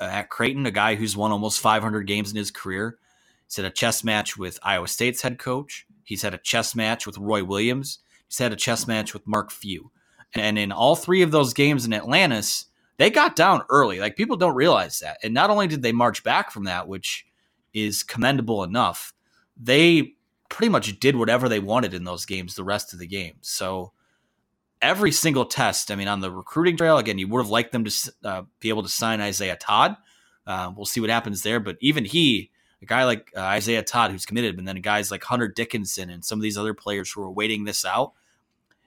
uh, 0.00 0.04
at 0.04 0.30
Creighton, 0.30 0.64
a 0.66 0.70
guy 0.70 0.94
who's 0.94 1.16
won 1.16 1.32
almost 1.32 1.60
500 1.60 2.06
games 2.06 2.30
in 2.30 2.36
his 2.36 2.50
career. 2.50 2.98
He's 3.46 3.56
had 3.56 3.66
a 3.66 3.70
chess 3.70 4.02
match 4.02 4.38
with 4.38 4.58
Iowa 4.62 4.88
State's 4.88 5.20
head 5.20 5.38
coach. 5.38 5.86
He's 6.04 6.22
had 6.22 6.34
a 6.34 6.38
chess 6.38 6.74
match 6.74 7.06
with 7.06 7.18
Roy 7.18 7.44
Williams. 7.44 7.98
He's 8.28 8.38
had 8.38 8.52
a 8.52 8.56
chess 8.56 8.86
match 8.86 9.12
with 9.12 9.26
Mark 9.26 9.50
Few. 9.50 9.90
And 10.34 10.58
in 10.58 10.72
all 10.72 10.96
three 10.96 11.22
of 11.22 11.32
those 11.32 11.52
games 11.52 11.84
in 11.84 11.92
Atlantis, 11.92 12.66
they 12.96 13.10
got 13.10 13.36
down 13.36 13.62
early. 13.68 13.98
Like 13.98 14.16
people 14.16 14.36
don't 14.36 14.54
realize 14.54 15.00
that. 15.00 15.18
And 15.22 15.34
not 15.34 15.50
only 15.50 15.66
did 15.66 15.82
they 15.82 15.92
march 15.92 16.22
back 16.22 16.50
from 16.50 16.64
that, 16.64 16.86
which 16.86 17.26
is 17.74 18.02
commendable 18.02 18.62
enough, 18.62 19.12
they 19.56 20.14
pretty 20.50 20.68
much 20.68 21.00
did 21.00 21.16
whatever 21.16 21.48
they 21.48 21.60
wanted 21.60 21.94
in 21.94 22.04
those 22.04 22.26
games 22.26 22.54
the 22.54 22.64
rest 22.64 22.92
of 22.92 22.98
the 22.98 23.06
game. 23.06 23.36
So 23.40 23.92
every 24.82 25.12
single 25.12 25.46
test, 25.46 25.90
I 25.90 25.94
mean, 25.94 26.08
on 26.08 26.20
the 26.20 26.30
recruiting 26.30 26.76
trail, 26.76 26.98
again, 26.98 27.18
you 27.18 27.28
would 27.28 27.40
have 27.42 27.50
liked 27.50 27.72
them 27.72 27.84
to 27.84 28.12
uh, 28.24 28.42
be 28.60 28.68
able 28.68 28.82
to 28.82 28.88
sign 28.88 29.20
Isaiah 29.20 29.56
Todd. 29.56 29.96
Uh, 30.46 30.72
we'll 30.76 30.84
see 30.84 31.00
what 31.00 31.08
happens 31.08 31.42
there. 31.42 31.60
But 31.60 31.78
even 31.80 32.04
he, 32.04 32.50
a 32.82 32.86
guy 32.86 33.04
like 33.04 33.30
uh, 33.36 33.40
Isaiah 33.40 33.82
Todd, 33.82 34.10
who's 34.10 34.26
committed, 34.26 34.58
and 34.58 34.66
then 34.66 34.76
guys 34.80 35.10
like 35.10 35.22
Hunter 35.22 35.48
Dickinson 35.48 36.10
and 36.10 36.24
some 36.24 36.38
of 36.38 36.42
these 36.42 36.58
other 36.58 36.74
players 36.74 37.10
who 37.10 37.22
are 37.22 37.30
waiting 37.30 37.64
this 37.64 37.84
out, 37.84 38.12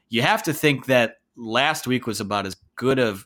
you 0.10 0.22
have 0.22 0.44
to 0.44 0.54
think 0.54 0.88
that 0.88 1.18
last 1.36 1.88
week 1.88 2.06
was 2.06 2.20
about 2.20 2.46
as 2.46 2.56
good 2.76 3.00
of 3.00 3.26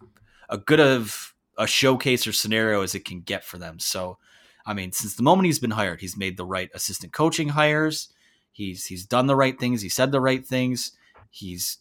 a 0.50 0.58
good 0.58 0.80
of 0.80 1.34
a 1.58 1.68
showcase 1.68 2.28
or 2.28 2.32
scenario 2.34 2.82
as 2.82 2.96
it 2.96 3.04
can 3.04 3.22
get 3.22 3.44
for 3.44 3.58
them. 3.58 3.80
So, 3.80 4.18
I 4.66 4.74
mean, 4.74 4.92
since 4.92 5.16
the 5.16 5.24
moment 5.24 5.48
he's 5.48 5.60
been 5.60 5.72
hired, 5.72 6.02
he's 6.02 6.16
made 6.16 6.38
the 6.38 6.46
right 6.46 6.70
assistant 6.74 7.14
coaching 7.14 7.50
hires. 7.50 8.10
He's 8.58 8.88
he's 8.88 9.06
done 9.06 9.28
the 9.28 9.36
right 9.36 9.58
things. 9.60 9.84
He 9.84 9.90
said 9.90 10.12
the 10.12 10.20
right 10.20 10.44
things. 10.44 10.94
He's 11.30 11.78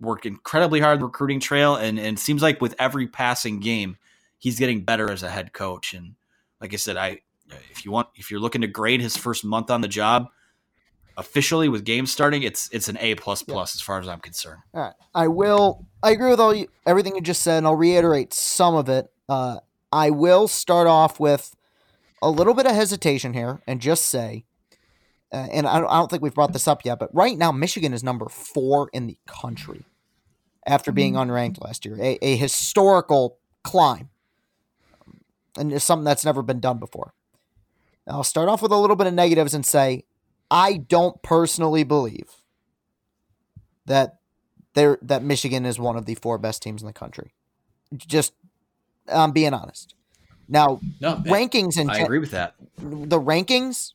worked 0.00 0.24
incredibly 0.24 0.78
hard 0.78 1.00
the 1.00 1.06
recruiting 1.06 1.40
trail, 1.40 1.74
and 1.74 1.98
and 1.98 2.16
it 2.16 2.20
seems 2.20 2.42
like 2.42 2.60
with 2.60 2.76
every 2.78 3.08
passing 3.08 3.58
game, 3.58 3.96
he's 4.38 4.56
getting 4.56 4.84
better 4.84 5.10
as 5.10 5.24
a 5.24 5.28
head 5.28 5.52
coach. 5.52 5.92
And 5.92 6.14
like 6.60 6.72
I 6.72 6.76
said, 6.76 6.96
I 6.96 7.22
if 7.72 7.84
you 7.84 7.90
want 7.90 8.06
if 8.14 8.30
you're 8.30 8.38
looking 8.38 8.60
to 8.60 8.68
grade 8.68 9.00
his 9.00 9.16
first 9.16 9.44
month 9.44 9.68
on 9.68 9.80
the 9.80 9.88
job 9.88 10.28
officially 11.16 11.68
with 11.68 11.82
games 11.82 12.12
starting, 12.12 12.44
it's 12.44 12.68
it's 12.70 12.88
an 12.88 12.96
A 13.00 13.16
plus 13.16 13.42
plus 13.42 13.74
as 13.74 13.80
far 13.80 13.98
as 13.98 14.06
I'm 14.06 14.20
concerned. 14.20 14.62
All 14.72 14.82
right. 14.82 14.94
I 15.12 15.26
will. 15.26 15.86
I 16.04 16.12
agree 16.12 16.30
with 16.30 16.38
all 16.38 16.54
you, 16.54 16.68
everything 16.86 17.16
you 17.16 17.20
just 17.20 17.42
said, 17.42 17.58
and 17.58 17.66
I'll 17.66 17.74
reiterate 17.74 18.32
some 18.32 18.76
of 18.76 18.88
it. 18.88 19.10
Uh, 19.28 19.58
I 19.90 20.10
will 20.10 20.46
start 20.46 20.86
off 20.86 21.18
with 21.18 21.56
a 22.22 22.30
little 22.30 22.54
bit 22.54 22.66
of 22.66 22.76
hesitation 22.76 23.32
here 23.32 23.60
and 23.66 23.80
just 23.80 24.06
say, 24.06 24.44
uh, 25.32 25.36
and 25.52 25.66
I 25.66 25.80
don't, 25.80 25.88
I 25.90 25.98
don't 25.98 26.10
think 26.10 26.22
we've 26.22 26.34
brought 26.34 26.52
this 26.52 26.66
up 26.66 26.84
yet, 26.84 26.98
but 26.98 27.14
right 27.14 27.36
now 27.36 27.52
Michigan 27.52 27.92
is 27.92 28.02
number 28.02 28.28
four 28.28 28.90
in 28.92 29.06
the 29.06 29.16
country 29.26 29.84
after 30.66 30.92
being 30.92 31.14
unranked 31.14 31.62
last 31.64 31.84
year, 31.84 31.96
a, 32.00 32.18
a 32.22 32.36
historical 32.36 33.38
climb, 33.62 34.08
and 35.56 35.72
it's 35.72 35.84
something 35.84 36.04
that's 36.04 36.24
never 36.24 36.42
been 36.42 36.60
done 36.60 36.78
before. 36.78 37.14
Now, 38.06 38.14
I'll 38.14 38.24
start 38.24 38.48
off 38.48 38.62
with 38.62 38.72
a 38.72 38.76
little 38.76 38.96
bit 38.96 39.06
of 39.06 39.14
negatives 39.14 39.54
and 39.54 39.64
say, 39.64 40.04
I 40.50 40.74
don't 40.78 41.22
personally 41.22 41.84
believe 41.84 42.28
that 43.86 44.18
there 44.74 44.98
that 45.02 45.22
Michigan 45.22 45.64
is 45.64 45.78
one 45.78 45.96
of 45.96 46.06
the 46.06 46.14
four 46.16 46.38
best 46.38 46.62
teams 46.62 46.82
in 46.82 46.86
the 46.86 46.92
country. 46.92 47.32
Just 47.96 48.32
I'm 49.08 49.32
being 49.32 49.54
honest. 49.54 49.94
Now, 50.48 50.80
No, 51.00 51.16
rankings 51.16 51.76
and 51.78 51.90
I 51.90 51.98
agree 51.98 52.18
with 52.18 52.32
that. 52.32 52.54
the 52.78 53.20
rankings 53.20 53.92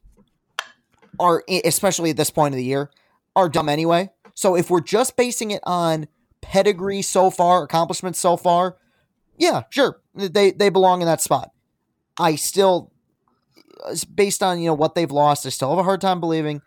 are 1.19 1.43
especially 1.63 2.10
at 2.10 2.17
this 2.17 2.30
point 2.30 2.54
of 2.54 2.58
the 2.58 2.63
year 2.63 2.89
are 3.36 3.49
dumb 3.49 3.69
anyway. 3.69 4.10
So 4.34 4.56
if 4.56 4.69
we're 4.69 4.82
just 4.82 5.15
basing 5.15 5.51
it 5.51 5.62
on 5.63 6.08
pedigree 6.41 7.01
so 7.01 7.30
far, 7.30 7.63
accomplishments 7.63 8.19
so 8.19 8.38
far, 8.38 8.78
yeah, 9.38 9.63
sure, 9.69 10.01
they 10.13 10.51
they 10.51 10.69
belong 10.69 11.01
in 11.01 11.08
that 11.08 11.21
spot. 11.21 11.51
I 12.17 12.36
still, 12.36 12.91
uh, 13.84 13.95
based 14.13 14.41
on 14.41 14.60
you 14.60 14.67
know 14.67 14.73
what 14.73 14.95
they've 14.95 15.12
lost, 15.12 15.45
I 15.45 15.49
still 15.49 15.69
have 15.69 15.80
a 15.80 15.84
hard 15.84 16.01
time 16.01 16.19
believing 16.19 16.62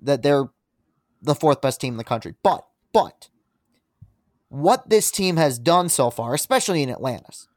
that 0.00 0.22
they're 0.22 0.48
the 1.20 1.34
fourth 1.34 1.60
best 1.60 1.80
team 1.80 1.94
in 1.94 1.98
the 1.98 2.04
country. 2.04 2.34
But 2.42 2.66
but 2.92 3.28
what 4.48 4.90
this 4.90 5.10
team 5.10 5.36
has 5.36 5.58
done 5.58 5.88
so 5.88 6.10
far, 6.10 6.34
especially 6.34 6.82
in 6.82 6.90
Atlantis, 6.90 7.48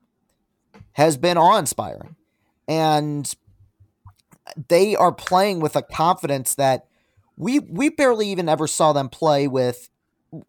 has 0.93 1.17
been 1.17 1.37
awe-inspiring, 1.37 2.15
and 2.67 3.33
they 4.67 4.95
are 4.95 5.11
playing 5.11 5.59
with 5.59 5.75
a 5.75 5.81
confidence 5.81 6.55
that 6.55 6.87
we 7.37 7.59
we 7.59 7.89
barely 7.89 8.29
even 8.29 8.47
ever 8.47 8.67
saw 8.67 8.93
them 8.93 9.09
play 9.09 9.47
with 9.47 9.89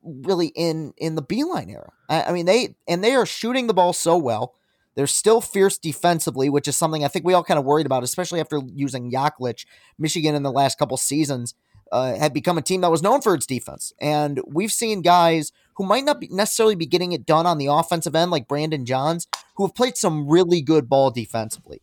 really 0.02 0.48
in 0.54 0.92
in 0.96 1.14
the 1.14 1.22
Beilein 1.22 1.70
era. 1.70 1.90
I, 2.08 2.24
I 2.24 2.32
mean 2.32 2.46
they 2.46 2.76
and 2.86 3.02
they 3.02 3.14
are 3.14 3.26
shooting 3.26 3.66
the 3.66 3.74
ball 3.74 3.92
so 3.92 4.16
well. 4.16 4.54
They're 4.94 5.06
still 5.06 5.42
fierce 5.42 5.76
defensively, 5.76 6.48
which 6.48 6.66
is 6.66 6.76
something 6.76 7.04
I 7.04 7.08
think 7.08 7.26
we 7.26 7.34
all 7.34 7.44
kind 7.44 7.58
of 7.58 7.66
worried 7.66 7.86
about, 7.86 8.02
especially 8.02 8.40
after 8.40 8.60
using 8.74 9.10
Yaklich. 9.10 9.66
Michigan 9.98 10.34
in 10.34 10.42
the 10.42 10.52
last 10.52 10.78
couple 10.78 10.96
seasons 10.96 11.54
uh, 11.92 12.14
had 12.14 12.32
become 12.32 12.56
a 12.56 12.62
team 12.62 12.80
that 12.80 12.90
was 12.90 13.02
known 13.02 13.20
for 13.20 13.34
its 13.34 13.46
defense, 13.46 13.92
and 14.00 14.40
we've 14.46 14.72
seen 14.72 15.02
guys 15.02 15.52
who 15.76 15.84
might 15.84 16.04
not 16.04 16.20
be 16.20 16.28
necessarily 16.28 16.74
be 16.74 16.86
getting 16.86 17.12
it 17.12 17.26
done 17.26 17.46
on 17.46 17.58
the 17.58 17.66
offensive 17.66 18.16
end, 18.16 18.30
like 18.30 18.48
Brandon 18.48 18.86
Johns, 18.86 19.26
who 19.56 19.66
have 19.66 19.74
played 19.74 19.96
some 19.96 20.28
really 20.28 20.62
good 20.62 20.88
ball 20.88 21.10
defensively. 21.10 21.82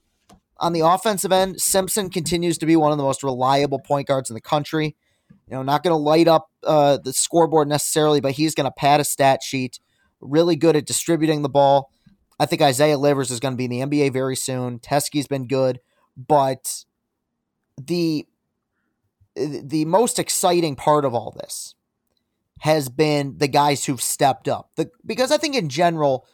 On 0.57 0.73
the 0.73 0.81
offensive 0.81 1.31
end, 1.31 1.59
Simpson 1.61 2.09
continues 2.09 2.57
to 2.59 2.65
be 2.65 2.75
one 2.75 2.91
of 2.91 2.97
the 2.97 3.03
most 3.03 3.23
reliable 3.23 3.79
point 3.79 4.07
guards 4.07 4.29
in 4.29 4.33
the 4.33 4.41
country. 4.41 4.95
You 5.47 5.55
know, 5.55 5.63
not 5.63 5.83
going 5.83 5.91
to 5.93 5.97
light 5.97 6.27
up 6.27 6.49
uh, 6.63 6.97
the 6.97 7.13
scoreboard 7.13 7.67
necessarily, 7.67 8.21
but 8.21 8.33
he's 8.33 8.55
going 8.55 8.65
to 8.65 8.71
pad 8.71 9.01
a 9.01 9.03
stat 9.03 9.41
sheet. 9.43 9.79
Really 10.21 10.55
good 10.55 10.75
at 10.75 10.85
distributing 10.85 11.41
the 11.41 11.49
ball. 11.49 11.91
I 12.39 12.45
think 12.45 12.61
Isaiah 12.61 12.97
Livers 12.97 13.31
is 13.31 13.39
going 13.39 13.53
to 13.53 13.57
be 13.57 13.65
in 13.65 13.89
the 13.89 13.97
NBA 13.97 14.13
very 14.13 14.35
soon. 14.35 14.79
Teske's 14.79 15.27
been 15.27 15.47
good, 15.47 15.79
but 16.15 16.85
the 17.77 18.27
the 19.35 19.85
most 19.85 20.19
exciting 20.19 20.75
part 20.75 21.05
of 21.05 21.13
all 21.13 21.31
this 21.31 21.73
has 22.59 22.87
been 22.87 23.37
the 23.39 23.47
guys 23.47 23.85
who've 23.85 24.01
stepped 24.01 24.47
up. 24.47 24.69
The, 24.75 24.89
because 25.05 25.31
I 25.31 25.37
think 25.37 25.55
in 25.55 25.69
general, 25.69 26.27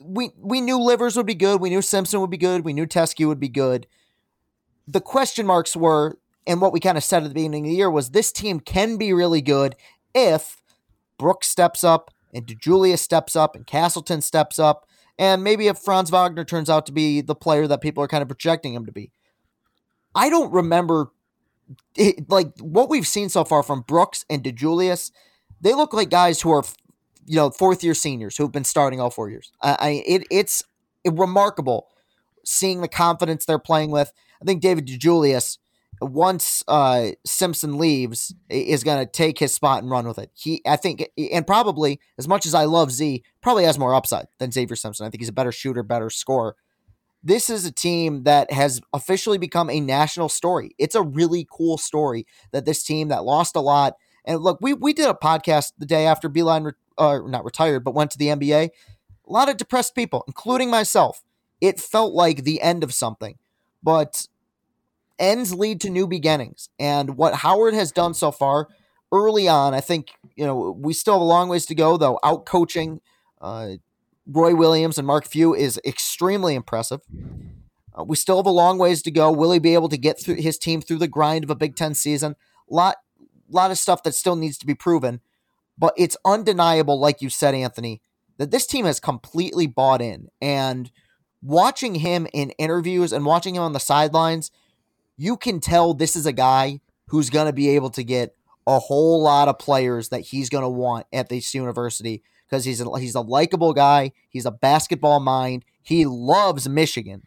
we 0.00 0.30
we 0.36 0.60
knew 0.60 0.78
Livers 0.78 1.16
would 1.16 1.26
be 1.26 1.34
good, 1.34 1.60
we 1.60 1.70
knew 1.70 1.82
Simpson 1.82 2.20
would 2.20 2.30
be 2.30 2.36
good, 2.36 2.64
we 2.64 2.72
knew 2.72 2.86
Teske 2.86 3.26
would 3.26 3.40
be 3.40 3.48
good. 3.48 3.86
The 4.86 5.00
question 5.00 5.46
marks 5.46 5.76
were, 5.76 6.18
and 6.46 6.60
what 6.60 6.72
we 6.72 6.80
kind 6.80 6.98
of 6.98 7.04
said 7.04 7.22
at 7.22 7.28
the 7.28 7.34
beginning 7.34 7.66
of 7.66 7.70
the 7.70 7.76
year 7.76 7.90
was 7.90 8.10
this 8.10 8.32
team 8.32 8.60
can 8.60 8.96
be 8.96 9.12
really 9.12 9.40
good 9.40 9.76
if 10.14 10.60
Brooks 11.18 11.48
steps 11.48 11.84
up 11.84 12.10
and 12.32 12.46
DeJulius 12.46 12.98
steps 12.98 13.36
up 13.36 13.54
and 13.54 13.66
Castleton 13.66 14.20
steps 14.20 14.58
up, 14.58 14.86
and 15.18 15.44
maybe 15.44 15.68
if 15.68 15.78
Franz 15.78 16.10
Wagner 16.10 16.44
turns 16.44 16.70
out 16.70 16.86
to 16.86 16.92
be 16.92 17.20
the 17.20 17.34
player 17.34 17.66
that 17.66 17.80
people 17.80 18.02
are 18.02 18.08
kind 18.08 18.22
of 18.22 18.28
projecting 18.28 18.74
him 18.74 18.86
to 18.86 18.92
be. 18.92 19.12
I 20.14 20.28
don't 20.28 20.52
remember 20.52 21.10
it, 21.96 22.28
like 22.28 22.58
what 22.58 22.88
we've 22.88 23.06
seen 23.06 23.28
so 23.28 23.44
far 23.44 23.62
from 23.62 23.82
Brooks 23.82 24.24
and 24.28 24.42
DeJulius. 24.42 25.12
They 25.60 25.74
look 25.74 25.92
like 25.92 26.10
guys 26.10 26.40
who 26.40 26.50
are, 26.50 26.64
you 27.30 27.36
know, 27.36 27.48
fourth 27.48 27.84
year 27.84 27.94
seniors 27.94 28.36
who've 28.36 28.50
been 28.50 28.64
starting 28.64 29.00
all 29.00 29.08
four 29.08 29.30
years. 29.30 29.52
I, 29.62 29.76
I 29.78 29.88
it, 30.04 30.26
it's 30.32 30.64
remarkable 31.04 31.86
seeing 32.44 32.80
the 32.80 32.88
confidence 32.88 33.44
they're 33.44 33.60
playing 33.60 33.92
with. 33.92 34.12
I 34.42 34.44
think 34.44 34.60
David 34.60 34.88
DeJulius 34.88 35.58
once 36.00 36.64
uh, 36.66 37.10
Simpson 37.24 37.78
leaves, 37.78 38.34
is 38.48 38.82
going 38.82 39.04
to 39.04 39.10
take 39.10 39.38
his 39.38 39.52
spot 39.52 39.82
and 39.82 39.90
run 39.90 40.08
with 40.08 40.18
it. 40.18 40.30
He, 40.34 40.60
I 40.66 40.76
think, 40.76 41.08
and 41.30 41.46
probably 41.46 42.00
as 42.18 42.26
much 42.26 42.46
as 42.46 42.54
I 42.54 42.64
love 42.64 42.90
Z, 42.90 43.22
probably 43.42 43.64
has 43.64 43.78
more 43.78 43.94
upside 43.94 44.26
than 44.38 44.50
Xavier 44.50 44.76
Simpson. 44.76 45.06
I 45.06 45.10
think 45.10 45.20
he's 45.20 45.28
a 45.28 45.32
better 45.32 45.52
shooter, 45.52 45.84
better 45.84 46.10
scorer. 46.10 46.56
This 47.22 47.50
is 47.50 47.64
a 47.64 47.70
team 47.70 48.24
that 48.24 48.50
has 48.50 48.80
officially 48.92 49.38
become 49.38 49.68
a 49.70 49.78
national 49.78 50.30
story. 50.30 50.74
It's 50.78 50.94
a 50.94 51.02
really 51.02 51.46
cool 51.52 51.76
story 51.76 52.26
that 52.50 52.64
this 52.64 52.82
team 52.82 53.08
that 53.08 53.24
lost 53.24 53.54
a 53.54 53.60
lot. 53.60 53.94
And 54.24 54.40
look, 54.40 54.58
we 54.62 54.72
we 54.72 54.94
did 54.94 55.08
a 55.08 55.14
podcast 55.14 55.72
the 55.78 55.86
day 55.86 56.06
after 56.06 56.30
Beilein 56.30 56.64
re- 56.64 56.72
uh, 57.00 57.18
not 57.26 57.44
retired, 57.44 57.82
but 57.82 57.94
went 57.94 58.10
to 58.12 58.18
the 58.18 58.26
NBA. 58.26 58.68
A 58.68 59.32
lot 59.32 59.48
of 59.48 59.56
depressed 59.56 59.94
people, 59.94 60.22
including 60.26 60.70
myself. 60.70 61.22
It 61.60 61.80
felt 61.80 62.14
like 62.14 62.44
the 62.44 62.60
end 62.62 62.84
of 62.84 62.94
something, 62.94 63.36
but 63.82 64.26
ends 65.18 65.54
lead 65.54 65.80
to 65.82 65.90
new 65.90 66.06
beginnings. 66.06 66.68
And 66.78 67.16
what 67.16 67.34
Howard 67.36 67.74
has 67.74 67.92
done 67.92 68.14
so 68.14 68.30
far 68.30 68.68
early 69.12 69.48
on, 69.48 69.74
I 69.74 69.80
think, 69.80 70.12
you 70.36 70.46
know, 70.46 70.76
we 70.78 70.92
still 70.92 71.14
have 71.14 71.20
a 71.20 71.24
long 71.24 71.48
ways 71.48 71.66
to 71.66 71.74
go, 71.74 71.96
though. 71.96 72.18
Out 72.24 72.46
coaching 72.46 73.00
uh, 73.40 73.72
Roy 74.26 74.54
Williams 74.54 74.98
and 74.98 75.06
Mark 75.06 75.26
Few 75.26 75.54
is 75.54 75.80
extremely 75.84 76.54
impressive. 76.54 77.00
Uh, 77.98 78.04
we 78.04 78.16
still 78.16 78.36
have 78.36 78.46
a 78.46 78.50
long 78.50 78.78
ways 78.78 79.02
to 79.02 79.10
go. 79.10 79.30
Will 79.30 79.52
he 79.52 79.58
be 79.58 79.74
able 79.74 79.88
to 79.88 79.98
get 79.98 80.20
through 80.20 80.36
his 80.36 80.58
team 80.58 80.80
through 80.80 80.98
the 80.98 81.08
grind 81.08 81.44
of 81.44 81.50
a 81.50 81.54
Big 81.54 81.76
Ten 81.76 81.94
season? 81.94 82.36
Lot, 82.68 82.96
lot 83.48 83.70
of 83.70 83.78
stuff 83.78 84.02
that 84.04 84.14
still 84.14 84.36
needs 84.36 84.56
to 84.58 84.66
be 84.66 84.74
proven. 84.74 85.20
But 85.80 85.94
it's 85.96 86.16
undeniable, 86.26 87.00
like 87.00 87.22
you 87.22 87.30
said, 87.30 87.54
Anthony, 87.54 88.02
that 88.36 88.50
this 88.50 88.66
team 88.66 88.84
has 88.84 89.00
completely 89.00 89.66
bought 89.66 90.02
in. 90.02 90.28
And 90.40 90.90
watching 91.42 91.96
him 91.96 92.26
in 92.34 92.50
interviews 92.50 93.12
and 93.12 93.24
watching 93.24 93.56
him 93.56 93.62
on 93.62 93.72
the 93.72 93.80
sidelines, 93.80 94.50
you 95.16 95.38
can 95.38 95.58
tell 95.58 95.94
this 95.94 96.14
is 96.14 96.26
a 96.26 96.32
guy 96.32 96.80
who's 97.08 97.30
going 97.30 97.46
to 97.46 97.52
be 97.54 97.70
able 97.70 97.90
to 97.90 98.04
get 98.04 98.36
a 98.66 98.78
whole 98.78 99.22
lot 99.22 99.48
of 99.48 99.58
players 99.58 100.10
that 100.10 100.20
he's 100.20 100.50
going 100.50 100.62
to 100.62 100.68
want 100.68 101.06
at 101.14 101.30
this 101.30 101.54
university 101.54 102.22
because 102.48 102.66
he's 102.66 102.82
a, 102.82 102.98
he's 102.98 103.14
a 103.14 103.22
likable 103.22 103.72
guy. 103.72 104.12
He's 104.28 104.46
a 104.46 104.50
basketball 104.50 105.18
mind. 105.18 105.64
He 105.82 106.04
loves 106.04 106.68
Michigan. 106.68 107.22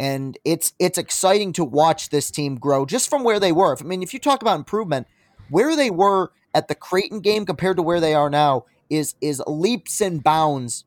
And 0.00 0.38
it's 0.44 0.72
it's 0.78 0.96
exciting 0.96 1.52
to 1.54 1.64
watch 1.64 2.08
this 2.08 2.30
team 2.30 2.54
grow 2.54 2.86
just 2.86 3.10
from 3.10 3.24
where 3.24 3.40
they 3.40 3.52
were. 3.52 3.76
I 3.78 3.82
mean, 3.82 4.02
if 4.02 4.14
you 4.14 4.20
talk 4.20 4.42
about 4.42 4.56
improvement, 4.56 5.08
where 5.50 5.74
they 5.74 5.90
were 5.90 6.30
at 6.54 6.68
the 6.68 6.74
Creighton 6.74 7.20
game 7.20 7.44
compared 7.46 7.76
to 7.76 7.82
where 7.82 8.00
they 8.00 8.14
are 8.14 8.30
now 8.30 8.64
is 8.90 9.14
is 9.20 9.42
leaps 9.46 10.00
and 10.00 10.22
bounds 10.22 10.84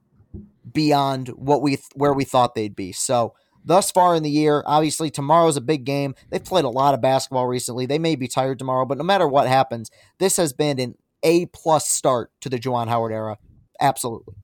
beyond 0.71 1.29
what 1.29 1.61
we 1.61 1.77
where 1.93 2.13
we 2.13 2.23
thought 2.23 2.55
they'd 2.55 2.75
be. 2.75 2.91
So 2.91 3.33
thus 3.63 3.91
far 3.91 4.15
in 4.15 4.23
the 4.23 4.29
year. 4.29 4.63
Obviously, 4.65 5.09
tomorrow's 5.09 5.57
a 5.57 5.61
big 5.61 5.85
game. 5.85 6.15
They've 6.29 6.43
played 6.43 6.65
a 6.65 6.69
lot 6.69 6.93
of 6.93 7.01
basketball 7.01 7.47
recently. 7.47 7.85
They 7.85 7.99
may 7.99 8.15
be 8.15 8.27
tired 8.27 8.59
tomorrow, 8.59 8.85
but 8.85 8.97
no 8.97 9.03
matter 9.03 9.27
what 9.27 9.47
happens, 9.47 9.91
this 10.19 10.37
has 10.37 10.53
been 10.53 10.79
an 10.79 10.95
A 11.23 11.45
plus 11.47 11.87
start 11.89 12.31
to 12.41 12.49
the 12.49 12.59
Juwan 12.59 12.87
Howard 12.87 13.11
era. 13.11 13.37
Absolutely. 13.79 14.35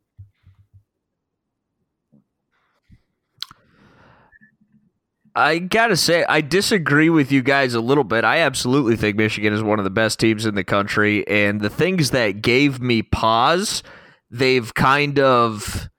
I 5.38 5.59
gotta 5.59 5.95
say, 5.95 6.25
I 6.27 6.41
disagree 6.41 7.11
with 7.11 7.31
you 7.31 7.43
guys 7.43 7.75
a 7.75 7.79
little 7.79 8.03
bit. 8.03 8.23
I 8.23 8.39
absolutely 8.39 8.95
think 8.95 9.17
Michigan 9.17 9.53
is 9.53 9.61
one 9.61 9.77
of 9.77 9.83
the 9.83 9.91
best 9.91 10.19
teams 10.19 10.47
in 10.47 10.55
the 10.55 10.63
country, 10.63 11.27
and 11.27 11.61
the 11.61 11.69
things 11.69 12.09
that 12.09 12.41
gave 12.41 12.81
me 12.81 13.03
pause, 13.03 13.83
they've 14.31 14.73
kind 14.73 15.19
of 15.19 15.89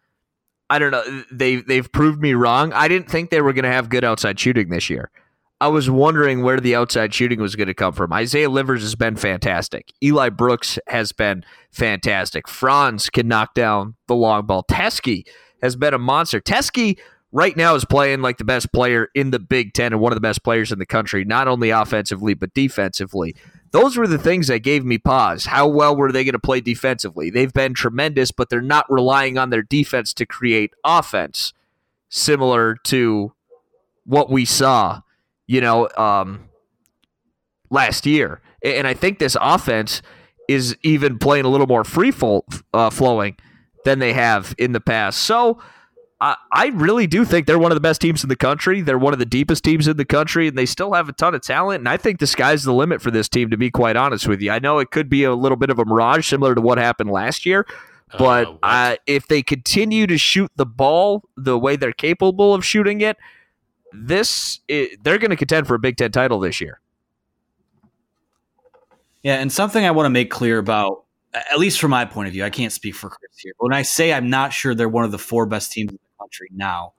I 0.68 0.80
don't 0.80 0.90
know. 0.90 1.22
They 1.30 1.56
they've 1.56 1.90
proved 1.92 2.20
me 2.20 2.34
wrong. 2.34 2.72
I 2.72 2.88
didn't 2.88 3.08
think 3.08 3.30
they 3.30 3.40
were 3.40 3.52
going 3.52 3.64
to 3.64 3.70
have 3.70 3.88
good 3.88 4.02
outside 4.02 4.40
shooting 4.40 4.70
this 4.70 4.90
year. 4.90 5.08
I 5.60 5.68
was 5.68 5.88
wondering 5.88 6.42
where 6.42 6.58
the 6.58 6.74
outside 6.74 7.14
shooting 7.14 7.40
was 7.40 7.54
going 7.54 7.68
to 7.68 7.74
come 7.74 7.92
from. 7.92 8.12
Isaiah 8.12 8.50
Livers 8.50 8.82
has 8.82 8.96
been 8.96 9.14
fantastic. 9.14 9.92
Eli 10.02 10.30
Brooks 10.30 10.80
has 10.88 11.12
been 11.12 11.44
fantastic. 11.70 12.48
Franz 12.48 13.08
can 13.08 13.28
knock 13.28 13.54
down 13.54 13.94
the 14.08 14.16
long 14.16 14.46
ball. 14.46 14.64
Teske 14.68 15.24
has 15.62 15.76
been 15.76 15.94
a 15.94 15.98
monster. 15.98 16.40
Teske 16.40 16.98
right 17.32 17.56
now 17.56 17.74
is 17.74 17.84
playing 17.84 18.22
like 18.22 18.38
the 18.38 18.44
best 18.44 18.72
player 18.72 19.08
in 19.14 19.30
the 19.30 19.38
Big 19.38 19.74
Ten 19.74 19.92
and 19.92 20.00
one 20.00 20.12
of 20.12 20.16
the 20.16 20.20
best 20.20 20.42
players 20.42 20.72
in 20.72 20.78
the 20.78 20.86
country, 20.86 21.24
not 21.24 21.48
only 21.48 21.70
offensively 21.70 22.34
but 22.34 22.54
defensively 22.54 23.34
those 23.70 23.96
were 23.96 24.06
the 24.06 24.18
things 24.18 24.46
that 24.46 24.60
gave 24.60 24.84
me 24.84 24.98
pause. 24.98 25.46
How 25.46 25.66
well 25.68 25.94
were 25.94 26.10
they 26.10 26.24
going 26.24 26.32
to 26.32 26.38
play 26.38 26.60
defensively? 26.60 27.30
They've 27.30 27.52
been 27.52 27.74
tremendous, 27.74 28.30
but 28.30 28.48
they're 28.48 28.60
not 28.60 28.86
relying 28.90 29.36
on 29.36 29.50
their 29.50 29.62
defense 29.62 30.14
to 30.14 30.26
create 30.26 30.72
offense, 30.84 31.52
similar 32.08 32.76
to 32.84 33.32
what 34.04 34.30
we 34.30 34.44
saw, 34.44 35.02
you 35.46 35.60
know, 35.60 35.88
um, 35.96 36.48
last 37.70 38.06
year. 38.06 38.40
And 38.64 38.86
I 38.86 38.94
think 38.94 39.18
this 39.18 39.36
offense 39.40 40.02
is 40.48 40.76
even 40.82 41.18
playing 41.18 41.44
a 41.44 41.48
little 41.48 41.66
more 41.66 41.84
free 41.84 42.12
uh, 42.72 42.90
flowing 42.90 43.36
than 43.84 43.98
they 43.98 44.14
have 44.14 44.54
in 44.58 44.72
the 44.72 44.80
past. 44.80 45.20
So, 45.20 45.60
I, 46.20 46.36
I 46.50 46.66
really 46.68 47.06
do 47.06 47.24
think 47.24 47.46
they're 47.46 47.58
one 47.58 47.70
of 47.70 47.76
the 47.76 47.80
best 47.80 48.00
teams 48.00 48.22
in 48.24 48.28
the 48.28 48.36
country. 48.36 48.80
They're 48.80 48.98
one 48.98 49.12
of 49.12 49.20
the 49.20 49.26
deepest 49.26 49.62
teams 49.62 49.86
in 49.86 49.96
the 49.96 50.04
country, 50.04 50.48
and 50.48 50.58
they 50.58 50.66
still 50.66 50.94
have 50.94 51.08
a 51.08 51.12
ton 51.12 51.34
of 51.34 51.42
talent. 51.42 51.80
And 51.80 51.88
I 51.88 51.96
think 51.96 52.18
the 52.18 52.26
sky's 52.26 52.64
the 52.64 52.72
limit 52.72 53.00
for 53.00 53.10
this 53.10 53.28
team, 53.28 53.50
to 53.50 53.56
be 53.56 53.70
quite 53.70 53.96
honest 53.96 54.26
with 54.26 54.40
you. 54.40 54.50
I 54.50 54.58
know 54.58 54.78
it 54.78 54.90
could 54.90 55.08
be 55.08 55.22
a 55.24 55.34
little 55.34 55.56
bit 55.56 55.70
of 55.70 55.78
a 55.78 55.84
mirage, 55.84 56.28
similar 56.28 56.54
to 56.54 56.60
what 56.60 56.78
happened 56.78 57.10
last 57.10 57.46
year. 57.46 57.66
But 58.18 58.48
uh, 58.48 58.56
uh, 58.62 58.96
if 59.06 59.28
they 59.28 59.42
continue 59.42 60.06
to 60.06 60.18
shoot 60.18 60.50
the 60.56 60.66
ball 60.66 61.22
the 61.36 61.58
way 61.58 61.76
they're 61.76 61.92
capable 61.92 62.54
of 62.54 62.64
shooting 62.64 63.00
it, 63.00 63.16
this 63.92 64.60
it, 64.66 65.02
they're 65.04 65.18
going 65.18 65.30
to 65.30 65.36
contend 65.36 65.66
for 65.66 65.74
a 65.74 65.78
Big 65.78 65.96
Ten 65.96 66.10
title 66.10 66.40
this 66.40 66.60
year. 66.60 66.80
Yeah, 69.22 69.34
and 69.34 69.52
something 69.52 69.84
I 69.84 69.90
want 69.90 70.06
to 70.06 70.10
make 70.10 70.30
clear 70.30 70.58
about, 70.58 71.04
at 71.34 71.58
least 71.58 71.80
from 71.80 71.90
my 71.90 72.06
point 72.06 72.28
of 72.28 72.32
view, 72.32 72.44
I 72.44 72.50
can't 72.50 72.72
speak 72.72 72.94
for 72.94 73.10
Chris 73.10 73.30
here. 73.36 73.52
When 73.58 73.74
I 73.74 73.82
say 73.82 74.12
I'm 74.12 74.30
not 74.30 74.52
sure 74.52 74.74
they're 74.74 74.88
one 74.88 75.04
of 75.04 75.10
the 75.10 75.18
four 75.18 75.44
best 75.44 75.72
teams 75.72 75.92
country 76.18 76.48
now. 76.52 76.92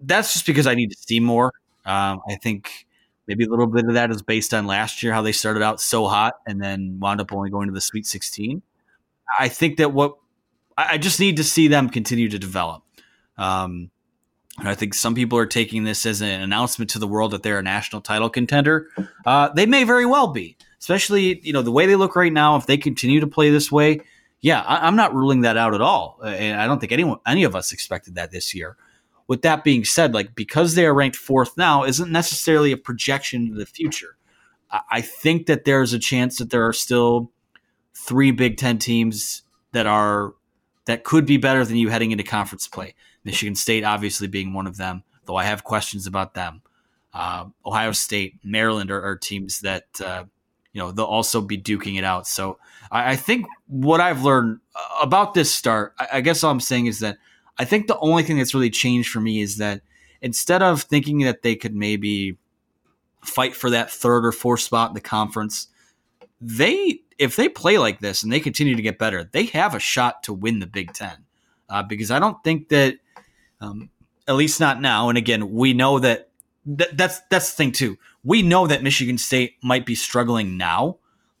That's 0.00 0.32
just 0.32 0.46
because 0.46 0.66
I 0.66 0.74
need 0.74 0.90
to 0.90 0.96
see 0.96 1.20
more. 1.20 1.52
Um, 1.84 2.20
I 2.28 2.36
think 2.36 2.86
maybe 3.26 3.44
a 3.44 3.48
little 3.48 3.66
bit 3.66 3.86
of 3.86 3.94
that 3.94 4.10
is 4.10 4.22
based 4.22 4.54
on 4.54 4.66
last 4.66 5.02
year, 5.02 5.12
how 5.12 5.22
they 5.22 5.32
started 5.32 5.62
out 5.62 5.80
so 5.80 6.06
hot 6.06 6.34
and 6.46 6.62
then 6.62 6.98
wound 7.00 7.20
up 7.20 7.32
only 7.32 7.50
going 7.50 7.68
to 7.68 7.74
the 7.74 7.80
Sweet 7.80 8.06
16. 8.06 8.62
I 9.38 9.48
think 9.48 9.76
that 9.78 9.92
what 9.92 10.16
I 10.76 10.96
just 10.96 11.18
need 11.18 11.36
to 11.38 11.44
see 11.44 11.66
them 11.66 11.90
continue 11.90 12.28
to 12.28 12.38
develop. 12.38 12.84
Um, 13.36 13.90
I 14.58 14.74
think 14.74 14.94
some 14.94 15.14
people 15.14 15.38
are 15.38 15.46
taking 15.46 15.84
this 15.84 16.06
as 16.06 16.20
an 16.20 16.40
announcement 16.40 16.90
to 16.90 16.98
the 16.98 17.06
world 17.06 17.32
that 17.32 17.42
they're 17.42 17.58
a 17.58 17.62
national 17.62 18.02
title 18.02 18.30
contender. 18.30 18.88
Uh, 19.24 19.50
they 19.50 19.66
may 19.66 19.84
very 19.84 20.06
well 20.06 20.28
be, 20.28 20.56
especially 20.80 21.40
you 21.42 21.52
know 21.52 21.62
the 21.62 21.70
way 21.70 21.86
they 21.86 21.96
look 21.96 22.16
right 22.16 22.32
now. 22.32 22.56
If 22.56 22.66
they 22.66 22.76
continue 22.76 23.20
to 23.20 23.26
play 23.26 23.50
this 23.50 23.70
way, 23.70 24.00
yeah, 24.40 24.60
I, 24.62 24.86
am 24.86 24.96
not 24.96 25.14
ruling 25.14 25.40
that 25.40 25.56
out 25.56 25.74
at 25.74 25.80
all, 25.80 26.20
and 26.24 26.60
I 26.60 26.66
don't 26.66 26.78
think 26.78 26.92
anyone, 26.92 27.18
any 27.26 27.44
of 27.44 27.56
us, 27.56 27.72
expected 27.72 28.14
that 28.14 28.30
this 28.30 28.54
year. 28.54 28.76
With 29.26 29.42
that 29.42 29.64
being 29.64 29.84
said, 29.84 30.14
like 30.14 30.34
because 30.34 30.74
they 30.74 30.86
are 30.86 30.94
ranked 30.94 31.16
fourth 31.16 31.56
now, 31.56 31.84
isn't 31.84 32.10
necessarily 32.10 32.72
a 32.72 32.76
projection 32.76 33.42
into 33.46 33.58
the 33.58 33.66
future. 33.66 34.16
I, 34.70 34.80
I 34.90 35.00
think 35.00 35.46
that 35.46 35.64
there's 35.64 35.92
a 35.92 35.98
chance 35.98 36.38
that 36.38 36.50
there 36.50 36.66
are 36.66 36.72
still 36.72 37.30
three 37.94 38.30
Big 38.30 38.56
Ten 38.56 38.78
teams 38.78 39.42
that 39.72 39.86
are 39.86 40.34
that 40.86 41.04
could 41.04 41.26
be 41.26 41.36
better 41.36 41.64
than 41.64 41.76
you 41.76 41.90
heading 41.90 42.12
into 42.12 42.24
conference 42.24 42.66
play. 42.66 42.94
Michigan 43.24 43.54
State, 43.54 43.84
obviously, 43.84 44.28
being 44.28 44.54
one 44.54 44.66
of 44.66 44.76
them, 44.76 45.02
though 45.26 45.36
I 45.36 45.44
have 45.44 45.64
questions 45.64 46.06
about 46.06 46.34
them. 46.34 46.62
Uh, 47.12 47.46
Ohio 47.66 47.92
State, 47.92 48.38
Maryland 48.44 48.90
are, 48.90 49.02
are 49.02 49.16
teams 49.16 49.60
that 49.60 49.84
uh, 50.02 50.24
you 50.72 50.80
know 50.80 50.92
they'll 50.92 51.06
also 51.06 51.40
be 51.40 51.58
duking 51.58 51.98
it 51.98 52.04
out. 52.04 52.26
So 52.26 52.58
I, 52.90 53.12
I 53.12 53.16
think 53.16 53.46
what 53.66 54.00
I've 54.00 54.22
learned 54.22 54.60
uh, 54.74 54.98
about 55.02 55.34
this 55.34 55.52
start, 55.52 55.94
I, 55.98 56.08
I 56.14 56.20
guess 56.20 56.42
all 56.44 56.50
I'm 56.50 56.60
saying 56.60 56.86
is 56.86 57.00
that 57.00 57.18
I 57.58 57.64
think 57.64 57.86
the 57.86 57.98
only 57.98 58.22
thing 58.22 58.38
that's 58.38 58.54
really 58.54 58.70
changed 58.70 59.10
for 59.10 59.20
me 59.20 59.40
is 59.40 59.56
that 59.58 59.82
instead 60.20 60.62
of 60.62 60.82
thinking 60.82 61.20
that 61.20 61.42
they 61.42 61.56
could 61.56 61.74
maybe 61.74 62.36
fight 63.22 63.54
for 63.54 63.70
that 63.70 63.90
third 63.90 64.24
or 64.24 64.32
fourth 64.32 64.60
spot 64.60 64.90
in 64.90 64.94
the 64.94 65.00
conference, 65.00 65.68
they 66.40 67.00
if 67.18 67.34
they 67.34 67.48
play 67.48 67.78
like 67.78 67.98
this 68.00 68.22
and 68.22 68.32
they 68.32 68.40
continue 68.40 68.76
to 68.76 68.82
get 68.82 68.98
better, 68.98 69.28
they 69.32 69.46
have 69.46 69.74
a 69.74 69.80
shot 69.80 70.22
to 70.22 70.32
win 70.32 70.60
the 70.60 70.66
Big 70.66 70.92
Ten. 70.92 71.24
Uh, 71.68 71.82
because 71.82 72.10
I 72.10 72.18
don't 72.18 72.42
think 72.42 72.68
that, 72.68 72.94
um, 73.60 73.90
at 74.26 74.36
least 74.36 74.60
not 74.60 74.80
now. 74.80 75.10
And 75.10 75.18
again, 75.18 75.52
we 75.52 75.74
know 75.74 75.98
that, 75.98 76.27
that 76.76 76.96
that's 76.96 77.20
that's 77.30 77.50
the 77.50 77.56
thing 77.56 77.72
too. 77.72 77.96
We 78.22 78.42
know 78.42 78.66
that 78.66 78.82
Michigan 78.82 79.18
State 79.18 79.54
might 79.62 79.86
be 79.86 79.94
struggling 79.94 80.56
now, 80.56 80.98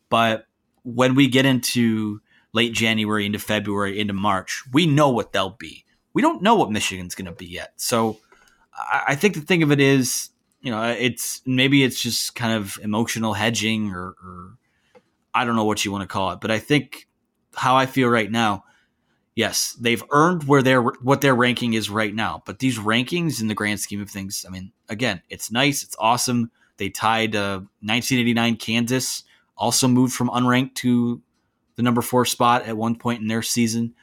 but 0.08 0.46
when 0.84 1.14
we 1.14 1.28
get 1.28 1.44
into 1.44 2.20
late 2.54 2.72
January 2.72 3.26
into 3.26 3.38
February 3.38 4.00
into 4.00 4.14
March, 4.14 4.64
we 4.72 4.86
know 4.86 5.10
what 5.10 5.32
they'll 5.32 5.50
be. 5.50 5.84
We 6.14 6.22
don't 6.22 6.42
know 6.42 6.54
what 6.54 6.72
Michigan's 6.72 7.14
going 7.14 7.26
to 7.26 7.32
be 7.32 7.46
yet. 7.46 7.74
So 7.76 8.18
I, 8.72 9.04
I 9.08 9.14
think 9.14 9.34
the 9.34 9.40
thing 9.42 9.62
of 9.62 9.70
it 9.70 9.80
is, 9.80 10.30
you 10.62 10.70
know, 10.70 10.82
it's 10.82 11.42
maybe 11.44 11.84
it's 11.84 12.02
just 12.02 12.34
kind 12.34 12.54
of 12.54 12.78
emotional 12.82 13.34
hedging 13.34 13.92
or, 13.92 14.16
or 14.24 14.58
I 15.34 15.44
don't 15.44 15.56
know 15.56 15.64
what 15.64 15.84
you 15.84 15.92
want 15.92 16.02
to 16.02 16.08
call 16.08 16.32
it, 16.32 16.40
but 16.40 16.50
I 16.50 16.58
think 16.58 17.06
how 17.54 17.76
I 17.76 17.86
feel 17.86 18.08
right 18.08 18.30
now, 18.30 18.64
yes, 19.38 19.76
they've 19.80 20.02
earned 20.10 20.48
where 20.48 20.62
their 20.62 20.82
what 20.82 21.20
their 21.20 21.34
ranking 21.34 21.74
is 21.74 21.88
right 21.88 22.12
now. 22.12 22.42
But 22.44 22.58
these 22.58 22.76
rankings, 22.76 23.40
in 23.40 23.46
the 23.46 23.54
grand 23.54 23.78
scheme 23.78 24.02
of 24.02 24.10
things, 24.10 24.44
I 24.44 24.50
mean, 24.50 24.72
again, 24.88 25.22
it's 25.30 25.52
nice, 25.52 25.84
it's 25.84 25.94
awesome 26.00 26.50
They 26.76 26.88
tied 26.88 27.36
uh, 27.36 27.60
1989 27.80 28.56
Kansas, 28.56 29.22
also 29.56 29.86
moved 29.86 30.12
from 30.12 30.28
unranked 30.28 30.74
to 30.76 31.22
the 31.76 31.84
number 31.84 32.02
four 32.02 32.24
spot 32.24 32.66
at 32.66 32.76
one 32.76 32.96
point 32.96 33.22
in 33.22 33.28
their 33.28 33.42
season. 33.42 33.94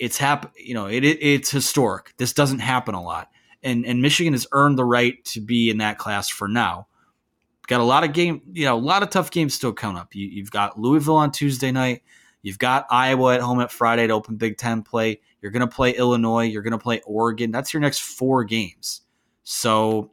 It's 0.00 0.18
hap- 0.18 0.52
you 0.56 0.74
know, 0.74 0.86
it, 0.86 1.04
it 1.04 1.22
it's 1.22 1.50
historic. 1.52 2.12
This 2.16 2.32
doesn't 2.32 2.58
happen 2.58 2.96
a 2.96 3.02
lot, 3.02 3.30
and 3.62 3.86
and 3.86 4.02
Michigan 4.02 4.32
has 4.32 4.48
earned 4.50 4.78
the 4.78 4.84
right 4.84 5.24
to 5.26 5.40
be 5.40 5.70
in 5.70 5.78
that 5.78 5.96
class 5.96 6.28
for 6.28 6.48
now. 6.48 6.88
Got 7.68 7.80
a 7.80 7.84
lot 7.84 8.02
of 8.02 8.12
game, 8.12 8.42
you 8.52 8.64
know, 8.64 8.76
a 8.76 8.78
lot 8.78 9.04
of 9.04 9.10
tough 9.10 9.30
games 9.30 9.54
still 9.54 9.72
coming 9.72 9.96
up. 9.96 10.12
You, 10.14 10.26
you've 10.26 10.50
got 10.50 10.78
Louisville 10.78 11.16
on 11.16 11.30
Tuesday 11.30 11.70
night. 11.70 12.02
You've 12.46 12.60
got 12.60 12.86
Iowa 12.90 13.34
at 13.34 13.40
home 13.40 13.60
at 13.60 13.72
Friday 13.72 14.06
to 14.06 14.12
open 14.12 14.36
Big 14.36 14.56
Ten 14.56 14.84
play. 14.84 15.20
You're 15.42 15.50
going 15.50 15.68
to 15.68 15.74
play 15.74 15.90
Illinois. 15.90 16.44
You're 16.44 16.62
going 16.62 16.70
to 16.70 16.78
play 16.78 17.00
Oregon. 17.04 17.50
That's 17.50 17.74
your 17.74 17.80
next 17.80 18.02
four 18.02 18.44
games. 18.44 19.00
So 19.42 20.12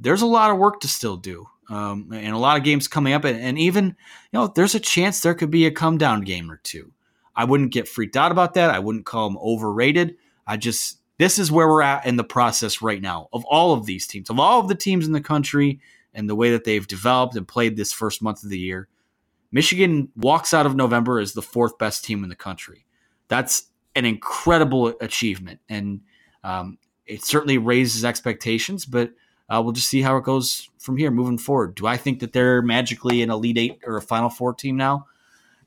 there's 0.00 0.22
a 0.22 0.26
lot 0.26 0.50
of 0.50 0.58
work 0.58 0.80
to 0.80 0.88
still 0.88 1.16
do, 1.16 1.46
um, 1.70 2.08
and 2.12 2.34
a 2.34 2.38
lot 2.38 2.56
of 2.56 2.64
games 2.64 2.88
coming 2.88 3.12
up. 3.12 3.22
And, 3.22 3.38
and 3.38 3.56
even, 3.60 3.84
you 3.86 3.94
know, 4.32 4.48
there's 4.48 4.74
a 4.74 4.80
chance 4.80 5.20
there 5.20 5.36
could 5.36 5.52
be 5.52 5.66
a 5.66 5.70
come 5.70 5.98
down 5.98 6.22
game 6.22 6.50
or 6.50 6.56
two. 6.64 6.90
I 7.36 7.44
wouldn't 7.44 7.72
get 7.72 7.86
freaked 7.86 8.16
out 8.16 8.32
about 8.32 8.54
that. 8.54 8.70
I 8.70 8.80
wouldn't 8.80 9.06
call 9.06 9.28
them 9.28 9.38
overrated. 9.40 10.16
I 10.48 10.56
just, 10.56 10.98
this 11.18 11.38
is 11.38 11.52
where 11.52 11.68
we're 11.68 11.82
at 11.82 12.04
in 12.06 12.16
the 12.16 12.24
process 12.24 12.82
right 12.82 13.00
now 13.00 13.28
of 13.32 13.44
all 13.44 13.72
of 13.72 13.86
these 13.86 14.04
teams, 14.08 14.30
of 14.30 14.40
all 14.40 14.58
of 14.58 14.66
the 14.66 14.74
teams 14.74 15.06
in 15.06 15.12
the 15.12 15.20
country 15.20 15.78
and 16.12 16.28
the 16.28 16.34
way 16.34 16.50
that 16.50 16.64
they've 16.64 16.88
developed 16.88 17.36
and 17.36 17.46
played 17.46 17.76
this 17.76 17.92
first 17.92 18.20
month 18.20 18.42
of 18.42 18.50
the 18.50 18.58
year. 18.58 18.88
Michigan 19.50 20.10
walks 20.16 20.52
out 20.52 20.66
of 20.66 20.76
November 20.76 21.18
as 21.18 21.32
the 21.32 21.42
fourth 21.42 21.78
best 21.78 22.04
team 22.04 22.22
in 22.22 22.28
the 22.28 22.36
country. 22.36 22.84
That's 23.28 23.68
an 23.94 24.04
incredible 24.04 24.94
achievement, 25.00 25.60
and 25.68 26.00
um, 26.44 26.78
it 27.06 27.24
certainly 27.24 27.58
raises 27.58 28.04
expectations. 28.04 28.84
But 28.84 29.12
uh, 29.48 29.60
we'll 29.62 29.72
just 29.72 29.88
see 29.88 30.02
how 30.02 30.16
it 30.16 30.24
goes 30.24 30.68
from 30.78 30.96
here 30.96 31.10
moving 31.10 31.38
forward. 31.38 31.74
Do 31.74 31.86
I 31.86 31.96
think 31.96 32.20
that 32.20 32.32
they're 32.32 32.62
magically 32.62 33.22
an 33.22 33.30
Elite 33.30 33.58
Eight 33.58 33.78
or 33.84 33.96
a 33.96 34.02
Final 34.02 34.28
Four 34.28 34.54
team 34.54 34.76
now? 34.76 35.06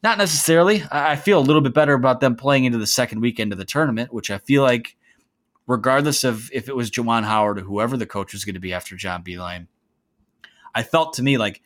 Not 0.04 0.18
necessarily. 0.18 0.84
I 0.92 1.16
feel 1.16 1.40
a 1.40 1.42
little 1.42 1.62
bit 1.62 1.76
better 1.76 1.94
about 1.94 2.22
them 2.22 2.36
playing 2.36 2.66
into 2.66 2.80
the 2.80 2.88
second 2.88 3.22
weekend 3.22 3.52
of 3.52 3.60
the 3.60 3.66
tournament, 3.66 4.12
which 4.12 4.32
I 4.32 4.40
feel 4.40 4.64
like, 4.64 4.96
regardless 5.68 6.24
of 6.24 6.50
if 6.52 6.68
it 6.68 6.76
was 6.76 6.90
Juwan 6.90 7.24
Howard 7.24 7.60
or 7.60 7.62
whoever 7.62 7.98
the 7.98 8.08
coach 8.08 8.34
was 8.34 8.44
going 8.44 8.56
to 8.56 8.60
be 8.60 8.74
after 8.74 8.96
John 8.96 9.24
Beilein, 9.24 9.68
I 10.74 10.82
felt 10.82 11.14
to 11.14 11.24
me 11.24 11.38
like 11.38 11.62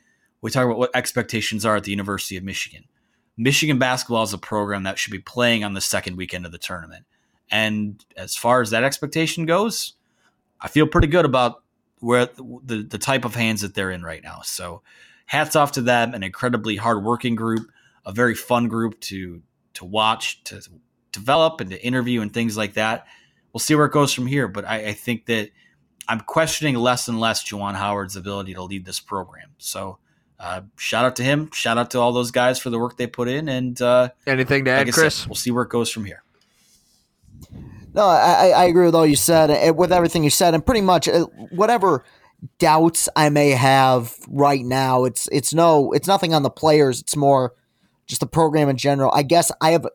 we 0.46 0.52
talk 0.52 0.64
about 0.64 0.78
what 0.78 0.96
expectations 0.96 1.66
are 1.66 1.76
at 1.76 1.86
the 1.86 1.89
University 1.89 2.38
of 2.38 2.43
Michigan. 2.43 2.84
Michigan 3.36 3.80
basketball 3.80 4.22
is 4.22 4.32
a 4.32 4.38
program 4.38 4.84
that 4.84 5.00
should 5.00 5.10
be 5.10 5.18
playing 5.18 5.64
on 5.64 5.74
the 5.74 5.82
second 5.82 6.18
weekend 6.18 6.46
of 6.46 6.52
the 6.52 6.60
tournament. 6.60 7.04
And 7.50 8.06
as 8.16 8.36
far 8.36 8.62
as 8.62 8.70
that 8.70 8.84
expectation 8.84 9.48
goes, 9.48 9.93
I 10.62 10.68
feel 10.68 10.86
pretty 10.86 11.08
good 11.08 11.26
about 11.26 11.64
where 11.98 12.28
the, 12.28 12.86
the 12.88 13.00
type 13.00 13.26
of 13.26 13.34
hands 13.34 13.62
that 13.62 13.74
they're 13.74 13.89
in 13.89 14.04
right 14.04 14.22
now. 14.24 14.41
So 14.43 14.84
hats 15.26 15.56
off 15.56 15.72
to 15.72 15.82
them, 15.82 16.14
an 16.14 16.22
incredibly 16.22 16.76
hardworking 16.76 17.34
group, 17.34 17.72
a 18.06 18.12
very 18.12 18.36
fun 18.36 18.68
group 18.68 19.00
to 19.02 19.41
to 19.74 19.84
watch, 19.84 20.43
to 20.43 20.62
develop 21.12 21.60
and 21.60 21.72
to 21.72 21.84
interview 21.84 22.22
and 22.22 22.32
things 22.32 22.56
like 22.56 22.76
that. 22.76 23.08
We'll 23.52 23.62
see 23.62 23.74
where 23.74 23.88
it 23.88 23.91
goes 23.91 24.14
from 24.14 24.28
here. 24.28 24.48
But 24.48 24.66
I, 24.66 24.89
I 24.89 24.93
think 24.93 25.26
that 25.26 25.50
I'm 26.08 26.20
questioning 26.20 26.76
less 26.76 27.08
and 27.08 27.20
less 27.20 27.43
Juwan 27.43 27.74
Howard's 27.74 28.16
ability 28.16 28.54
to 28.54 28.62
lead 28.62 28.86
this 28.86 29.00
program. 29.00 29.50
So 29.58 29.98
uh, 30.46 30.62
shout 30.78 31.06
out 31.06 31.16
to 31.16 31.24
him. 31.24 31.50
Shout 31.52 31.80
out 31.80 31.89
to 31.91 32.00
all 32.00 32.12
those 32.12 32.30
guys 32.30 32.60
for 32.60 32.70
the 32.70 32.78
work 32.78 32.98
they 32.98 33.08
put 33.08 33.28
in. 33.28 33.50
And 33.50 33.82
uh, 33.82 34.10
anything 34.28 34.66
to 34.66 34.72
add, 34.72 34.86
like 34.86 34.93
Chris? 34.93 35.16
Said, 35.16 35.28
we'll 35.28 35.36
see 35.36 35.50
where 35.50 35.64
it 35.64 35.70
goes 35.70 35.89
from 35.89 36.06
here. 36.06 36.22
No, 37.96 38.06
I, 38.06 38.50
I 38.50 38.66
agree 38.66 38.86
with 38.86 38.93
all 38.93 39.08
you 39.08 39.16
said, 39.16 39.50
eh, 39.50 39.72
with 39.72 39.91
everything 39.91 40.24
you 40.24 40.30
said, 40.30 40.54
and 40.54 40.64
pretty 40.64 40.82
much 40.82 41.08
eh, 41.08 41.22
whatever 41.50 42.04
doubts 42.60 43.10
I 43.16 43.30
may 43.30 43.52
have 43.52 44.14
right 44.28 44.64
now, 44.64 45.06
it's 45.06 45.28
it's 45.32 45.52
no, 45.52 45.91
it's 45.93 46.08
nothing 46.08 46.36
on 46.36 46.43
the 46.43 46.52
players. 46.52 47.02
It's 47.02 47.16
more 47.16 47.54
just 48.06 48.20
the 48.20 48.28
program 48.28 48.70
in 48.70 48.78
general. 48.78 49.12
I 49.16 49.24
guess 49.24 49.52
I 49.62 49.72
have 49.72 49.88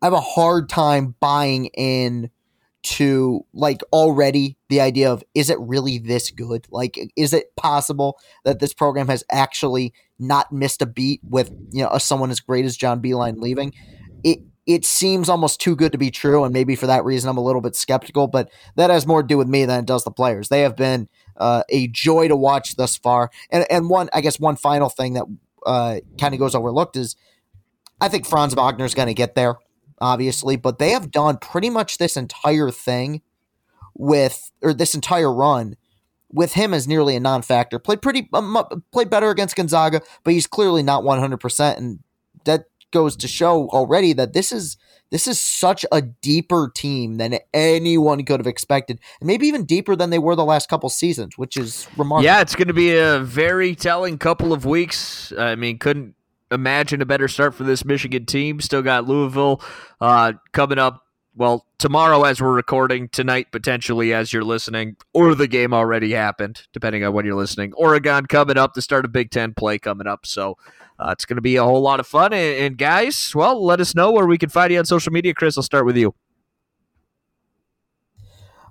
I 0.00 0.06
have 0.06 0.14
a 0.14 0.20
hard 0.20 0.70
time 0.70 1.16
buying 1.20 1.66
in 1.66 2.30
to 2.82 3.44
like 3.52 3.80
already 3.92 4.56
the 4.68 4.80
idea 4.80 5.10
of 5.10 5.24
is 5.34 5.50
it 5.50 5.58
really 5.60 5.98
this 5.98 6.30
good? 6.30 6.66
Like, 6.70 6.98
is 7.16 7.32
it 7.32 7.54
possible 7.56 8.18
that 8.44 8.60
this 8.60 8.72
program 8.72 9.08
has 9.08 9.24
actually 9.30 9.92
not 10.18 10.52
missed 10.52 10.82
a 10.82 10.86
beat 10.86 11.20
with 11.22 11.50
you 11.70 11.82
know 11.82 11.98
someone 11.98 12.30
as 12.30 12.40
great 12.40 12.64
as 12.64 12.76
John 12.76 13.02
Beilein 13.02 13.40
leaving? 13.40 13.72
It 14.22 14.40
it 14.66 14.84
seems 14.84 15.28
almost 15.28 15.60
too 15.60 15.74
good 15.74 15.92
to 15.92 15.98
be 15.98 16.10
true, 16.10 16.44
and 16.44 16.52
maybe 16.52 16.76
for 16.76 16.86
that 16.86 17.04
reason 17.04 17.28
I'm 17.28 17.38
a 17.38 17.42
little 17.42 17.60
bit 17.60 17.74
skeptical. 17.74 18.26
But 18.26 18.50
that 18.76 18.90
has 18.90 19.06
more 19.06 19.22
to 19.22 19.28
do 19.28 19.38
with 19.38 19.48
me 19.48 19.64
than 19.64 19.80
it 19.80 19.86
does 19.86 20.04
the 20.04 20.10
players. 20.10 20.48
They 20.48 20.60
have 20.60 20.76
been 20.76 21.08
uh, 21.36 21.62
a 21.70 21.88
joy 21.88 22.28
to 22.28 22.36
watch 22.36 22.76
thus 22.76 22.96
far. 22.96 23.30
And 23.50 23.66
and 23.70 23.90
one 23.90 24.08
I 24.12 24.20
guess 24.20 24.38
one 24.38 24.56
final 24.56 24.88
thing 24.88 25.14
that 25.14 25.24
uh, 25.66 26.00
kind 26.20 26.34
of 26.34 26.40
goes 26.40 26.54
overlooked 26.54 26.96
is 26.96 27.16
I 28.00 28.08
think 28.08 28.26
Franz 28.26 28.54
Wagner 28.54 28.84
is 28.84 28.94
going 28.94 29.08
to 29.08 29.14
get 29.14 29.34
there 29.34 29.56
obviously, 30.00 30.56
but 30.56 30.78
they 30.78 30.90
have 30.90 31.10
done 31.10 31.38
pretty 31.38 31.70
much 31.70 31.98
this 31.98 32.16
entire 32.16 32.70
thing 32.70 33.22
with, 33.94 34.50
or 34.62 34.72
this 34.72 34.94
entire 34.94 35.32
run 35.32 35.76
with 36.30 36.54
him 36.54 36.74
as 36.74 36.86
nearly 36.86 37.16
a 37.16 37.20
non-factor. 37.20 37.78
Played 37.78 38.02
pretty, 38.02 38.28
um, 38.32 38.82
played 38.92 39.10
better 39.10 39.30
against 39.30 39.56
Gonzaga, 39.56 40.02
but 40.24 40.34
he's 40.34 40.46
clearly 40.46 40.82
not 40.82 41.02
100%. 41.02 41.76
And 41.78 42.00
that 42.44 42.66
goes 42.90 43.16
to 43.16 43.28
show 43.28 43.68
already 43.68 44.12
that 44.14 44.32
this 44.32 44.52
is, 44.52 44.76
this 45.10 45.26
is 45.26 45.40
such 45.40 45.86
a 45.90 46.02
deeper 46.02 46.70
team 46.74 47.16
than 47.16 47.38
anyone 47.54 48.24
could 48.24 48.40
have 48.40 48.46
expected, 48.46 49.00
and 49.20 49.26
maybe 49.26 49.46
even 49.46 49.64
deeper 49.64 49.96
than 49.96 50.10
they 50.10 50.18
were 50.18 50.36
the 50.36 50.44
last 50.44 50.68
couple 50.68 50.88
seasons, 50.90 51.38
which 51.38 51.56
is 51.56 51.88
remarkable. 51.96 52.24
Yeah, 52.24 52.40
it's 52.42 52.54
going 52.54 52.68
to 52.68 52.74
be 52.74 52.96
a 52.96 53.18
very 53.20 53.74
telling 53.74 54.18
couple 54.18 54.52
of 54.52 54.66
weeks. 54.66 55.32
I 55.38 55.54
mean, 55.54 55.78
couldn't 55.78 56.14
imagine 56.50 57.02
a 57.02 57.06
better 57.06 57.28
start 57.28 57.54
for 57.54 57.64
this 57.64 57.84
Michigan 57.84 58.26
team. 58.26 58.60
Still 58.60 58.82
got 58.82 59.06
Louisville 59.06 59.62
uh, 60.00 60.34
coming 60.52 60.78
up. 60.78 61.02
Well, 61.34 61.66
tomorrow 61.78 62.24
as 62.24 62.40
we're 62.40 62.52
recording, 62.52 63.08
tonight 63.10 63.52
potentially 63.52 64.12
as 64.12 64.32
you're 64.32 64.42
listening, 64.42 64.96
or 65.14 65.36
the 65.36 65.46
game 65.46 65.72
already 65.72 66.12
happened, 66.12 66.62
depending 66.72 67.04
on 67.04 67.12
when 67.12 67.24
you're 67.24 67.36
listening. 67.36 67.72
Oregon 67.74 68.26
coming 68.26 68.58
up, 68.58 68.74
the 68.74 68.82
start 68.82 69.04
of 69.04 69.12
Big 69.12 69.30
Ten 69.30 69.54
play 69.54 69.78
coming 69.78 70.08
up. 70.08 70.26
So 70.26 70.56
uh, 70.98 71.10
it's 71.12 71.24
going 71.24 71.36
to 71.36 71.42
be 71.42 71.54
a 71.54 71.62
whole 71.62 71.80
lot 71.80 72.00
of 72.00 72.08
fun. 72.08 72.32
And, 72.32 72.58
and, 72.58 72.78
guys, 72.78 73.34
well, 73.36 73.64
let 73.64 73.80
us 73.80 73.94
know 73.94 74.10
where 74.10 74.26
we 74.26 74.36
can 74.36 74.48
find 74.48 74.72
you 74.72 74.80
on 74.80 74.84
social 74.84 75.12
media. 75.12 75.32
Chris, 75.32 75.56
I'll 75.56 75.62
start 75.62 75.86
with 75.86 75.96
you. 75.96 76.14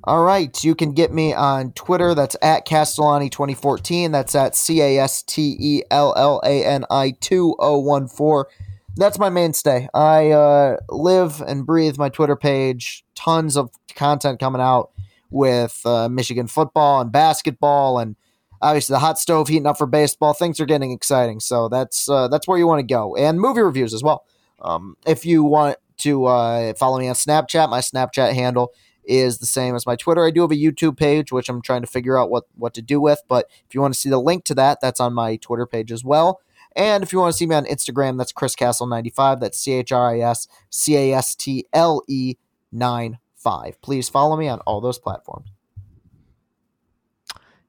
All 0.07 0.23
right. 0.23 0.63
You 0.63 0.73
can 0.73 0.93
get 0.93 1.11
me 1.11 1.33
on 1.33 1.73
Twitter. 1.73 2.15
That's 2.15 2.37
at 2.41 2.65
Castellani2014. 2.65 4.13
That's 4.13 4.35
at 4.35 4.55
C 4.55 4.81
A 4.81 4.99
S 4.99 5.21
T 5.21 5.57
E 5.59 5.83
L 5.91 6.13
L 6.15 6.39
A 6.45 6.63
N 6.63 6.85
I 6.89 7.11
2014. 7.19 8.49
That's 8.95 9.19
my 9.19 9.27
mainstay. 9.27 9.89
I 9.93 10.31
uh, 10.31 10.77
live 10.87 11.41
and 11.41 11.65
breathe 11.65 11.97
my 11.97 12.07
Twitter 12.07 12.37
page. 12.37 13.03
Tons 13.15 13.57
of 13.57 13.69
content 13.95 14.39
coming 14.39 14.61
out 14.61 14.91
with 15.29 15.81
uh, 15.83 16.07
Michigan 16.07 16.47
football 16.47 17.01
and 17.01 17.11
basketball, 17.11 17.99
and 17.99 18.15
obviously 18.61 18.93
the 18.93 18.99
hot 18.99 19.19
stove 19.19 19.49
heating 19.49 19.67
up 19.67 19.77
for 19.77 19.87
baseball. 19.87 20.31
Things 20.31 20.61
are 20.61 20.65
getting 20.65 20.93
exciting, 20.93 21.41
so 21.41 21.67
that's 21.67 22.07
uh, 22.07 22.29
that's 22.29 22.47
where 22.47 22.57
you 22.57 22.65
want 22.65 22.79
to 22.79 22.93
go, 22.93 23.13
and 23.17 23.41
movie 23.41 23.59
reviews 23.59 23.93
as 23.93 24.03
well. 24.03 24.23
Um, 24.61 24.95
if 25.05 25.25
you 25.25 25.43
want 25.43 25.79
to 25.97 26.27
uh, 26.27 26.73
follow 26.75 26.97
me 26.97 27.09
on 27.09 27.15
Snapchat, 27.15 27.69
my 27.69 27.79
Snapchat 27.79 28.33
handle 28.33 28.71
is 29.07 29.39
the 29.39 29.45
same 29.45 29.75
as 29.75 29.85
my 29.85 29.95
Twitter. 29.95 30.25
I 30.25 30.31
do 30.31 30.41
have 30.41 30.51
a 30.51 30.55
YouTube 30.55 30.97
page, 30.97 31.31
which 31.31 31.49
I'm 31.49 31.61
trying 31.61 31.81
to 31.81 31.87
figure 31.87 32.17
out 32.17 32.29
what, 32.29 32.45
what 32.55 32.73
to 32.75 32.81
do 32.81 32.99
with. 32.99 33.21
But 33.27 33.49
if 33.67 33.73
you 33.73 33.81
want 33.81 33.93
to 33.93 33.99
see 33.99 34.09
the 34.09 34.19
link 34.19 34.43
to 34.45 34.55
that, 34.55 34.79
that's 34.81 34.99
on 34.99 35.13
my 35.13 35.37
Twitter 35.37 35.65
page 35.65 35.91
as 35.91 36.03
well. 36.03 36.41
And 36.75 37.03
if 37.03 37.11
you 37.11 37.19
want 37.19 37.33
to 37.33 37.37
see 37.37 37.47
me 37.47 37.55
on 37.55 37.65
Instagram, 37.65 38.17
that's 38.17 38.31
Chris 38.31 38.55
Castle95. 38.55 39.39
That's 39.39 39.57
C 39.57 39.73
H 39.73 39.91
R 39.91 40.11
I 40.11 40.19
S 40.19 40.47
C 40.69 40.95
A 40.95 41.13
S 41.13 41.33
T 41.33 41.65
L 41.73 42.03
E 42.07 42.35
9 42.71 43.17
5. 43.35 43.81
Please 43.81 44.09
follow 44.09 44.37
me 44.37 44.47
on 44.47 44.59
all 44.59 44.79
those 44.79 44.99
platforms. 44.99 45.49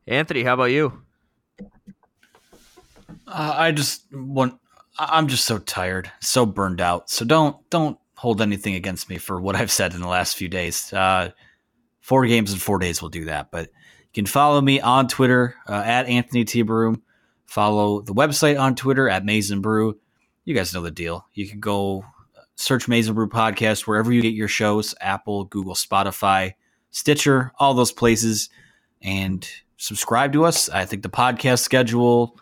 Anthony, 0.07 0.43
how 0.43 0.55
about 0.55 0.64
you? 0.64 1.03
Uh, 3.26 3.55
I 3.57 3.72
just 3.72 4.05
want. 4.12 4.59
I'm 4.99 5.28
just 5.28 5.45
so 5.45 5.59
tired, 5.59 6.11
so 6.20 6.45
burned 6.45 6.80
out. 6.80 7.09
So 7.09 7.24
don't 7.24 7.57
don't 7.70 7.98
hold 8.19 8.43
anything 8.43 8.75
against 8.75 9.09
me 9.09 9.16
for 9.16 9.41
what 9.41 9.55
I've 9.55 9.71
said 9.71 9.95
in 9.95 10.01
the 10.01 10.09
last 10.09 10.37
few 10.37 10.49
days. 10.49 10.93
Uh, 10.93 11.31
four 12.01 12.27
games 12.27 12.53
in 12.53 12.59
four 12.59 12.81
days 12.81 13.01
will 13.01 13.11
do 13.11 13.27
that. 13.27 13.53
But 13.53 13.69
you 13.69 14.12
can 14.12 14.27
follow 14.27 14.61
me 14.61 14.81
on 14.81 15.07
Twitter 15.07 15.55
uh, 15.69 15.83
at 15.87 16.07
Anthony 16.07 16.45
T. 16.45 16.62
Broome. 16.62 17.01
Follow 17.47 18.01
the 18.01 18.12
website 18.12 18.59
on 18.59 18.75
Twitter 18.75 19.09
at 19.09 19.25
Maize 19.25 19.53
n 19.53 19.61
Brew. 19.61 20.01
You 20.45 20.53
guys 20.53 20.75
know 20.75 20.83
the 20.83 20.91
deal. 20.91 21.29
You 21.33 21.49
can 21.49 21.61
go 21.61 22.05
search 22.57 22.89
Maize 22.89 23.09
n 23.09 23.14
Brew 23.14 23.29
Podcast 23.29 23.87
wherever 23.87 24.12
you 24.12 24.21
get 24.21 24.35
your 24.35 24.49
shows 24.49 24.97
Apple, 25.01 25.45
Google, 25.45 25.75
Spotify, 25.75 26.55
Stitcher, 26.91 27.53
all 27.57 27.75
those 27.75 27.93
places. 27.93 28.49
And 29.01 29.49
subscribe 29.77 30.33
to 30.33 30.45
us. 30.45 30.69
I 30.69 30.87
think 30.87 31.05
the 31.05 31.09
podcast 31.09 31.61
schedule 31.61 32.37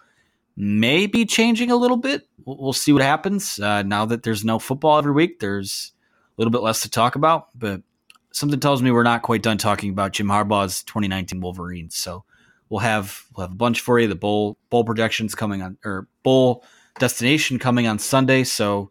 may 0.57 1.07
be 1.07 1.27
changing 1.27 1.71
a 1.71 1.77
little 1.77 1.99
bit. 1.99 2.27
We'll, 2.47 2.73
see 2.73 2.93
what 2.93 3.03
happens. 3.03 3.59
Uh, 3.59 3.83
now 3.83 4.07
that 4.07 4.23
there's 4.23 4.45
no 4.45 4.61
football 4.61 4.99
every 4.99 5.13
week, 5.13 5.41
there's 5.41 5.93
a 6.31 6.41
little 6.41 6.53
bit 6.53 6.63
less 6.63 6.83
to 6.83 6.91
talk 6.91 7.17
about, 7.17 7.49
but 7.59 7.83
something 8.31 8.61
tells 8.61 8.83
me 8.83 8.93
we're 8.93 9.03
not 9.03 9.23
quite 9.23 9.43
done 9.43 9.59
talking 9.59 9.91
about 9.91 10.13
Jim 10.13 10.29
Harbaugh's 10.29 10.85
2019 10.85 11.41
Wolverines. 11.41 11.97
So 11.97 12.25
we'll 12.69 12.81
have 12.81 13.25
we'll 13.35 13.47
have 13.47 13.53
a 13.53 13.57
bunch 13.57 13.81
for 13.81 13.99
you. 13.99 14.07
The 14.07 14.15
bowl 14.15 14.59
bowl 14.71 14.85
projections 14.85 15.35
coming 15.35 15.63
on 15.63 15.77
or 15.85 16.07
bowl 16.23 16.65
destination 16.99 17.59
coming 17.59 17.87
on 17.87 17.99
Sunday, 17.99 18.45
so 18.45 18.91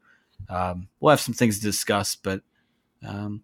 um, 0.49 0.87
we'll 0.99 1.11
have 1.11 1.21
some 1.21 1.33
things 1.33 1.59
to 1.59 1.63
discuss. 1.63 2.15
But 2.15 2.41
um, 3.07 3.43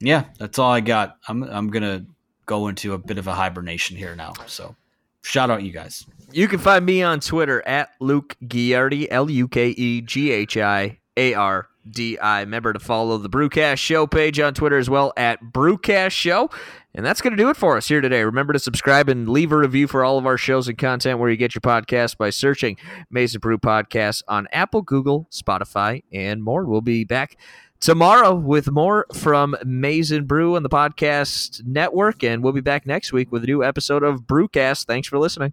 yeah, 0.00 0.24
that's 0.38 0.58
all 0.58 0.72
I 0.72 0.80
got. 0.80 1.18
I'm 1.28 1.42
I'm 1.44 1.68
gonna 1.68 2.06
go 2.46 2.68
into 2.68 2.94
a 2.94 2.98
bit 2.98 3.18
of 3.18 3.26
a 3.26 3.34
hibernation 3.34 3.96
here 3.96 4.16
now. 4.16 4.32
So 4.46 4.74
shout 5.22 5.50
out 5.50 5.62
you 5.62 5.72
guys. 5.72 6.04
You 6.34 6.48
can 6.48 6.58
find 6.60 6.86
me 6.86 7.02
on 7.02 7.20
Twitter 7.20 7.62
at 7.66 7.90
Luke 8.00 8.36
Ghiardi, 8.42 9.06
L 9.10 9.30
U 9.30 9.48
K 9.48 9.68
E 9.68 10.00
G 10.00 10.30
H 10.30 10.56
I 10.56 10.98
A 11.16 11.34
R 11.34 11.68
D 11.88 12.18
I. 12.18 12.40
Remember 12.40 12.72
to 12.72 12.78
follow 12.78 13.18
the 13.18 13.28
Brewcast 13.28 13.76
Show 13.78 14.06
page 14.06 14.40
on 14.40 14.54
Twitter 14.54 14.78
as 14.78 14.88
well 14.88 15.12
at 15.16 15.42
Brewcast 15.42 16.12
Show. 16.12 16.48
And 16.94 17.04
that's 17.04 17.20
going 17.20 17.32
to 17.32 17.42
do 17.42 17.50
it 17.50 17.56
for 17.56 17.76
us 17.76 17.88
here 17.88 18.00
today. 18.00 18.22
Remember 18.24 18.54
to 18.54 18.58
subscribe 18.58 19.10
and 19.10 19.28
leave 19.28 19.52
a 19.52 19.56
review 19.58 19.86
for 19.86 20.04
all 20.04 20.16
of 20.16 20.26
our 20.26 20.38
shows 20.38 20.68
and 20.68 20.78
content 20.78 21.18
where 21.18 21.28
you 21.28 21.36
get 21.36 21.54
your 21.54 21.60
podcast 21.60 22.16
by 22.16 22.30
searching 22.30 22.78
Maize 23.10 23.34
n 23.34 23.40
Brew 23.40 23.58
Podcasts 23.58 24.22
on 24.26 24.48
Apple, 24.52 24.82
Google, 24.82 25.28
Spotify, 25.30 26.02
and 26.12 26.42
more. 26.42 26.64
We'll 26.64 26.80
be 26.80 27.04
back 27.04 27.36
tomorrow 27.80 28.34
with 28.34 28.70
more 28.70 29.06
from 29.12 29.54
Maize 29.64 30.12
n 30.12 30.24
Brew 30.24 30.56
on 30.56 30.62
the 30.62 30.70
podcast 30.70 31.62
network. 31.66 32.24
And 32.24 32.42
we'll 32.42 32.54
be 32.54 32.62
back 32.62 32.86
next 32.86 33.12
week 33.12 33.30
with 33.30 33.44
a 33.44 33.46
new 33.46 33.62
episode 33.62 34.02
of 34.02 34.22
Brewcast. 34.22 34.86
Thanks 34.86 35.08
for 35.08 35.18
listening. 35.18 35.52